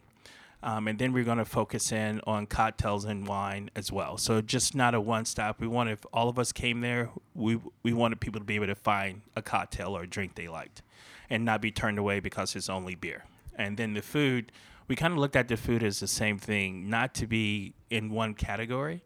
Um, 0.64 0.88
and 0.88 0.98
then 0.98 1.12
we're 1.12 1.26
going 1.26 1.40
to 1.40 1.46
focus 1.46 1.92
in 1.92 2.22
on 2.26 2.46
cocktails 2.46 3.04
and 3.04 3.28
wine 3.28 3.70
as 3.76 3.92
well. 3.92 4.18
So 4.18 4.40
just 4.40 4.76
not 4.76 4.96
a 4.96 5.02
one 5.02 5.26
stop 5.26 5.60
we 5.60 5.68
want 5.68 5.90
if 5.90 6.06
all 6.14 6.30
of 6.30 6.40
us 6.40 6.54
came 6.54 6.80
there 6.80 7.10
we 7.36 7.60
we 7.84 7.92
wanted 7.92 8.22
people 8.22 8.40
to 8.40 8.46
be 8.46 8.56
able 8.56 8.68
to 8.68 8.76
find 8.76 9.24
a 9.36 9.42
cocktail 9.42 9.98
or 9.98 10.04
a 10.04 10.08
drink 10.08 10.36
they 10.36 10.48
liked 10.48 10.84
and 11.30 11.44
not 11.44 11.62
be 11.62 11.70
turned 11.70 12.00
away 12.00 12.22
because 12.22 12.56
it's 12.56 12.70
only 12.70 12.96
beer. 12.96 13.26
And 13.54 13.76
then 13.76 13.94
the 13.94 14.02
food 14.02 14.54
we 14.88 14.96
kind 14.96 15.12
of 15.12 15.20
looked 15.20 15.36
at 15.36 15.50
the 15.50 15.58
food 15.58 15.84
as 15.84 16.00
the 16.00 16.08
same 16.08 16.38
thing 16.38 16.90
not 16.90 17.14
to 17.16 17.28
be 17.28 17.74
in 17.90 18.10
one 18.10 18.36
category 18.36 19.04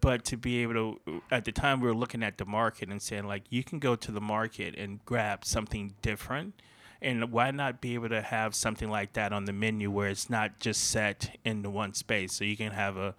but 0.00 0.24
to 0.26 0.36
be 0.36 0.62
able 0.62 0.74
to 0.74 1.22
at 1.30 1.44
the 1.44 1.52
time 1.52 1.80
we 1.80 1.88
were 1.88 1.94
looking 1.94 2.22
at 2.22 2.38
the 2.38 2.44
market 2.44 2.88
and 2.88 3.00
saying 3.00 3.26
like 3.26 3.44
you 3.50 3.62
can 3.62 3.78
go 3.78 3.94
to 3.96 4.10
the 4.12 4.20
market 4.20 4.74
and 4.76 5.04
grab 5.04 5.44
something 5.44 5.94
different. 6.02 6.54
And 7.00 7.32
why 7.32 7.50
not 7.50 7.80
be 7.80 7.94
able 7.94 8.10
to 8.10 8.22
have 8.22 8.54
something 8.54 8.88
like 8.88 9.14
that 9.14 9.32
on 9.32 9.44
the 9.44 9.52
menu 9.52 9.90
where 9.90 10.08
it's 10.08 10.30
not 10.30 10.60
just 10.60 10.84
set 10.84 11.36
into 11.44 11.68
one 11.68 11.94
space? 11.94 12.32
So 12.32 12.44
you 12.44 12.56
can 12.56 12.72
have 12.72 12.96
a 12.96 13.14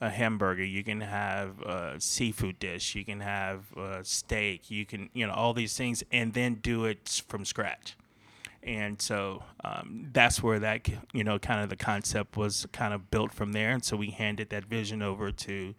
a 0.00 0.08
hamburger 0.08 0.64
you 0.64 0.82
can 0.82 1.02
have 1.02 1.60
a 1.60 2.00
seafood 2.00 2.58
dish 2.58 2.94
you 2.94 3.04
can 3.04 3.20
have 3.20 3.70
a 3.76 4.02
steak 4.02 4.70
you 4.70 4.86
can 4.86 5.10
you 5.12 5.26
know 5.26 5.32
all 5.34 5.52
these 5.52 5.76
things 5.76 6.02
and 6.10 6.32
then 6.32 6.54
do 6.54 6.84
it 6.86 7.22
from 7.28 7.44
scratch. 7.44 7.96
And 8.62 9.00
so 9.00 9.42
um, 9.64 10.08
that's 10.12 10.42
where 10.42 10.58
that 10.58 10.88
you 11.12 11.24
know 11.24 11.38
kind 11.38 11.62
of 11.62 11.70
the 11.70 11.76
concept 11.76 12.36
was 12.36 12.66
kind 12.72 12.92
of 12.92 13.10
built 13.10 13.32
from 13.32 13.52
there. 13.52 13.70
And 13.70 13.84
so 13.84 13.96
we 13.96 14.10
handed 14.10 14.50
that 14.50 14.64
vision 14.64 15.02
over 15.02 15.32
to 15.32 15.74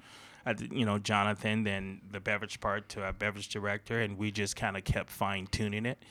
you 0.72 0.86
know 0.86 0.98
jonathan 0.98 1.64
then 1.64 2.02
the 2.12 2.20
beverage 2.20 2.60
part 2.60 2.88
to 2.90 3.04
our 3.04 3.14
beverage 3.14 3.50
director 3.50 4.02
and 4.02 4.18
we 4.18 4.32
just 4.32 4.56
kind 4.56 4.76
of 4.78 4.84
kept 4.84 5.10
fine 5.10 5.48
tuning 5.48 5.86
it 5.86 6.04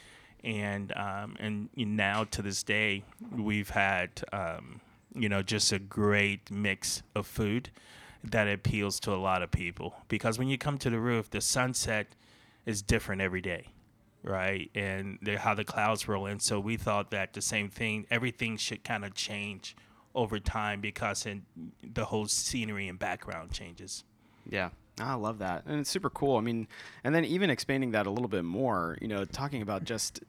and 0.45 0.97
um, 0.97 1.37
and 1.39 1.69
now 1.77 2.25
to 2.25 2.43
this 2.43 2.63
day 2.63 3.03
we've 3.37 3.71
had 3.71 4.11
um, 4.33 4.81
you 5.15 5.29
know 5.29 5.43
just 5.43 5.73
a 5.73 5.79
great 5.79 6.51
mix 6.51 7.03
of 7.15 7.27
food 7.27 7.71
that 8.23 8.49
appeals 8.49 9.01
to 9.01 9.13
a 9.13 9.17
lot 9.17 9.43
of 9.43 9.51
people 9.51 9.95
because 10.09 10.39
when 10.39 10.49
you 10.49 10.57
come 10.59 10.79
to 10.79 10.91
the 10.91 10.99
roof 10.99 11.31
the 11.31 11.41
sunset 11.41 12.07
is 12.67 12.83
different 12.83 13.21
every 13.21 13.41
day 13.41 13.67
right? 14.23 14.71
And 14.75 15.19
the, 15.23 15.39
how 15.39 15.55
the 15.55 15.65
clouds 15.65 16.09
roll 16.09 16.27
in. 16.27 16.41
So 16.41 16.61
we 16.61 16.77
thought 16.77 17.11
that 17.11 17.33
the 17.33 17.43
same 17.43 17.69
thing, 17.69 18.07
everything 18.11 18.57
should 18.57 18.85
kind 18.85 19.05
of 19.05 19.15
change 19.15 19.77
over 20.15 20.39
time 20.39 20.81
because 20.81 21.27
in, 21.27 21.43
the 21.83 22.05
whole 22.07 22.27
scenery 22.27 22.89
and 22.89 22.99
background 22.99 23.53
changes. 23.53 24.05
Yeah. 24.51 24.71
I 25.01 25.15
love 25.15 25.39
that. 25.39 25.65
And 25.67 25.81
it's 25.81 25.89
super 25.89 26.11
cool. 26.11 26.37
I 26.37 26.41
mean, 26.41 26.69
and 27.05 27.15
then 27.15 27.25
even 27.25 27.49
expanding 27.49 27.93
that 27.93 28.07
a 28.07 28.11
little 28.11 28.29
bit 28.29 28.45
more, 28.45 28.99
you 29.01 29.09
know, 29.09 29.25
talking 29.25 29.63
about 29.63 29.85
just 29.85 30.21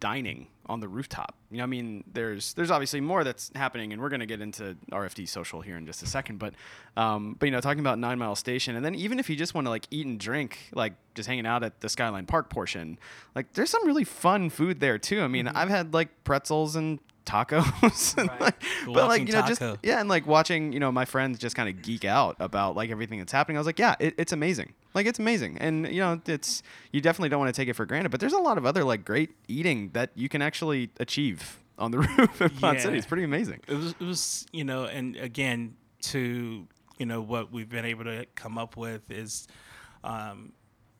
dining 0.00 0.48
on 0.66 0.80
the 0.80 0.88
rooftop. 0.88 1.36
You 1.50 1.58
know, 1.58 1.62
I 1.62 1.66
mean, 1.66 2.04
there's 2.12 2.54
there's 2.54 2.70
obviously 2.70 3.00
more 3.00 3.24
that's 3.24 3.50
happening, 3.54 3.92
and 3.92 4.02
we're 4.02 4.08
going 4.08 4.20
to 4.20 4.26
get 4.26 4.40
into 4.40 4.76
RFD 4.90 5.28
social 5.28 5.60
here 5.60 5.76
in 5.76 5.86
just 5.86 6.02
a 6.02 6.06
second. 6.06 6.38
But, 6.38 6.54
um, 6.96 7.36
but 7.38 7.46
you 7.46 7.52
know, 7.52 7.60
talking 7.60 7.80
about 7.80 7.98
Nine 7.98 8.18
Mile 8.18 8.36
Station, 8.36 8.76
and 8.76 8.84
then 8.84 8.94
even 8.94 9.18
if 9.18 9.30
you 9.30 9.36
just 9.36 9.54
want 9.54 9.66
to 9.66 9.70
like 9.70 9.86
eat 9.90 10.06
and 10.06 10.18
drink, 10.18 10.58
like 10.72 10.94
just 11.14 11.28
hanging 11.28 11.46
out 11.46 11.62
at 11.62 11.80
the 11.80 11.88
Skyline 11.88 12.26
Park 12.26 12.50
portion, 12.50 12.98
like 13.34 13.52
there's 13.52 13.70
some 13.70 13.86
really 13.86 14.04
fun 14.04 14.50
food 14.50 14.80
there 14.80 14.98
too. 14.98 15.22
I 15.22 15.28
mean, 15.28 15.48
I've 15.48 15.68
had 15.68 15.94
like 15.94 16.24
pretzels 16.24 16.76
and 16.76 16.98
tacos, 17.24 18.16
Right. 18.16 18.40
like, 18.40 18.62
but 18.86 19.08
like 19.08 19.26
you 19.26 19.32
know, 19.32 19.42
just 19.46 19.60
yeah, 19.82 20.00
and 20.00 20.08
like 20.08 20.26
watching 20.26 20.72
you 20.72 20.80
know 20.80 20.90
my 20.92 21.04
friends 21.04 21.38
just 21.38 21.56
kind 21.56 21.68
of 21.68 21.82
geek 21.82 22.04
out 22.04 22.36
about 22.38 22.76
like 22.76 22.90
everything 22.90 23.18
that's 23.18 23.32
happening. 23.32 23.56
I 23.56 23.60
was 23.60 23.66
like, 23.66 23.78
yeah, 23.78 23.94
it, 23.98 24.14
it's 24.18 24.32
amazing. 24.32 24.74
Like 24.94 25.06
it's 25.06 25.18
amazing, 25.18 25.58
and 25.58 25.86
you 25.88 26.00
know, 26.00 26.20
it's 26.26 26.62
you 26.92 27.00
definitely 27.00 27.28
don't 27.30 27.40
want 27.40 27.54
to 27.54 27.58
take 27.60 27.68
it 27.68 27.74
for 27.74 27.86
granted. 27.86 28.10
But 28.10 28.20
there's 28.20 28.32
a 28.32 28.38
lot 28.38 28.58
of 28.58 28.66
other 28.66 28.84
like 28.84 29.04
great 29.04 29.30
eating 29.48 29.90
that 29.94 30.10
you 30.14 30.28
can 30.28 30.42
actually 30.42 30.90
achieve 31.00 31.58
on 31.78 31.90
the 31.90 31.98
roof 32.18 32.40
of 32.40 32.54
Ponce 32.60 32.82
City. 32.82 32.98
It's 32.98 33.06
pretty 33.06 33.24
amazing. 33.24 33.60
It 33.66 33.74
was, 33.74 33.90
it 33.98 34.04
was, 34.04 34.46
you 34.52 34.62
know, 34.64 34.84
and 34.84 35.16
again, 35.16 35.74
to, 36.02 36.66
you 36.98 37.06
know, 37.06 37.20
what 37.22 37.50
we've 37.50 37.68
been 37.68 37.86
able 37.86 38.04
to 38.04 38.26
come 38.34 38.58
up 38.58 38.76
with 38.76 39.10
is, 39.10 39.48
um, 40.04 40.52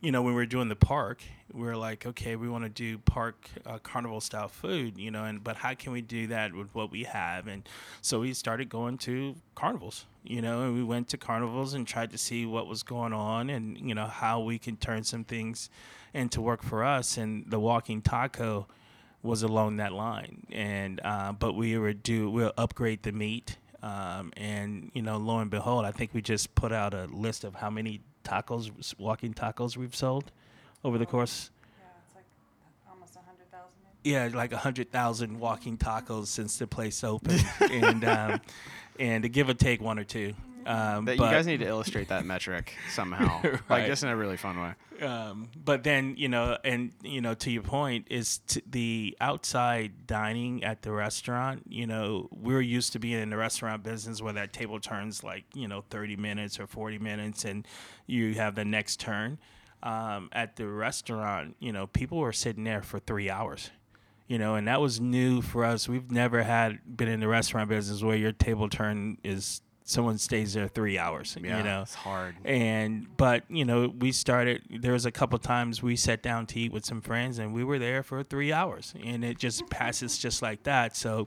you 0.02 0.10
know, 0.10 0.20
when 0.20 0.34
we 0.34 0.36
were 0.36 0.46
doing 0.46 0.68
the 0.68 0.76
park, 0.76 1.22
we 1.52 1.62
were 1.62 1.76
like, 1.76 2.04
okay, 2.04 2.34
we 2.34 2.48
want 2.48 2.64
to 2.64 2.68
do 2.68 2.98
park 2.98 3.48
uh, 3.64 3.78
carnival 3.78 4.20
style 4.20 4.48
food, 4.48 4.98
you 4.98 5.12
know, 5.12 5.24
and 5.24 5.44
but 5.44 5.56
how 5.56 5.74
can 5.74 5.92
we 5.92 6.02
do 6.02 6.26
that 6.26 6.52
with 6.52 6.74
what 6.74 6.90
we 6.90 7.04
have? 7.04 7.46
And 7.46 7.66
so 8.00 8.18
we 8.18 8.34
started 8.34 8.68
going 8.68 8.98
to 8.98 9.36
carnivals, 9.54 10.06
you 10.24 10.42
know, 10.42 10.62
and 10.62 10.74
we 10.74 10.82
went 10.82 11.08
to 11.10 11.16
carnivals 11.16 11.74
and 11.74 11.86
tried 11.86 12.10
to 12.10 12.18
see 12.18 12.44
what 12.44 12.66
was 12.66 12.82
going 12.82 13.12
on 13.12 13.48
and 13.48 13.78
you 13.78 13.94
know 13.94 14.06
how 14.06 14.40
we 14.40 14.58
can 14.58 14.76
turn 14.76 15.04
some 15.04 15.22
things 15.22 15.70
into 16.12 16.40
work 16.40 16.64
for 16.64 16.82
us. 16.82 17.16
And 17.16 17.48
the 17.48 17.60
walking 17.60 18.02
taco 18.02 18.66
was 19.22 19.44
along 19.44 19.76
that 19.76 19.92
line, 19.92 20.48
and 20.50 21.00
uh, 21.04 21.30
but 21.30 21.52
we 21.52 21.78
would 21.78 22.02
do 22.02 22.28
we'll 22.28 22.52
upgrade 22.58 23.04
the 23.04 23.12
meat. 23.12 23.56
Um, 23.84 24.32
and 24.36 24.90
you 24.94 25.02
know, 25.02 25.16
lo 25.16 25.38
and 25.38 25.50
behold, 25.50 25.84
I 25.84 25.92
think 25.92 26.12
we 26.12 26.22
just 26.22 26.56
put 26.56 26.72
out 26.72 26.92
a 26.92 27.04
list 27.04 27.44
of 27.44 27.54
how 27.54 27.70
many 27.70 28.00
tacos, 28.22 28.98
walking 28.98 29.34
tacos, 29.34 29.76
we've 29.76 29.94
sold 29.94 30.30
over 30.84 30.98
the 30.98 31.06
course. 31.06 31.50
Yeah, 31.78 31.84
it's 32.06 32.14
like 32.14 32.24
almost 32.90 33.16
a 33.16 33.20
hundred 33.20 33.50
thousand. 33.50 33.78
Yeah, 34.04 34.28
like 34.32 34.52
a 34.52 34.58
hundred 34.58 34.90
thousand 34.90 35.38
walking 35.38 35.76
tacos 35.76 36.26
since 36.26 36.58
the 36.58 36.66
place 36.66 37.04
opened, 37.04 37.44
and 37.60 38.04
um, 38.04 38.40
and 38.98 39.22
to 39.22 39.28
give 39.28 39.48
or 39.48 39.54
take 39.54 39.80
one 39.80 39.98
or 39.98 40.04
two. 40.04 40.34
Um, 40.66 41.04
That 41.06 41.18
but, 41.18 41.24
you 41.24 41.30
guys 41.30 41.46
need 41.46 41.60
to 41.60 41.66
illustrate 41.66 42.08
that 42.08 42.24
metric 42.24 42.74
somehow, 42.92 43.40
like 43.44 43.60
Right. 43.68 43.86
just 43.86 44.02
in 44.02 44.08
a 44.10 44.16
really 44.16 44.36
fun 44.36 44.60
way. 44.60 45.04
um, 45.06 45.48
but 45.64 45.82
then 45.82 46.14
you 46.16 46.28
know, 46.28 46.56
and 46.64 46.92
you 47.02 47.20
know, 47.20 47.34
to 47.34 47.50
your 47.50 47.62
point, 47.62 48.06
is 48.10 48.38
t- 48.38 48.62
the 48.70 49.16
outside 49.20 50.06
dining 50.06 50.62
at 50.64 50.82
the 50.82 50.92
restaurant. 50.92 51.62
You 51.68 51.86
know, 51.86 52.28
we're 52.30 52.60
used 52.60 52.92
to 52.92 52.98
being 52.98 53.20
in 53.20 53.30
the 53.30 53.36
restaurant 53.36 53.82
business 53.82 54.22
where 54.22 54.32
that 54.34 54.52
table 54.52 54.78
turns 54.80 55.24
like 55.24 55.44
you 55.54 55.66
know 55.68 55.82
thirty 55.90 56.16
minutes 56.16 56.60
or 56.60 56.66
forty 56.66 56.98
minutes, 56.98 57.44
and 57.44 57.66
you 58.06 58.34
have 58.34 58.54
the 58.54 58.64
next 58.64 59.00
turn. 59.00 59.38
Um, 59.84 60.28
at 60.30 60.54
the 60.54 60.68
restaurant, 60.68 61.56
you 61.58 61.72
know, 61.72 61.88
people 61.88 62.18
were 62.18 62.32
sitting 62.32 62.62
there 62.62 62.82
for 62.82 63.00
three 63.00 63.28
hours. 63.28 63.70
You 64.28 64.38
know, 64.38 64.54
and 64.54 64.68
that 64.68 64.80
was 64.80 65.00
new 65.00 65.42
for 65.42 65.64
us. 65.64 65.88
We've 65.88 66.10
never 66.10 66.44
had 66.44 66.96
been 66.96 67.08
in 67.08 67.18
the 67.18 67.26
restaurant 67.26 67.68
business 67.68 68.00
where 68.02 68.16
your 68.16 68.30
table 68.32 68.68
turn 68.68 69.18
is 69.24 69.60
someone 69.84 70.18
stays 70.18 70.54
there 70.54 70.68
three 70.68 70.98
hours. 70.98 71.36
Yeah, 71.40 71.58
you 71.58 71.64
know, 71.64 71.82
it's 71.82 71.94
hard. 71.94 72.36
and 72.44 73.06
but 73.16 73.44
you 73.48 73.64
know 73.64 73.88
we 73.98 74.12
started 74.12 74.62
there 74.70 74.92
was 74.92 75.06
a 75.06 75.10
couple 75.10 75.38
times 75.38 75.82
we 75.82 75.96
sat 75.96 76.22
down 76.22 76.46
to 76.46 76.60
eat 76.60 76.72
with 76.72 76.84
some 76.84 77.00
friends 77.00 77.38
and 77.38 77.52
we 77.52 77.64
were 77.64 77.78
there 77.78 78.02
for 78.02 78.22
three 78.22 78.52
hours 78.52 78.94
and 79.02 79.24
it 79.24 79.38
just 79.38 79.68
passes 79.70 80.18
just 80.18 80.42
like 80.42 80.62
that 80.64 80.96
so 80.96 81.26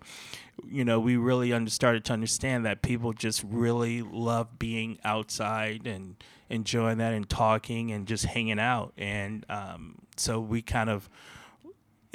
you 0.65 0.85
know 0.85 0.99
we 0.99 1.17
really 1.17 1.51
under, 1.51 1.69
started 1.69 2.05
to 2.05 2.13
understand 2.13 2.65
that 2.65 2.81
people 2.81 3.13
just 3.13 3.43
really 3.43 4.01
love 4.01 4.57
being 4.57 4.97
outside 5.03 5.85
and 5.85 6.15
enjoying 6.49 6.97
that 6.97 7.13
and 7.13 7.29
talking 7.29 7.91
and 7.91 8.07
just 8.07 8.25
hanging 8.25 8.59
out 8.59 8.93
and 8.97 9.45
um, 9.49 9.95
so 10.15 10.39
we 10.39 10.61
kind 10.61 10.89
of 10.89 11.09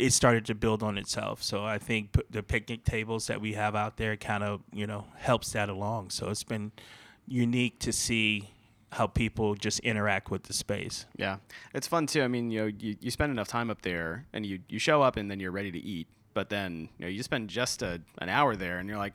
it 0.01 0.13
started 0.13 0.47
to 0.47 0.55
build 0.55 0.83
on 0.83 0.99
itself. 0.99 1.43
So 1.43 1.65
I 1.65 1.79
think 1.79 2.13
p- 2.13 2.23
the 2.31 2.43
picnic 2.43 2.85
tables 2.85 3.27
that 3.27 3.41
we 3.41 3.53
have 3.55 3.75
out 3.77 3.97
there 3.97 4.17
kind 4.17 4.43
of 4.43 4.63
you 4.73 4.87
know 4.87 5.07
helps 5.17 5.53
that 5.53 5.69
along. 5.69 6.11
So 6.11 6.29
it's 6.31 6.45
been 6.45 6.73
unique 7.27 7.79
to 7.81 7.93
see 7.93 8.51
how 8.93 9.07
people 9.07 9.55
just 9.55 9.79
interact 9.81 10.31
with 10.31 10.45
the 10.45 10.53
space. 10.53 11.07
Yeah, 11.17 11.37
it's 11.75 11.87
fun 11.87 12.07
too. 12.07 12.23
I 12.23 12.29
mean, 12.29 12.51
you 12.51 12.61
know, 12.61 12.67
you, 12.67 12.97
you 13.01 13.11
spend 13.11 13.31
enough 13.31 13.49
time 13.49 13.71
up 13.71 13.83
there, 13.83 14.27
and 14.33 14.45
you 14.45 14.61
you 14.69 14.79
show 14.79 15.03
up, 15.03 15.17
and 15.17 15.31
then 15.31 15.41
you're 15.41 15.53
ready 15.53 15.71
to 15.71 15.79
eat. 15.79 16.09
But 16.35 16.49
then 16.49 16.89
you 16.99 17.05
know, 17.05 17.09
you 17.09 17.23
spend 17.23 17.51
just 17.51 17.83
a, 17.83 18.01
an 18.19 18.29
hour 18.29 18.57
there, 18.57 18.79
and 18.79 18.89
you're 18.89 18.99
like, 18.99 19.15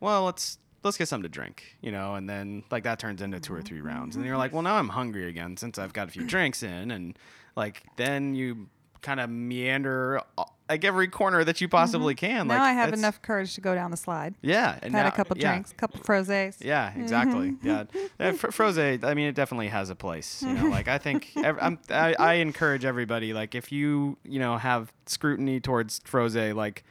well, 0.00 0.24
let's 0.24 0.58
let's 0.84 0.96
get 0.96 1.08
something 1.08 1.24
to 1.24 1.28
drink, 1.28 1.76
you 1.80 1.90
know, 1.90 2.14
and 2.14 2.28
then 2.30 2.62
like 2.70 2.84
that 2.84 2.98
turns 3.00 3.20
into 3.20 3.40
two 3.40 3.54
or 3.54 3.62
three 3.62 3.80
rounds, 3.80 4.14
and 4.14 4.24
you're 4.24 4.36
like, 4.36 4.52
well, 4.52 4.62
now 4.62 4.76
I'm 4.76 4.90
hungry 4.90 5.28
again 5.28 5.56
since 5.56 5.78
I've 5.78 5.92
got 5.92 6.08
a 6.08 6.10
few 6.10 6.24
drinks 6.24 6.62
in, 6.62 6.90
and 6.90 7.18
like 7.56 7.82
then 7.96 8.34
you 8.34 8.68
kind 9.02 9.20
of 9.20 9.30
meander 9.30 10.20
uh, 10.36 10.44
like 10.68 10.84
every 10.84 11.08
corner 11.08 11.44
that 11.44 11.60
you 11.62 11.68
possibly 11.68 12.14
can. 12.14 12.46
now 12.48 12.54
like 12.54 12.62
I 12.62 12.72
have 12.74 12.92
enough 12.92 13.22
courage 13.22 13.54
to 13.54 13.60
go 13.62 13.74
down 13.74 13.90
the 13.90 13.96
slide. 13.96 14.34
Yeah, 14.42 14.78
and 14.82 14.94
Had 14.94 15.02
now- 15.04 15.08
a 15.08 15.12
couple 15.12 15.38
yeah. 15.38 15.52
drinks, 15.52 15.72
couple 15.72 16.00
frozes. 16.00 16.62
Yeah, 16.62 16.92
exactly. 16.94 17.56
Yeah, 17.62 17.84
Uh, 18.20 18.32
Fr- 18.32 18.50
Froze. 18.50 18.78
I 18.78 19.14
mean, 19.14 19.28
it 19.28 19.34
definitely 19.34 19.68
has 19.68 19.88
a 19.88 19.94
place. 19.94 20.42
You 20.42 20.52
know, 20.52 20.66
like 20.66 20.86
I 20.88 20.98
think 20.98 21.30
ev- 21.36 21.78
I, 21.90 22.14
I 22.18 22.34
encourage 22.34 22.84
everybody. 22.84 23.32
Like, 23.32 23.54
if 23.54 23.72
you 23.72 24.18
you 24.24 24.38
know 24.38 24.58
have 24.58 24.92
scrutiny 25.06 25.58
towards 25.60 26.00
Froze, 26.04 26.36
like 26.36 26.84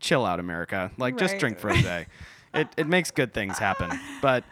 chill 0.00 0.24
out, 0.24 0.38
America. 0.38 0.92
Like, 0.98 1.16
just 1.18 1.38
drink 1.38 1.58
Froze. 1.58 1.84
it 2.54 2.68
it 2.76 2.86
makes 2.86 3.10
good 3.10 3.32
things 3.34 3.58
happen. 3.58 3.90
But 4.22 4.44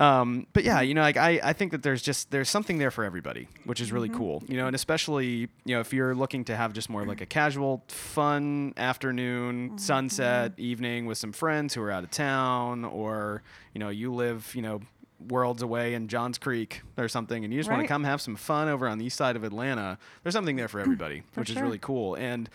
um, 0.00 0.46
but 0.54 0.64
yeah, 0.64 0.80
you 0.80 0.94
know, 0.94 1.02
like 1.02 1.18
I, 1.18 1.38
I 1.42 1.52
think 1.52 1.72
that 1.72 1.82
there's 1.82 2.00
just 2.00 2.30
there's 2.30 2.48
something 2.48 2.78
there 2.78 2.90
for 2.90 3.04
everybody, 3.04 3.48
which 3.64 3.82
is 3.82 3.92
really 3.92 4.08
cool. 4.08 4.42
You 4.48 4.56
know, 4.56 4.66
and 4.66 4.74
especially 4.74 5.48
you 5.66 5.74
know 5.74 5.80
if 5.80 5.92
you're 5.92 6.14
looking 6.14 6.44
to 6.46 6.56
have 6.56 6.72
just 6.72 6.88
more 6.88 7.04
like 7.04 7.20
a 7.20 7.26
casual, 7.26 7.84
fun 7.88 8.72
afternoon, 8.78 9.76
sunset 9.76 10.54
evening 10.56 11.04
with 11.04 11.18
some 11.18 11.32
friends 11.32 11.74
who 11.74 11.82
are 11.82 11.90
out 11.90 12.02
of 12.02 12.10
town, 12.10 12.86
or 12.86 13.42
you 13.74 13.78
know 13.78 13.90
you 13.90 14.12
live 14.14 14.50
you 14.54 14.62
know 14.62 14.80
worlds 15.28 15.60
away 15.60 15.92
in 15.92 16.08
Johns 16.08 16.38
Creek 16.38 16.80
or 16.96 17.06
something, 17.06 17.44
and 17.44 17.52
you 17.52 17.60
just 17.60 17.68
want 17.68 17.82
to 17.82 17.88
come 17.88 18.04
have 18.04 18.22
some 18.22 18.36
fun 18.36 18.68
over 18.68 18.88
on 18.88 18.96
the 18.96 19.04
east 19.04 19.18
side 19.18 19.36
of 19.36 19.44
Atlanta. 19.44 19.98
There's 20.22 20.32
something 20.32 20.56
there 20.56 20.68
for 20.68 20.80
everybody, 20.86 21.24
For 21.32 21.40
which 21.40 21.50
is 21.50 21.60
really 21.60 21.78
cool. 21.78 22.14
And 22.14 22.48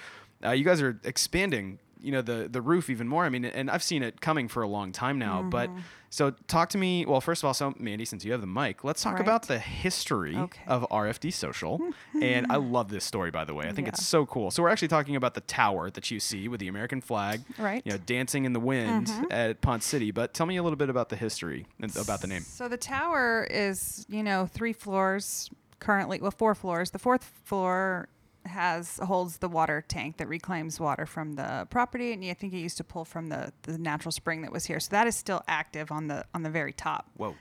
uh, 0.43 0.51
you 0.51 0.63
guys 0.63 0.81
are 0.81 0.99
expanding 1.03 1.77
you 2.05 2.11
know 2.11 2.21
the 2.21 2.47
the 2.49 2.61
roof 2.61 2.89
even 2.89 3.07
more 3.07 3.25
i 3.25 3.29
mean 3.29 3.43
and 3.45 3.69
i've 3.69 3.83
seen 3.83 4.03
it 4.03 4.21
coming 4.21 4.47
for 4.47 4.61
a 4.63 4.67
long 4.67 4.91
time 4.91 5.17
now 5.19 5.41
but 5.41 5.69
Mm-hmm. 5.69 5.79
so 6.11 6.31
talk 6.47 6.69
to 6.69 6.77
me 6.77 7.05
well 7.05 7.19
first 7.19 7.41
of 7.41 7.47
all 7.47 7.53
so 7.53 7.73
mandy 7.79 8.05
since 8.05 8.23
you 8.23 8.31
have 8.31 8.39
the 8.41 8.47
mic 8.47 8.83
let's 8.83 9.01
talk 9.01 9.19
about 9.19 9.47
the 9.47 9.57
history 9.59 10.35
Okay. 10.37 10.61
of 10.67 10.87
rfd 10.89 11.33
social 11.33 11.81
and 12.21 12.45
i 12.49 12.55
love 12.75 12.89
this 12.89 13.03
story 13.03 13.31
by 13.31 13.43
the 13.43 13.53
way 13.53 13.67
i 13.67 13.71
think 13.71 13.87
it's 13.87 14.05
so 14.05 14.25
cool 14.25 14.51
so 14.51 14.61
we're 14.63 14.69
actually 14.69 14.87
talking 14.87 15.15
about 15.15 15.33
the 15.33 15.41
tower 15.41 15.89
that 15.91 16.11
you 16.11 16.19
see 16.19 16.47
with 16.47 16.59
the 16.59 16.67
american 16.67 17.01
flag 17.01 17.41
Right. 17.57 17.79
Mm-hmm. 17.79 17.89
you 17.89 17.91
know 17.97 18.03
dancing 18.05 18.45
in 18.45 18.53
the 18.53 18.59
wind 18.59 19.11
at 19.31 19.61
Ponce 19.61 19.85
City 19.85 20.11
but 20.11 20.33
tell 20.33 20.45
me 20.45 20.57
a 20.57 20.63
little 20.63 20.77
bit 20.77 20.89
about 20.89 21.09
the 21.09 21.15
history 21.15 21.65
and 21.81 21.95
about 21.97 22.21
the 22.21 22.27
name 22.27 22.41
So 22.43 22.67
the 22.67 22.77
tower 22.77 23.47
is, 23.49 24.05
you 24.09 24.21
know, 24.23 24.45
three 24.45 24.73
floors 24.73 25.49
currently. 25.79 26.19
Well, 26.21 26.31
four 26.31 26.53
floors. 26.55 26.91
The 26.91 26.99
fourth 26.99 27.23
floor 27.43 28.07
has 28.45 28.97
holds 28.97 29.37
the 29.37 29.49
water 29.49 29.83
tank 29.87 30.17
that 30.17 30.27
reclaims 30.27 30.79
water 30.79 31.05
from 31.05 31.33
the 31.33 31.67
property, 31.69 32.11
and 32.13 32.23
I 32.25 32.33
think 32.33 32.53
it 32.53 32.59
used 32.59 32.77
to 32.77 32.83
pull 32.83 33.05
from 33.05 33.29
the 33.29 33.51
the 33.63 33.77
natural 33.77 34.11
spring 34.11 34.41
that 34.41 34.51
was 34.51 34.65
here. 34.65 34.79
So 34.79 34.89
that 34.91 35.07
is 35.07 35.15
still 35.15 35.43
active 35.47 35.91
on 35.91 36.07
the 36.07 36.25
on 36.33 36.43
the 36.43 36.49
very 36.49 36.73
top. 36.73 37.09
whoa 37.17 37.35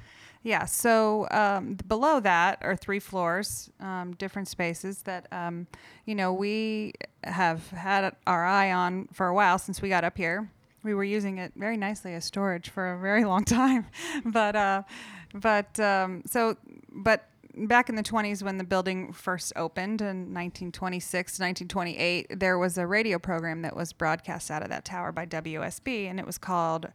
Yeah. 0.44 0.66
So 0.66 1.26
um, 1.30 1.78
below 1.88 2.20
that 2.20 2.59
are 2.61 2.76
three 2.76 3.00
floors, 3.00 3.70
um, 3.80 4.14
different 4.18 4.46
spaces 4.46 5.02
that 5.02 5.26
um, 5.32 5.66
you 6.05 6.14
know 6.14 6.32
we 6.32 6.92
have 7.24 7.68
had 7.70 8.14
our 8.26 8.44
eye 8.44 8.70
on 8.70 9.09
for 9.12 9.26
a 9.26 9.34
while 9.34 9.59
since 9.59 9.80
we 9.80 9.88
got 9.88 10.05
up 10.05 10.16
here. 10.16 10.50
We 10.82 10.92
were 10.92 11.05
using 11.05 11.38
it 11.38 11.52
very 11.57 11.78
nicely 11.78 12.12
as 12.12 12.26
storage 12.26 12.68
for 12.68 12.92
a 12.92 12.98
very 12.98 13.24
long 13.32 13.44
time, 13.44 13.86
but 14.24 14.55
uh, 14.55 14.82
but 15.34 15.80
um, 15.80 16.22
so 16.26 16.57
but 16.90 17.28
back 17.57 17.88
in 17.88 17.94
the 17.94 18.02
20s 18.02 18.42
when 18.42 18.59
the 18.59 18.64
building 18.64 19.12
first 19.12 19.52
opened 19.57 20.00
in 20.00 20.32
1926 20.32 21.38
1928 21.38 22.38
there 22.38 22.59
was 22.59 22.76
a 22.78 22.86
radio 22.86 23.18
program 23.18 23.62
that 23.62 23.76
was 23.76 23.92
broadcast 23.92 24.50
out 24.50 24.62
of 24.62 24.68
that 24.68 24.84
tower 24.84 25.12
by 25.12 25.26
WSB 25.26 26.09
and 26.09 26.18
it 26.18 26.26
was 26.26 26.38
called 26.38 26.88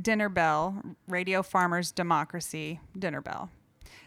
Dinner 0.00 0.28
Bell 0.28 0.82
Radio 1.08 1.42
Farmers 1.42 1.92
Democracy 1.92 2.80
Dinner 2.98 3.20
Bell. 3.20 3.50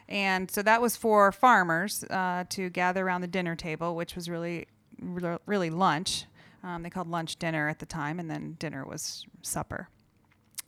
And 0.09 0.49
so 0.49 0.61
that 0.63 0.81
was 0.81 0.95
for 0.95 1.31
farmers 1.31 2.03
uh, 2.05 2.45
to 2.49 2.69
gather 2.69 3.05
around 3.05 3.21
the 3.21 3.27
dinner 3.27 3.55
table 3.55 3.95
which 3.95 4.15
was 4.15 4.29
really 4.29 4.67
really 4.99 5.69
lunch. 5.69 6.25
Um, 6.63 6.83
they 6.83 6.89
called 6.89 7.07
lunch 7.07 7.37
dinner 7.37 7.69
at 7.69 7.79
the 7.79 7.85
time 7.85 8.19
and 8.19 8.29
then 8.29 8.55
dinner 8.59 8.85
was 8.85 9.25
supper 9.41 9.89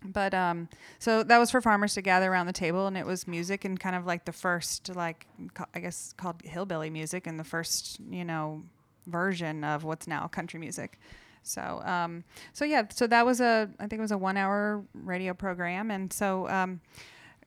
but 0.04 0.34
um, 0.34 0.70
so 1.00 1.24
that 1.24 1.38
was 1.38 1.52
for 1.52 1.62
farmers 1.62 1.94
to 1.96 2.02
gather 2.02 2.32
around 2.32 2.46
the 2.46 2.54
table, 2.54 2.88
and 2.88 2.98
it 2.98 3.06
was 3.06 3.28
music 3.28 3.66
and 3.66 3.80
kind 3.80 3.96
of 3.96 4.06
like 4.06 4.26
the 4.26 4.32
first, 4.32 4.96
like 4.96 5.28
I 5.74 5.80
guess 5.80 6.14
called 6.18 6.42
hillbilly 6.44 6.90
music, 6.90 7.28
and 7.28 7.40
the 7.40 7.44
first, 7.44 8.00
you 8.10 8.24
know, 8.24 8.64
version 9.08 9.64
of 9.64 9.84
what's 9.84 10.08
now 10.08 10.28
country 10.28 10.60
music. 10.60 11.00
So, 11.44 11.82
um, 11.86 12.24
so 12.54 12.66
yeah, 12.66 12.84
so 12.90 13.08
that 13.08 13.26
was 13.26 13.42
a, 13.42 13.70
I 13.80 13.88
think 13.88 14.00
it 14.00 14.02
was 14.02 14.12
a 14.12 14.18
one-hour 14.18 14.84
radio 14.94 15.34
program, 15.34 15.90
and 15.92 16.12
so, 16.12 16.48
um, 16.50 16.82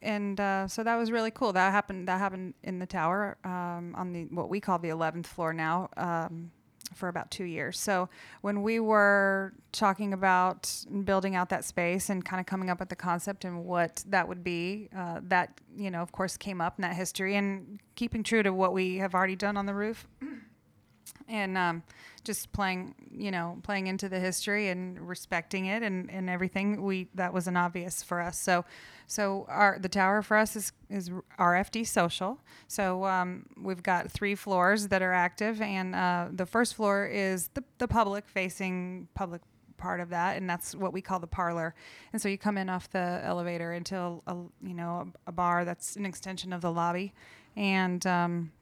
and 0.01 0.41
uh, 0.41 0.67
so 0.67 0.83
that 0.83 0.97
was 0.97 1.11
really 1.11 1.31
cool. 1.31 1.53
That 1.53 1.71
happened. 1.73 2.09
That 2.09 2.19
happened 2.19 2.55
in 2.63 2.79
the 2.79 2.87
tower 2.87 3.37
um, 3.45 3.95
on 3.97 4.13
the 4.13 4.25
what 4.25 4.49
we 4.49 4.61
call 4.61 4.79
the 4.79 4.89
eleventh 4.89 5.27
floor 5.27 5.53
now. 5.53 5.89
Um, 5.97 6.51
for 6.95 7.09
about 7.09 7.31
two 7.31 7.45
years. 7.45 7.79
So 7.79 8.09
when 8.41 8.63
we 8.63 8.81
were 8.81 9.53
talking 9.73 10.13
about 10.13 10.75
building 11.05 11.35
out 11.37 11.49
that 11.51 11.65
space 11.65 12.11
and 12.11 12.25
kind 12.25 12.41
of 12.41 12.47
coming 12.47 12.71
up 12.71 12.81
with 12.81 12.89
the 12.89 12.97
concept 12.97 13.45
and 13.45 13.65
what 13.65 14.05
that 14.09 14.29
would 14.29 14.45
be, 14.45 14.89
uh, 14.97 15.21
that 15.25 15.61
you 15.77 15.91
know, 15.91 16.03
of 16.03 16.13
course, 16.13 16.37
came 16.37 16.61
up 16.61 16.79
in 16.79 16.83
that 16.83 16.95
history 16.95 17.37
and 17.37 17.81
keeping 17.95 18.23
true 18.23 18.43
to 18.43 18.53
what 18.53 18.73
we 18.73 18.99
have 18.99 19.15
already 19.15 19.37
done 19.37 19.57
on 19.57 19.67
the 19.67 19.75
roof. 19.75 20.07
And 21.29 21.57
um, 21.57 21.83
just 22.25 22.53
playing, 22.53 22.95
you 23.11 23.31
know, 23.31 23.59
playing 23.63 23.87
into 23.87 24.09
the 24.09 24.21
history 24.21 24.69
and 24.69 25.01
respecting 25.01 25.67
it 25.67 25.83
and, 25.83 26.11
and 26.11 26.31
everything. 26.31 26.83
We 26.83 27.09
that 27.15 27.33
was 27.33 27.47
an 27.49 27.57
obvious 27.57 28.03
for 28.03 28.21
us. 28.21 28.39
So, 28.39 28.65
so 29.07 29.47
our 29.49 29.79
the 29.79 29.89
tower 29.89 30.23
for 30.23 30.37
us 30.37 30.57
is 30.57 30.73
is 30.89 31.11
RFD 31.39 31.87
social. 31.87 32.39
So 32.69 33.05
um, 33.05 33.47
we've 33.57 33.83
got 33.83 34.11
three 34.11 34.35
floors 34.35 34.89
that 34.89 35.03
are 35.03 35.13
active, 35.13 35.61
and 35.61 35.95
uh, 35.95 36.29
the 36.31 36.47
first 36.47 36.75
floor 36.75 37.07
is 37.07 37.49
the 37.55 37.65
the 37.79 37.89
public 37.89 38.29
facing 38.29 39.09
public 39.15 39.43
part 39.77 40.01
of 40.01 40.11
that, 40.11 40.37
and 40.37 40.49
that's 40.49 40.75
what 40.75 40.93
we 40.93 41.01
call 41.01 41.19
the 41.19 41.27
parlor. 41.27 41.75
And 42.13 42.23
so 42.23 42.29
you 42.29 42.39
come 42.39 42.57
in 42.57 42.69
off 42.69 42.89
the 42.91 43.21
elevator 43.25 43.73
into 43.73 43.97
a, 43.97 44.21
a 44.27 44.35
you 44.63 44.75
know 44.75 45.13
a, 45.27 45.31
a 45.31 45.33
bar 45.33 45.65
that's 45.65 45.97
an 45.97 46.07
extension 46.07 46.53
of 46.53 46.61
the 46.61 46.71
lobby, 46.71 47.13
and 47.57 48.07
um, 48.07 48.53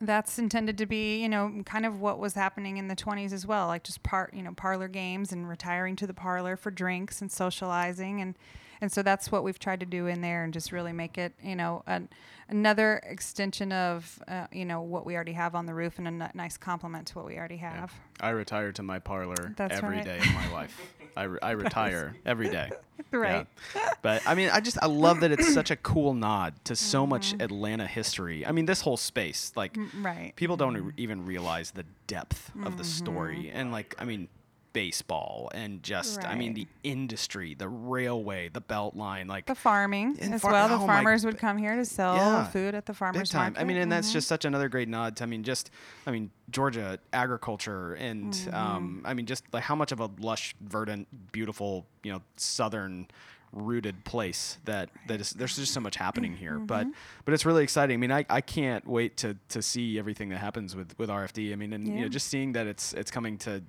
that's 0.00 0.38
intended 0.38 0.78
to 0.78 0.86
be, 0.86 1.20
you 1.22 1.28
know, 1.28 1.62
kind 1.64 1.86
of 1.86 2.00
what 2.00 2.18
was 2.18 2.34
happening 2.34 2.76
in 2.76 2.88
the 2.88 2.96
20s 2.96 3.32
as 3.32 3.46
well, 3.46 3.66
like 3.66 3.84
just 3.84 4.02
part, 4.02 4.34
you 4.34 4.42
know, 4.42 4.52
parlor 4.52 4.88
games 4.88 5.32
and 5.32 5.48
retiring 5.48 5.96
to 5.96 6.06
the 6.06 6.14
parlor 6.14 6.56
for 6.56 6.70
drinks 6.70 7.20
and 7.20 7.30
socializing 7.30 8.20
and 8.20 8.34
and 8.80 8.90
so 8.92 9.02
that's 9.02 9.30
what 9.32 9.42
we've 9.44 9.58
tried 9.58 9.80
to 9.80 9.86
do 9.86 10.06
in 10.06 10.20
there 10.20 10.44
and 10.44 10.52
just 10.52 10.72
really 10.72 10.92
make 10.92 11.18
it, 11.18 11.32
you 11.42 11.56
know, 11.56 11.82
an, 11.86 12.08
another 12.48 13.00
extension 13.04 13.72
of, 13.72 14.22
uh, 14.28 14.46
you 14.52 14.64
know, 14.64 14.80
what 14.82 15.04
we 15.06 15.14
already 15.14 15.32
have 15.32 15.54
on 15.54 15.66
the 15.66 15.74
roof 15.74 15.98
and 15.98 16.06
a 16.06 16.24
n- 16.26 16.30
nice 16.34 16.56
complement 16.56 17.06
to 17.08 17.14
what 17.14 17.26
we 17.26 17.36
already 17.38 17.56
have. 17.58 17.92
i 18.20 18.30
retire 18.30 18.72
to 18.72 18.82
my 18.82 18.98
parlor 18.98 19.52
That's 19.56 19.74
every 19.76 19.96
right. 19.96 20.04
day 20.04 20.18
of 20.18 20.32
my 20.34 20.50
life 20.52 20.92
I, 21.16 21.22
re- 21.24 21.38
I 21.42 21.50
retire 21.66 22.14
every 22.26 22.48
day 22.50 22.70
Right. 23.12 23.46
Yeah. 23.74 23.92
But 24.02 24.22
I 24.26 24.34
mean, 24.34 24.50
I 24.52 24.60
just 24.60 24.78
I 24.82 24.86
love 24.86 25.20
that 25.20 25.30
it's 25.30 25.52
such 25.54 25.70
a 25.70 25.76
cool 25.76 26.12
nod 26.14 26.54
to 26.64 26.74
so 26.74 27.06
much 27.06 27.32
Mm-hmm. 27.32 27.40
Atlanta 27.42 27.86
history. 27.86 28.44
I 28.44 28.52
mean, 28.52 28.66
this 28.66 28.80
whole 28.80 28.96
space, 28.96 29.52
like 29.54 29.76
Right. 30.00 30.32
people 30.36 30.56
don't 30.56 30.76
e- 30.76 30.92
even 31.02 31.24
realize 31.24 31.70
the 31.70 31.84
depth 32.06 32.50
of 32.64 32.76
the 32.78 32.84
story, 32.84 33.50
and 33.54 33.70
like 33.70 33.94
I 33.98 34.04
mean, 34.06 34.28
baseball 34.76 35.50
and 35.54 35.82
just 35.82 36.22
I 36.22 36.34
mean 36.34 36.52
Mm-hmm. 36.52 36.58
Right. 36.60 36.68
the 36.82 36.88
industry, 36.90 37.54
the 37.54 37.68
railway, 37.68 38.50
the 38.50 38.60
belt 38.60 38.94
line, 38.94 39.26
like 39.26 39.46
The 39.46 39.54
farming 39.54 40.18
as 40.20 40.42
far- 40.42 40.52
well. 40.52 40.68
The 40.68 40.74
oh 40.74 40.86
farmers 40.86 41.24
would 41.24 41.38
come 41.38 41.56
here 41.56 41.76
to 41.76 41.84
sell 41.86 42.14
Yeah. 42.14 42.46
food 42.48 42.74
at 42.74 42.84
the 42.84 42.92
farmers 42.92 43.30
time. 43.30 43.54
market. 43.54 43.60
I 43.60 43.64
mean, 43.64 43.78
and 43.78 43.90
that's 43.90 44.10
Mhm. 44.10 44.12
just 44.12 44.28
such 44.28 44.44
another 44.44 44.68
great 44.68 44.88
nod 44.88 45.16
to 45.16 45.24
I 45.24 45.26
mean, 45.26 45.44
just 45.44 45.70
I 46.06 46.10
mean 46.10 46.30
Georgia 46.50 46.98
agriculture 47.14 47.94
and 47.94 48.34
Mm-hmm. 48.34 48.54
um, 48.54 49.02
I 49.06 49.14
mean 49.14 49.24
just 49.24 49.44
like 49.52 49.62
how 49.64 49.74
much 49.74 49.92
of 49.92 50.00
a 50.00 50.10
lush, 50.20 50.54
verdant, 50.60 51.08
beautiful, 51.32 51.86
you 52.02 52.12
know, 52.12 52.20
southern 52.36 53.06
rooted 53.52 54.04
place 54.04 54.58
that 54.66 54.90
that 55.08 55.18
is 55.20 55.30
there's 55.30 55.56
just 55.56 55.72
so 55.72 55.80
much 55.80 55.96
happening 55.96 56.36
here 56.36 56.56
Mm-hmm. 56.56 56.66
but 56.66 56.86
but 57.24 57.32
it's 57.32 57.46
really 57.46 57.62
exciting 57.62 57.94
i 57.94 57.96
mean 57.96 58.12
i, 58.12 58.22
I 58.28 58.42
can't 58.42 58.86
wait 58.86 59.16
to 59.18 59.36
to 59.48 59.62
see 59.62 59.98
everything 59.98 60.28
that 60.30 60.38
happens 60.38 60.76
with 60.76 60.94
with 60.98 61.08
rfd 61.08 61.52
i 61.52 61.56
mean 61.56 61.72
and 61.72 61.86
you 61.88 62.02
know 62.02 62.08
just 62.08 62.26
seeing 62.28 62.52
that 62.52 62.66
it's 62.66 62.92
it's 62.92 63.10
coming 63.10 63.38
to 63.38 63.62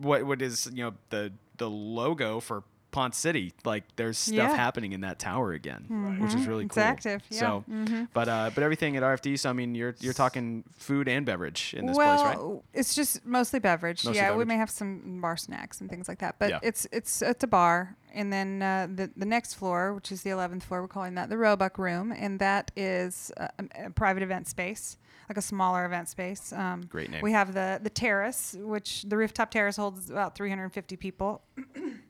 what 0.00 0.24
what 0.24 0.42
is 0.42 0.70
you 0.72 0.84
know 0.84 0.94
the 1.10 1.32
the 1.58 1.68
logo 1.68 2.40
for 2.40 2.62
Ponce 2.90 3.16
City, 3.16 3.52
like 3.64 3.84
there's 3.94 4.18
stuff 4.18 4.34
Yeah. 4.34 4.56
happening 4.56 4.90
in 4.90 5.02
that 5.02 5.20
tower 5.20 5.52
again, 5.52 6.18
which 6.20 6.34
is 6.34 6.44
really 6.48 6.64
It's 6.64 6.74
cool. 6.74 6.82
active, 6.82 7.22
yeah. 7.30 7.40
Mm-hmm. 7.40 7.86
So, 7.86 8.06
but 8.12 8.28
uh, 8.28 8.50
but 8.52 8.64
everything 8.64 8.96
at 8.96 9.04
RFD. 9.04 9.38
So 9.38 9.48
I 9.48 9.52
mean, 9.52 9.76
you're 9.76 9.94
you're 10.00 10.12
talking 10.12 10.64
food 10.76 11.06
and 11.06 11.24
beverage 11.24 11.72
in 11.78 11.86
this 11.86 11.96
well, 11.96 12.20
place, 12.24 12.36
right? 12.36 12.62
it's 12.74 12.94
just 12.96 13.24
mostly 13.24 13.60
beverage. 13.60 14.04
Mostly 14.04 14.20
yeah, 14.20 14.34
we 14.34 14.44
may 14.44 14.56
have 14.56 14.70
some 14.70 15.20
bar 15.20 15.36
snacks 15.36 15.80
and 15.80 15.88
things 15.88 16.08
like 16.08 16.18
that, 16.18 16.34
but 16.40 16.50
Yeah. 16.50 16.58
it's 16.62 16.88
it's 16.90 17.22
it's 17.22 17.44
a 17.44 17.46
bar. 17.46 17.94
And 18.12 18.32
then 18.32 18.60
uh, 18.60 18.88
the 18.92 19.08
the 19.16 19.26
next 19.26 19.54
floor, 19.54 19.94
which 19.94 20.10
is 20.10 20.22
the 20.22 20.30
eleventh 20.30 20.64
floor, 20.64 20.82
we're 20.82 20.88
calling 20.88 21.14
that 21.14 21.28
the 21.28 21.38
Roebuck 21.38 21.78
Room, 21.78 22.10
and 22.10 22.40
that 22.40 22.72
is 22.74 23.30
a, 23.36 23.50
a 23.86 23.90
private 23.90 24.24
event 24.24 24.48
space, 24.48 24.96
like 25.30 25.38
a 25.38 25.42
smaller 25.42 25.86
event 25.86 26.08
space. 26.08 26.52
Um, 26.52 26.82
Great 26.82 27.08
name. 27.08 27.22
We 27.22 27.32
have 27.32 27.54
the 27.54 27.78
the 27.80 27.88
terrace, 27.88 28.56
which 28.58 29.04
the 29.04 29.16
rooftop 29.16 29.50
terrace 29.50 29.76
holds 29.76 30.10
about 30.10 30.34
350 30.34 30.96
people 30.96 31.42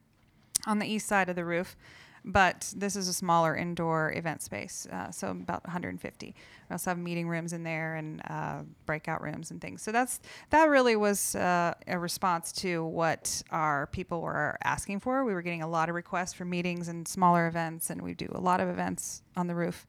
on 0.66 0.78
the 0.78 0.86
east 0.86 1.06
side 1.06 1.28
of 1.28 1.36
the 1.36 1.44
roof. 1.44 1.76
But 2.22 2.72
this 2.76 2.96
is 2.96 3.08
a 3.08 3.14
smaller 3.14 3.56
indoor 3.56 4.12
event 4.12 4.42
space, 4.42 4.86
uh, 4.92 5.10
so 5.10 5.30
about 5.30 5.64
150. 5.64 6.26
We 6.26 6.34
also 6.72 6.90
have 6.90 6.98
meeting 6.98 7.28
rooms 7.28 7.54
in 7.54 7.62
there 7.62 7.96
and 7.96 8.20
uh, 8.28 8.62
breakout 8.84 9.22
rooms 9.22 9.50
and 9.50 9.58
things. 9.60 9.80
So 9.80 9.90
that's 9.90 10.20
that 10.50 10.68
really 10.68 10.96
was 10.96 11.34
uh, 11.34 11.74
a 11.86 11.98
response 11.98 12.52
to 12.52 12.84
what 12.84 13.42
our 13.50 13.86
people 13.86 14.20
were 14.22 14.58
asking 14.64 15.00
for. 15.00 15.24
We 15.24 15.34
were 15.34 15.42
getting 15.42 15.62
a 15.62 15.68
lot 15.68 15.90
of 15.90 15.94
requests 15.94 16.32
for 16.32 16.46
meetings 16.46 16.88
and 16.88 17.06
smaller 17.06 17.46
events, 17.46 17.90
and 17.90 18.00
we 18.00 18.14
do 18.14 18.30
a 18.34 18.40
lot 18.40 18.60
of 18.60 18.68
events 18.68 19.22
on 19.36 19.46
the 19.46 19.54
roof 19.54 19.86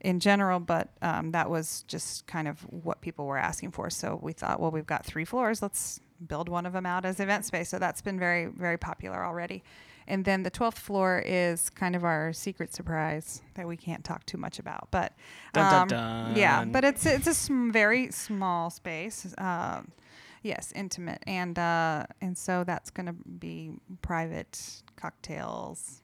in 0.00 0.20
general, 0.20 0.60
but 0.60 0.88
um, 1.02 1.32
that 1.32 1.50
was 1.50 1.84
just 1.88 2.26
kind 2.26 2.46
of 2.48 2.60
what 2.62 3.00
people 3.00 3.26
were 3.26 3.38
asking 3.38 3.72
for. 3.72 3.90
So 3.90 4.18
we 4.22 4.32
thought, 4.32 4.60
well, 4.60 4.70
we've 4.70 4.86
got 4.86 5.04
three 5.04 5.24
floors. 5.24 5.60
Let's 5.62 6.00
build 6.26 6.48
one 6.48 6.66
of 6.66 6.72
them 6.72 6.86
out 6.86 7.04
as 7.04 7.20
event 7.20 7.44
space. 7.44 7.68
So 7.68 7.78
that's 7.78 8.00
been 8.00 8.18
very, 8.18 8.46
very 8.46 8.76
popular 8.78 9.24
already. 9.24 9.62
And 10.06 10.24
then 10.24 10.42
the 10.42 10.50
12th 10.50 10.78
floor 10.78 11.22
is 11.26 11.68
kind 11.68 11.94
of 11.94 12.02
our 12.02 12.32
secret 12.32 12.72
surprise 12.74 13.42
that 13.54 13.68
we 13.68 13.76
can't 13.76 14.02
talk 14.04 14.24
too 14.24 14.38
much 14.38 14.58
about. 14.58 14.88
But 14.90 15.12
Dun, 15.52 15.88
dun, 15.88 16.26
um, 16.30 16.36
yeah, 16.36 16.64
but 16.64 16.82
it's 16.82 17.04
it's 17.04 17.26
a 17.26 17.34
sm- 17.34 17.70
very 17.70 18.10
small 18.10 18.70
space. 18.70 19.34
Um, 19.36 19.92
yes, 20.42 20.72
intimate, 20.74 21.22
and 21.26 21.58
uh, 21.58 22.06
and 22.22 22.38
so 22.38 22.64
that's 22.64 22.90
going 22.90 23.04
to 23.06 23.12
be 23.12 23.72
private 24.00 24.82
cocktails, 24.96 26.00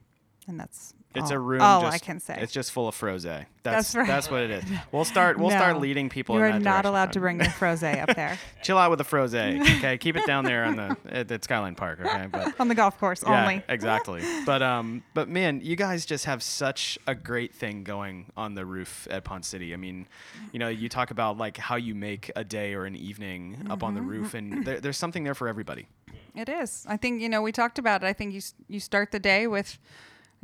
and 0.47 0.59
that's 0.61 0.95
It's 1.14 1.30
all, 1.30 1.36
a 1.36 1.38
room. 1.38 1.61
All 1.62 1.82
just, 1.82 1.95
I 1.95 1.99
can 1.99 2.20
say. 2.20 2.38
It's 2.40 2.53
just 2.53 2.72
full 2.72 2.88
of 2.88 2.95
froze. 2.95 3.22
That's 3.22 3.47
That's 3.62 3.95
right. 3.95 4.07
That's 4.07 4.30
what 4.30 4.42
it 4.42 4.51
is. 4.51 4.64
We'll 4.92 5.05
start. 5.05 5.38
We'll 5.38 5.51
start 5.51 5.80
leading 5.80 6.09
people. 6.09 6.36
You 6.36 6.42
are 6.42 6.59
not 6.59 6.84
allowed 6.84 7.12
to 7.14 7.20
bring 7.20 7.38
the 7.38 7.49
froze 7.51 7.82
up 7.82 8.14
there 8.16 8.38
Chill 8.62 8.76
out 8.76 8.90
with 8.90 8.99
the 8.99 9.05
froze. 9.05 9.34
Okay, 9.34 9.97
keep 10.01 10.16
it 10.16 10.26
down 10.26 10.45
there 10.45 10.64
on 10.64 10.76
the 10.76 10.97
at, 11.09 11.30
at 11.30 11.45
Skyline 11.45 11.74
Park. 11.74 12.01
Okay, 12.01 12.26
but 12.30 12.55
on 12.61 12.68
the 12.68 12.74
golf 12.74 12.99
course 12.99 13.22
yeah, 13.26 13.42
only. 13.42 13.62
exactly. 13.68 14.22
But 14.45 14.62
um, 14.62 15.03
but 15.14 15.28
man, 15.28 15.61
you 15.62 15.76
guys 15.76 16.05
just 16.05 16.24
have 16.26 16.42
such 16.42 16.99
a 17.07 17.14
great 17.14 17.55
thing 17.55 17.84
going 17.84 18.30
on 18.36 18.55
the 18.55 18.66
roof 18.66 19.07
at 19.11 19.24
Ponce 19.24 19.47
City. 19.47 19.72
I 19.72 19.76
mean, 19.76 20.07
you 20.53 20.59
know, 20.59 20.68
you 20.68 20.88
talk 20.88 21.11
about 21.11 21.38
like 21.38 21.57
how 21.57 21.76
you 21.76 21.95
make 21.95 22.30
a 22.36 22.45
day 22.45 22.74
or 22.74 22.84
an 22.84 22.97
evening 22.97 23.66
up 23.70 23.82
on 23.82 23.95
the 23.95 24.01
Mm-hmm. 24.01 24.09
roof, 24.11 24.34
and 24.34 24.66
there, 24.66 24.80
there's 24.80 24.99
something 24.99 25.24
there 25.24 25.34
for 25.34 25.49
everybody. 25.49 25.86
It 26.34 26.49
is. 26.49 26.84
I 26.88 26.97
think 26.99 27.22
you 27.22 27.28
know 27.28 27.40
we 27.40 27.53
talked 27.53 27.78
about 27.78 28.03
it. 28.03 28.07
I 28.07 28.12
think 28.12 28.34
you 28.34 28.40
you 28.68 28.80
start 28.80 29.12
the 29.12 29.20
day 29.20 29.47
with, 29.47 29.78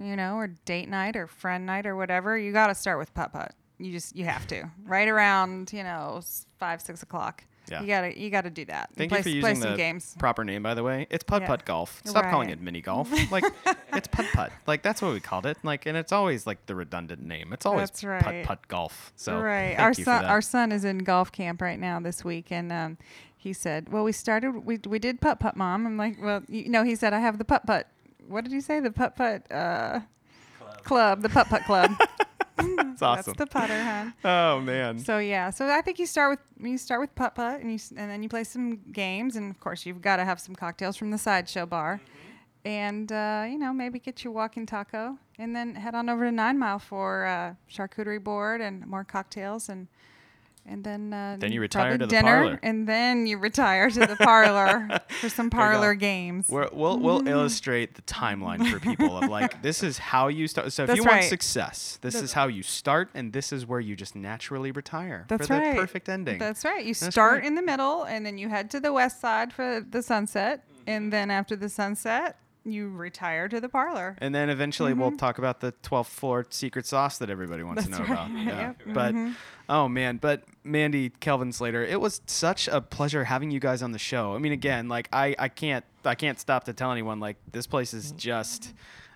you 0.01 0.16
know, 0.16 0.36
or 0.36 0.48
date 0.64 0.88
night 0.88 1.16
or 1.16 1.26
friend 1.26 1.66
night 1.66 1.86
or 1.86 1.94
whatever. 1.96 2.36
You 2.38 2.53
got 2.53 2.68
to 2.68 2.74
start 2.74 2.98
with 2.98 3.12
putt 3.14 3.32
putt. 3.32 3.53
You 3.78 3.92
just 3.92 4.14
you 4.14 4.24
have 4.26 4.46
to 4.48 4.70
right 4.84 5.09
around 5.09 5.72
you 5.72 5.82
know 5.82 6.20
five 6.59 6.82
six 6.82 7.03
o'clock. 7.03 7.44
Yeah. 7.70 7.82
You 7.82 7.86
gotta 7.86 8.18
you 8.20 8.30
gotta 8.30 8.51
do 8.51 8.64
that. 8.64 8.90
Thank 8.96 9.11
play, 9.11 9.18
you 9.18 9.22
for 9.22 9.28
using 9.28 9.40
play 9.42 9.55
the 9.55 9.61
some 9.61 9.76
games. 9.76 10.16
proper 10.18 10.44
name, 10.44 10.62
by 10.62 10.74
the 10.74 10.82
way. 10.82 11.07
It's 11.09 11.22
putt 11.22 11.42
Yeah. 11.42 11.48
putt 11.48 11.64
golf. 11.64 12.03
Stop 12.05 12.28
calling 12.28 12.51
it 12.51 12.61
mini 12.61 12.80
golf. 12.80 13.09
Like 13.30 13.44
it's 13.92 14.09
putt 14.09 14.26
putt. 14.32 14.51
Like 14.66 14.82
that's 14.82 15.01
what 15.01 15.12
we 15.12 15.20
called 15.20 15.46
it. 15.46 15.57
Like, 15.62 15.86
and 15.86 15.96
it's 15.96 16.11
always 16.11 16.46
like 16.48 16.66
the 16.66 16.74
redundant 16.74 17.22
name. 17.22 17.53
It's 17.53 17.64
always 17.64 17.90
That's 17.90 18.01
putt 18.03 18.11
right. 18.26 18.44
putt 18.44 18.66
golf. 18.68 19.12
So 19.16 19.38
right. 19.40 19.78
Our 19.78 19.94
son 19.94 20.24
our 20.24 20.42
son 20.42 20.72
is 20.72 20.84
in 20.84 20.98
golf 20.98 21.30
camp 21.30 21.62
right 21.62 21.78
now 21.78 22.01
this 22.01 22.24
week, 22.24 22.51
and 22.51 22.72
um, 22.72 22.98
he 23.36 23.53
said, 23.53 23.90
"Well, 23.92 24.03
we 24.05 24.12
started 24.12 24.51
we 24.66 24.78
we 24.86 24.98
did 24.98 25.20
putt 25.20 25.38
putt, 25.38 25.57
mom." 25.57 25.86
I'm 25.86 25.96
like, 25.96 26.16
"Well, 26.20 26.42
you 26.48 26.68
know," 26.68 26.82
he 26.82 26.96
said, 26.96 27.12
"I 27.14 27.20
have 27.20 27.38
the 27.38 27.44
putt 27.44 27.66
putt." 27.66 27.86
What 28.31 28.45
did 28.45 28.53
you 28.53 28.61
say? 28.61 28.81
The 28.81 28.91
putt 28.91 29.16
putt 29.16 29.51
uh, 29.51 30.01
club. 30.85 31.22
The 31.22 31.28
putt 31.28 31.49
putt 31.49 31.64
club. 31.64 31.91
That's 33.01 33.03
awesome. 33.03 33.35
That's 33.37 33.39
the 33.39 33.47
putter, 33.47 33.83
huh? 33.83 34.11
oh 34.24 34.61
man. 34.61 34.99
So 34.99 35.18
yeah, 35.18 35.51
so 35.51 35.68
I 35.68 35.81
think 35.81 35.99
you 35.99 36.07
start 36.07 36.31
with 36.31 36.68
you 36.68 36.76
start 36.78 37.01
with 37.01 37.14
putt 37.14 37.35
putt, 37.35 37.61
and 37.61 37.72
you 37.72 37.78
and 37.97 38.11
then 38.11 38.22
you 38.22 38.28
play 38.28 38.45
some 38.45 38.81
games, 38.93 39.37
and 39.37 39.51
of 39.51 39.59
course 39.61 39.87
you've 39.87 40.03
got 40.03 40.16
to 40.16 40.24
have 40.24 40.39
some 40.41 40.55
cocktails 40.55 40.97
from 40.97 41.11
the 41.11 41.18
sideshow 41.18 41.66
bar, 41.66 42.01
and 42.64 43.11
uh, 43.11 43.47
you 43.49 43.59
know 43.59 43.72
maybe 43.72 43.99
get 43.99 44.22
your 44.22 44.33
walking 44.33 44.66
taco, 44.66 45.16
and 45.39 45.57
then 45.57 45.74
head 45.74 45.95
on 45.95 46.09
over 46.09 46.26
to 46.26 46.33
Nine 46.33 46.59
Mile 46.59 46.78
for 46.78 47.24
uh, 47.24 47.55
charcuterie 47.72 48.22
board 48.22 48.61
and 48.61 48.87
more 48.87 49.05
cocktails, 49.05 49.68
and 49.68 49.89
and 50.66 50.84
then 50.84 51.12
uh, 51.12 51.36
Then 51.38 51.52
you 51.52 51.61
retire 51.61 51.92
to 51.98 52.06
the 52.06 52.06
dinner, 52.06 52.22
parlor. 52.42 52.61
and 52.62 52.86
then 52.88 53.26
you 53.26 53.38
retire 53.38 53.90
to 53.90 54.00
the 54.06 54.16
parlor 54.16 55.00
for 55.20 55.28
some 55.28 55.50
parlor 55.50 55.94
games. 55.94 56.48
We're, 56.48 56.68
we'll 56.72 56.98
we'll 56.98 57.26
illustrate 57.26 57.94
the 57.94 58.02
timeline 58.02 58.70
for 58.70 58.78
people 58.78 59.16
of 59.16 59.28
like 59.30 59.62
this 59.62 59.82
is 59.82 59.98
how 59.98 60.28
you 60.28 60.46
start. 60.48 60.72
So 60.72 60.84
if 60.84 60.86
That's 60.88 60.98
you 60.98 61.04
want 61.04 61.16
right. 61.20 61.28
success, 61.28 61.98
this 62.02 62.14
That's- 62.14 62.30
is 62.30 62.32
how 62.34 62.46
you 62.48 62.62
start, 62.62 63.08
and 63.14 63.32
this 63.32 63.52
is 63.52 63.66
where 63.66 63.80
you 63.80 63.96
just 63.96 64.14
naturally 64.14 64.70
retire 64.72 65.24
That's 65.28 65.46
for 65.46 65.54
right. 65.54 65.74
the 65.74 65.80
perfect 65.80 66.08
ending. 66.08 66.38
That's 66.38 66.64
right. 66.64 66.84
You 66.84 66.94
That's 66.94 67.12
start 67.14 67.38
right. 67.38 67.44
in 67.46 67.54
the 67.54 67.62
middle, 67.62 68.04
and 68.04 68.24
then 68.24 68.38
you 68.38 68.48
head 68.48 68.70
to 68.70 68.80
the 68.80 68.92
west 68.92 69.20
side 69.20 69.52
for 69.52 69.84
the 69.88 70.02
sunset, 70.02 70.64
Mm-hmm. 70.70 70.90
and 70.90 71.12
then 71.12 71.30
after 71.30 71.56
the 71.56 71.68
sunset, 71.68 72.36
you 72.73 72.89
retire 72.89 73.49
to 73.49 73.61
the 73.61 73.68
parlor. 73.68 74.16
and 74.18 74.35
then 74.35 74.51
eventually 74.51 74.93
we'll 74.95 75.16
talk 75.16 75.39
about 75.39 75.61
the 75.61 75.73
12th 75.83 76.07
floor 76.07 76.47
secret 76.51 76.87
sauce 76.87 77.18
that 77.18 77.31
everybody 77.31 77.62
wants 77.62 77.85
to 77.85 77.91
know 77.91 77.99
Mm-hmm. 77.99 78.12
Right. 78.12 78.27
about. 78.27 78.31
Yeah. 78.47 78.61
Yep. 78.61 78.79
Mm-hmm. 78.81 78.93
But 78.95 79.14
oh 79.68 79.89
man, 79.89 80.16
but 80.18 80.45
Mandy, 80.64 81.11
Kelvin 81.11 81.53
Slater, 81.53 81.85
it 81.85 82.01
was 82.01 82.21
such 82.27 82.68
a 82.68 82.81
pleasure 82.81 83.25
having 83.25 83.51
you 83.51 83.61
guys 83.61 83.83
on 83.83 83.93
the 83.93 83.99
show. 83.99 84.35
I 84.35 84.39
mean, 84.39 84.53
again, 84.53 84.89
like 84.89 85.09
I, 85.12 85.35
I 85.39 85.49
can't 85.49 85.85
I 86.05 86.14
can't 86.14 86.39
stop 86.41 86.64
to 86.64 86.73
tell 86.73 86.93
anyone 86.93 87.21
like 87.21 87.37
this 87.53 87.66
place 87.66 87.93
is 87.95 88.12
just 88.12 88.73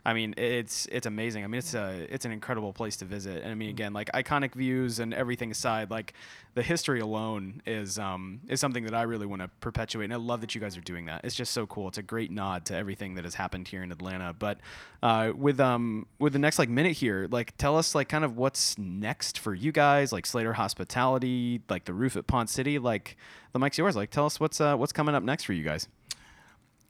I 0.07 0.13
mean, 0.13 0.35
it's 0.37 0.87
it's 0.93 1.07
amazing. 1.07 1.45
I 1.45 1.47
mean, 1.47 1.61
it's 1.61 1.73
a 1.73 2.07
it's 2.13 2.27
an 2.27 2.33
incredible 2.33 2.75
place 2.75 2.97
to 2.97 3.07
visit. 3.07 3.43
And 3.43 3.51
I 3.51 3.55
mean, 3.55 3.71
again, 3.71 3.95
like 3.95 4.13
iconic 4.13 4.55
views 4.55 4.99
and 4.99 5.15
everything 5.15 5.51
aside, 5.51 5.91
like 5.91 6.13
the 6.53 6.63
history 6.63 7.01
alone 7.01 7.63
is 7.65 7.99
um 7.99 8.41
is 8.47 8.61
something 8.61 8.85
that 8.85 8.95
I 8.95 9.03
really 9.03 9.25
want 9.25 9.41
to 9.41 9.49
perpetuate. 9.61 10.05
And 10.05 10.13
I 10.13 10.17
love 10.17 10.43
that 10.43 10.55
you 10.55 10.61
guys 10.61 10.77
are 10.77 10.83
doing 10.83 11.07
that. 11.07 11.25
It's 11.25 11.35
just 11.35 11.53
so 11.53 11.67
cool. 11.67 11.89
It's 11.89 11.97
a 11.97 12.03
great 12.03 12.31
nod 12.31 12.67
to 12.67 12.77
everything 12.77 13.15
that 13.15 13.25
has 13.25 13.35
happened 13.35 13.67
here 13.67 13.83
in 13.83 13.91
Atlanta. 13.91 14.35
But 14.39 14.59
uh, 15.03 15.33
with 15.35 15.59
um 15.59 16.07
with 16.19 16.35
the 16.35 16.39
next 16.39 16.59
like 16.59 16.69
minute 16.69 16.93
here, 16.99 17.27
like 17.31 17.57
tell 17.57 17.79
us 17.79 17.95
like 17.95 18.11
kind 18.11 18.27
of 18.27 18.37
what's 18.37 18.77
next 18.77 19.39
for 19.39 19.55
you 19.55 19.73
guys, 19.73 20.13
like 20.13 20.27
Slater 20.27 20.53
Hospitality, 20.53 21.63
like 21.71 21.87
the 21.87 21.95
roof 21.95 22.15
at 22.17 22.27
Pond 22.27 22.51
City, 22.51 22.79
like 22.79 23.17
the 23.55 23.59
mic's 23.59 23.79
yours. 23.79 23.97
Like 23.97 24.11
tell 24.11 24.27
us 24.27 24.39
what's 24.39 24.61
uh 24.61 24.77
what's 24.77 24.93
coming 24.93 25.15
up 25.15 25.23
next 25.23 25.45
for 25.45 25.55
you 25.55 25.65
guys. 25.65 25.89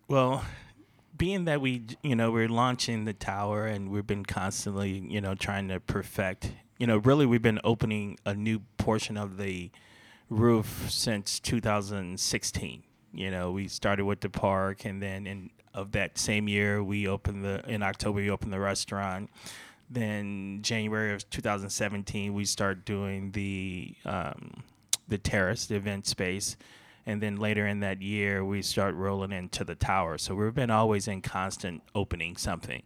Well, 0.08 0.44
being 1.16 1.44
that 1.44 1.60
we, 1.60 1.82
you 2.02 2.16
know, 2.16 2.30
we're 2.30 2.48
launching 2.48 3.04
the 3.04 3.12
tower 3.12 3.66
and 3.66 3.90
we've 3.90 4.06
been 4.06 4.24
constantly, 4.24 4.90
you 4.90 5.20
know, 5.20 5.34
trying 5.34 5.68
to 5.68 5.80
perfect, 5.80 6.52
you 6.78 6.86
know, 6.86 6.98
really 6.98 7.26
we've 7.26 7.42
been 7.42 7.60
opening 7.62 8.18
a 8.26 8.34
new 8.34 8.60
portion 8.78 9.16
of 9.16 9.36
the 9.36 9.70
roof 10.28 10.86
since 10.88 11.38
2016. 11.40 12.82
You 13.12 13.30
know, 13.30 13.52
we 13.52 13.68
started 13.68 14.04
with 14.04 14.20
the 14.20 14.30
park 14.30 14.84
and 14.84 15.00
then 15.00 15.26
in 15.26 15.50
of 15.72 15.90
that 15.90 16.16
same 16.16 16.46
year 16.46 16.84
we 16.84 17.08
opened 17.08 17.44
the 17.44 17.60
in 17.68 17.82
October 17.82 18.16
we 18.20 18.30
opened 18.30 18.52
the 18.52 18.60
restaurant. 18.60 19.30
Then 19.90 20.60
January 20.62 21.12
of 21.12 21.28
2017 21.30 22.32
we 22.32 22.44
start 22.44 22.84
doing 22.84 23.32
the 23.32 23.94
um, 24.04 24.62
the 25.06 25.18
terrace, 25.18 25.66
the 25.66 25.76
event 25.76 26.06
space 26.06 26.56
and 27.06 27.22
then 27.22 27.36
later 27.36 27.66
in 27.66 27.80
that 27.80 28.02
year 28.02 28.44
we 28.44 28.62
start 28.62 28.94
rolling 28.94 29.32
into 29.32 29.64
the 29.64 29.74
tower. 29.74 30.18
So 30.18 30.34
we've 30.34 30.54
been 30.54 30.70
always 30.70 31.08
in 31.08 31.20
constant 31.20 31.82
opening 31.94 32.36
something. 32.36 32.82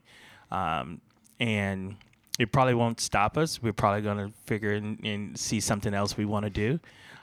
Um, 0.51 1.01
and 1.39 1.97
it 2.39 2.53
probably 2.53 2.75
won't 2.75 3.01
stop 3.01 3.37
us. 3.37 3.63
We're 3.63 3.73
probably 3.73 4.03
going 4.03 4.19
to 4.19 4.33
figure 4.45 4.73
and, 4.73 4.99
and 5.05 5.39
see 5.39 5.61
something 5.61 5.95
else 5.95 6.17
we 6.17 6.25
want 6.25 6.45
to 6.45 6.51
do. 6.51 6.81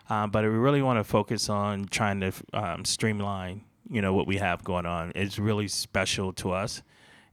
Um, 0.09 0.31
but 0.31 0.43
we 0.43 0.49
really 0.49 0.81
want 0.81 0.99
to 0.99 1.03
focus 1.03 1.49
on 1.49 1.85
trying 1.85 2.19
to 2.21 2.31
um, 2.53 2.85
streamline 2.85 3.61
you 3.89 4.01
know 4.01 4.13
what 4.13 4.27
we 4.27 4.37
have 4.37 4.63
going 4.63 4.85
on. 4.85 5.11
It's 5.15 5.39
really 5.39 5.67
special 5.67 6.33
to 6.33 6.51
us 6.51 6.81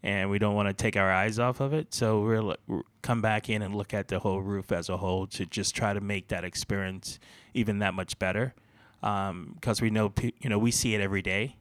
and 0.03 0.31
we 0.31 0.39
don't 0.39 0.55
want 0.55 0.69
to 0.69 0.75
take 0.75 0.97
our 0.97 1.11
eyes 1.13 1.39
off 1.39 1.61
of 1.61 1.73
it. 1.73 1.95
So 1.95 2.57
we'll 2.67 2.83
come 3.03 3.23
back 3.23 3.49
in 3.49 3.63
and 3.63 3.75
look 3.75 3.95
at 3.95 4.09
the 4.09 4.19
whole 4.19 4.43
roof 4.43 4.73
as 4.73 4.89
a 4.89 4.97
whole 4.97 5.27
to 5.29 5.47
just 5.47 5.75
try 5.75 5.93
to 5.93 6.01
make 6.01 6.29
that 6.29 6.45
experience 6.45 7.19
even 7.55 7.79
that 7.79 7.95
much 7.95 8.19
better 8.19 8.55
because 9.03 9.83
we 9.83 9.91
know 9.91 10.13
you 10.41 10.49
know 10.49 10.59
we 10.59 10.71
see 10.71 10.95
it 10.95 11.01
every 11.01 11.23
day 11.23 11.57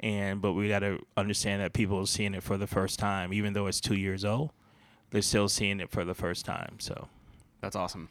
and 0.00 0.40
but 0.40 0.54
we 0.54 0.66
got 0.68 0.78
to 0.80 0.98
understand 1.16 1.60
that 1.62 1.72
people 1.74 2.00
are 2.00 2.06
seeing 2.06 2.34
it 2.34 2.42
for 2.42 2.56
the 2.56 2.66
first 2.66 2.98
time 2.98 3.32
even 3.32 3.52
though 3.52 3.66
it's 3.66 3.80
two 3.80 3.96
years 3.96 4.24
old 4.24 4.50
they're 5.10 5.20
still 5.22 5.48
seeing 5.48 5.78
it 5.78 5.90
for 5.90 6.04
the 6.04 6.14
first 6.14 6.44
time 6.44 6.76
so 6.78 7.08
That's 7.60 7.76
awesome. 7.76 8.08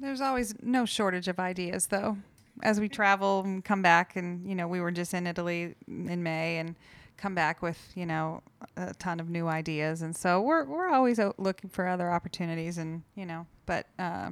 There's 0.00 0.20
always 0.20 0.54
no 0.62 0.86
shortage 0.86 1.28
of 1.28 1.38
ideas, 1.38 1.86
though. 1.88 2.16
As 2.62 2.80
we 2.80 2.88
travel 2.88 3.42
and 3.44 3.64
come 3.64 3.82
back, 3.82 4.16
and 4.16 4.46
you 4.48 4.54
know, 4.54 4.66
we 4.66 4.80
were 4.80 4.90
just 4.90 5.12
in 5.14 5.26
Italy 5.26 5.74
in 5.86 6.22
May 6.22 6.58
and 6.58 6.74
come 7.18 7.34
back 7.34 7.60
with 7.62 7.78
you 7.94 8.06
know 8.06 8.42
a 8.76 8.94
ton 8.94 9.20
of 9.20 9.28
new 9.28 9.46
ideas, 9.46 10.00
and 10.02 10.16
so 10.16 10.40
we're 10.40 10.64
we're 10.64 10.88
always 10.88 11.20
o- 11.20 11.34
looking 11.36 11.68
for 11.70 11.86
other 11.86 12.10
opportunities, 12.10 12.78
and 12.78 13.02
you 13.14 13.26
know, 13.26 13.46
but. 13.66 13.86
Uh, 13.98 14.30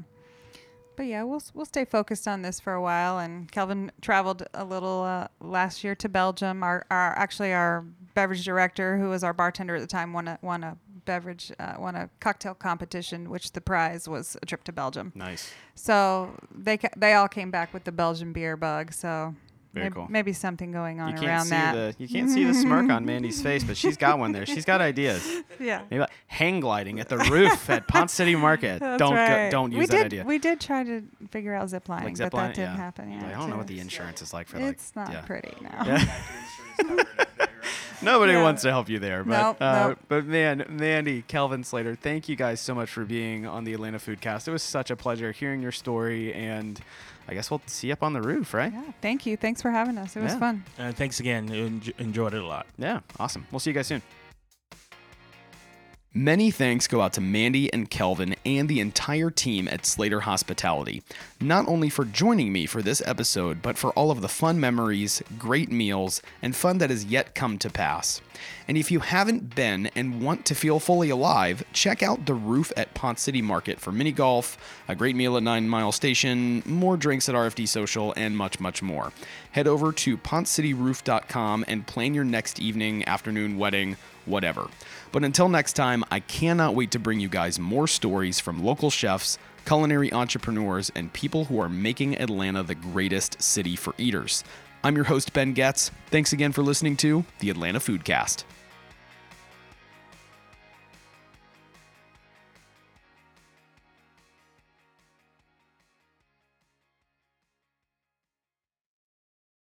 but 0.98 1.06
yeah, 1.06 1.22
we'll 1.22 1.40
we'll 1.54 1.64
stay 1.64 1.84
focused 1.84 2.26
on 2.26 2.42
this 2.42 2.58
for 2.58 2.74
a 2.74 2.82
while. 2.82 3.20
And 3.20 3.50
Kelvin 3.52 3.92
traveled 4.02 4.42
a 4.52 4.64
little 4.64 5.04
uh, 5.04 5.28
last 5.40 5.84
year 5.84 5.94
to 5.94 6.08
Belgium. 6.08 6.64
Our, 6.64 6.84
our 6.90 7.16
actually 7.16 7.52
our 7.54 7.84
beverage 8.14 8.44
director, 8.44 8.98
who 8.98 9.08
was 9.08 9.22
our 9.22 9.32
bartender 9.32 9.76
at 9.76 9.80
the 9.80 9.86
time, 9.86 10.12
won 10.12 10.26
a 10.26 10.38
won 10.42 10.64
a 10.64 10.76
beverage 11.04 11.52
uh, 11.60 11.74
won 11.78 11.94
a 11.94 12.10
cocktail 12.18 12.52
competition, 12.52 13.30
which 13.30 13.52
the 13.52 13.60
prize 13.60 14.08
was 14.08 14.36
a 14.42 14.46
trip 14.46 14.64
to 14.64 14.72
Belgium. 14.72 15.12
Nice. 15.14 15.52
So 15.76 16.34
they 16.52 16.76
ca- 16.76 16.90
they 16.96 17.14
all 17.14 17.28
came 17.28 17.52
back 17.52 17.72
with 17.72 17.84
the 17.84 17.92
Belgian 17.92 18.32
beer 18.32 18.56
bug. 18.56 18.92
So 18.92 19.36
Very 19.78 19.84
maybe, 19.90 19.94
cool. 19.94 20.06
maybe 20.10 20.32
something 20.32 20.72
going 20.72 21.00
on 21.00 21.08
You 21.08 21.14
can't 21.14 21.26
around 21.26 21.44
see 21.44 21.50
that. 21.50 21.96
the 21.98 22.02
you 22.02 22.08
can't 22.08 22.30
see 22.30 22.44
the 22.44 22.54
smirk 22.54 22.90
on 22.90 23.04
Mandy's 23.06 23.40
face, 23.42 23.64
but 23.64 23.76
she's 23.76 23.96
got 23.96 24.18
one 24.18 24.32
there. 24.32 24.46
She's 24.46 24.64
got 24.64 24.80
ideas. 24.80 25.26
yeah. 25.60 25.82
Maybe 25.90 26.00
like 26.00 26.10
hang 26.26 26.60
gliding 26.60 27.00
at 27.00 27.08
the 27.08 27.18
roof 27.18 27.70
at 27.70 27.86
Ponce 27.88 28.12
City 28.12 28.36
Market. 28.36 28.80
That's 28.80 28.98
don't 28.98 29.14
right. 29.14 29.46
go, 29.46 29.50
don't 29.50 29.72
use 29.72 29.78
we 29.80 29.86
that 29.86 29.92
did, 29.96 30.04
idea. 30.06 30.24
We 30.24 30.38
did 30.38 30.60
try 30.60 30.84
to 30.84 31.02
figure 31.30 31.54
out 31.54 31.68
zip 31.70 31.88
lining, 31.88 32.06
like 32.08 32.16
zip 32.16 32.30
but 32.30 32.36
line, 32.38 32.46
that 32.48 32.56
didn't 32.56 32.70
yeah. 32.70 32.76
happen. 32.76 33.10
Yeah, 33.10 33.22
Like, 33.22 33.36
I 33.36 33.38
don't 33.38 33.50
know 33.50 33.56
what 33.56 33.66
the 33.66 33.80
insurance 33.80 34.22
is 34.22 34.32
like 34.32 34.48
for 34.48 34.58
that. 34.58 34.68
It's 34.68 34.94
not 34.96 35.10
yeah. 35.12 35.20
pretty 35.22 35.54
now. 35.62 35.84
Yeah. 35.86 36.22
Nobody 38.00 38.34
Yeah. 38.34 38.42
wants 38.42 38.62
to 38.62 38.70
help 38.70 38.88
you 38.88 39.00
there, 39.00 39.24
but 39.24 39.42
Nope, 39.42 39.56
uh, 39.60 39.88
nope. 39.88 39.98
but 40.08 40.24
man, 40.24 40.64
Mandy, 40.68 41.22
Kelvin 41.22 41.64
Slater, 41.64 41.96
thank 41.96 42.28
you 42.28 42.36
guys 42.36 42.60
so 42.60 42.72
much 42.74 42.90
for 42.90 43.04
being 43.04 43.44
on 43.44 43.64
the 43.64 43.72
Atlanta 43.74 43.98
Foodcast. 43.98 44.46
It 44.46 44.52
was 44.52 44.62
such 44.62 44.90
a 44.92 44.96
pleasure 44.96 45.32
hearing 45.32 45.60
your 45.62 45.72
story, 45.72 46.32
and 46.32 46.80
I 47.28 47.34
guess 47.34 47.50
we'll 47.50 47.60
see 47.66 47.88
you 47.88 47.92
up 47.92 48.02
on 48.02 48.14
the 48.14 48.22
roof, 48.22 48.54
right? 48.54 48.72
Yeah, 48.72 48.82
thank 49.02 49.26
you. 49.26 49.36
Thanks 49.36 49.60
for 49.60 49.70
having 49.70 49.98
us. 49.98 50.16
It 50.16 50.22
was 50.22 50.32
Yeah. 50.32 50.38
fun. 50.38 50.64
Uh, 50.78 50.92
thanks 50.92 51.20
again. 51.20 51.50
En- 51.52 51.82
enjoyed 51.98 52.32
it 52.34 52.42
a 52.42 52.46
lot. 52.46 52.66
Yeah, 52.78 53.00
awesome. 53.20 53.46
We'll 53.50 53.60
see 53.60 53.70
you 53.70 53.74
guys 53.74 53.86
soon. 53.86 54.00
Many 56.14 56.50
thanks 56.50 56.86
go 56.86 57.02
out 57.02 57.12
to 57.12 57.20
Mandy 57.20 57.70
and 57.70 57.90
Kelvin 57.90 58.34
and 58.46 58.66
the 58.66 58.80
entire 58.80 59.30
team 59.30 59.68
at 59.68 59.84
Slater 59.84 60.20
Hospitality, 60.20 61.02
not 61.38 61.68
only 61.68 61.90
for 61.90 62.06
joining 62.06 62.50
me 62.50 62.64
for 62.64 62.80
this 62.80 63.02
episode, 63.04 63.60
but 63.60 63.76
for 63.76 63.90
all 63.90 64.10
of 64.10 64.22
the 64.22 64.28
fun 64.28 64.58
memories, 64.58 65.22
great 65.38 65.70
meals, 65.70 66.22
and 66.40 66.56
fun 66.56 66.78
that 66.78 66.88
has 66.88 67.04
yet 67.04 67.34
come 67.34 67.58
to 67.58 67.68
pass. 67.68 68.22
And 68.66 68.78
if 68.78 68.90
you 68.90 69.00
haven't 69.00 69.54
been 69.54 69.90
and 69.94 70.22
want 70.22 70.46
to 70.46 70.54
feel 70.54 70.80
fully 70.80 71.10
alive, 71.10 71.62
check 71.74 72.02
out 72.02 72.24
the 72.24 72.34
roof 72.34 72.72
at 72.74 72.94
Ponce 72.94 73.20
City 73.20 73.42
Market 73.42 73.78
for 73.78 73.92
mini 73.92 74.12
golf, 74.12 74.56
a 74.88 74.94
great 74.96 75.14
meal 75.14 75.36
at 75.36 75.42
Nine 75.42 75.68
Mile 75.68 75.92
Station, 75.92 76.62
more 76.64 76.96
drinks 76.96 77.28
at 77.28 77.34
RFD 77.34 77.68
Social, 77.68 78.14
and 78.16 78.34
much, 78.34 78.60
much 78.60 78.80
more. 78.80 79.12
Head 79.50 79.66
over 79.66 79.92
to 79.92 80.16
poncecityroof.com 80.16 81.66
and 81.68 81.86
plan 81.86 82.14
your 82.14 82.24
next 82.24 82.60
evening, 82.60 83.06
afternoon, 83.06 83.58
wedding, 83.58 83.98
whatever. 84.24 84.68
But 85.12 85.24
until 85.24 85.48
next 85.48 85.72
time, 85.72 86.04
I 86.10 86.20
cannot 86.20 86.74
wait 86.74 86.90
to 86.92 86.98
bring 86.98 87.20
you 87.20 87.28
guys 87.28 87.58
more 87.58 87.86
stories 87.86 88.40
from 88.40 88.62
local 88.62 88.90
chefs, 88.90 89.38
culinary 89.64 90.12
entrepreneurs, 90.12 90.90
and 90.94 91.12
people 91.12 91.46
who 91.46 91.60
are 91.60 91.68
making 91.68 92.18
Atlanta 92.18 92.62
the 92.62 92.74
greatest 92.74 93.42
city 93.42 93.76
for 93.76 93.94
eaters. 93.98 94.44
I'm 94.84 94.94
your 94.94 95.04
host, 95.04 95.32
Ben 95.32 95.54
Getz. 95.54 95.90
Thanks 96.10 96.32
again 96.32 96.52
for 96.52 96.62
listening 96.62 96.96
to 96.98 97.24
the 97.40 97.50
Atlanta 97.50 97.78
Foodcast. 97.78 98.44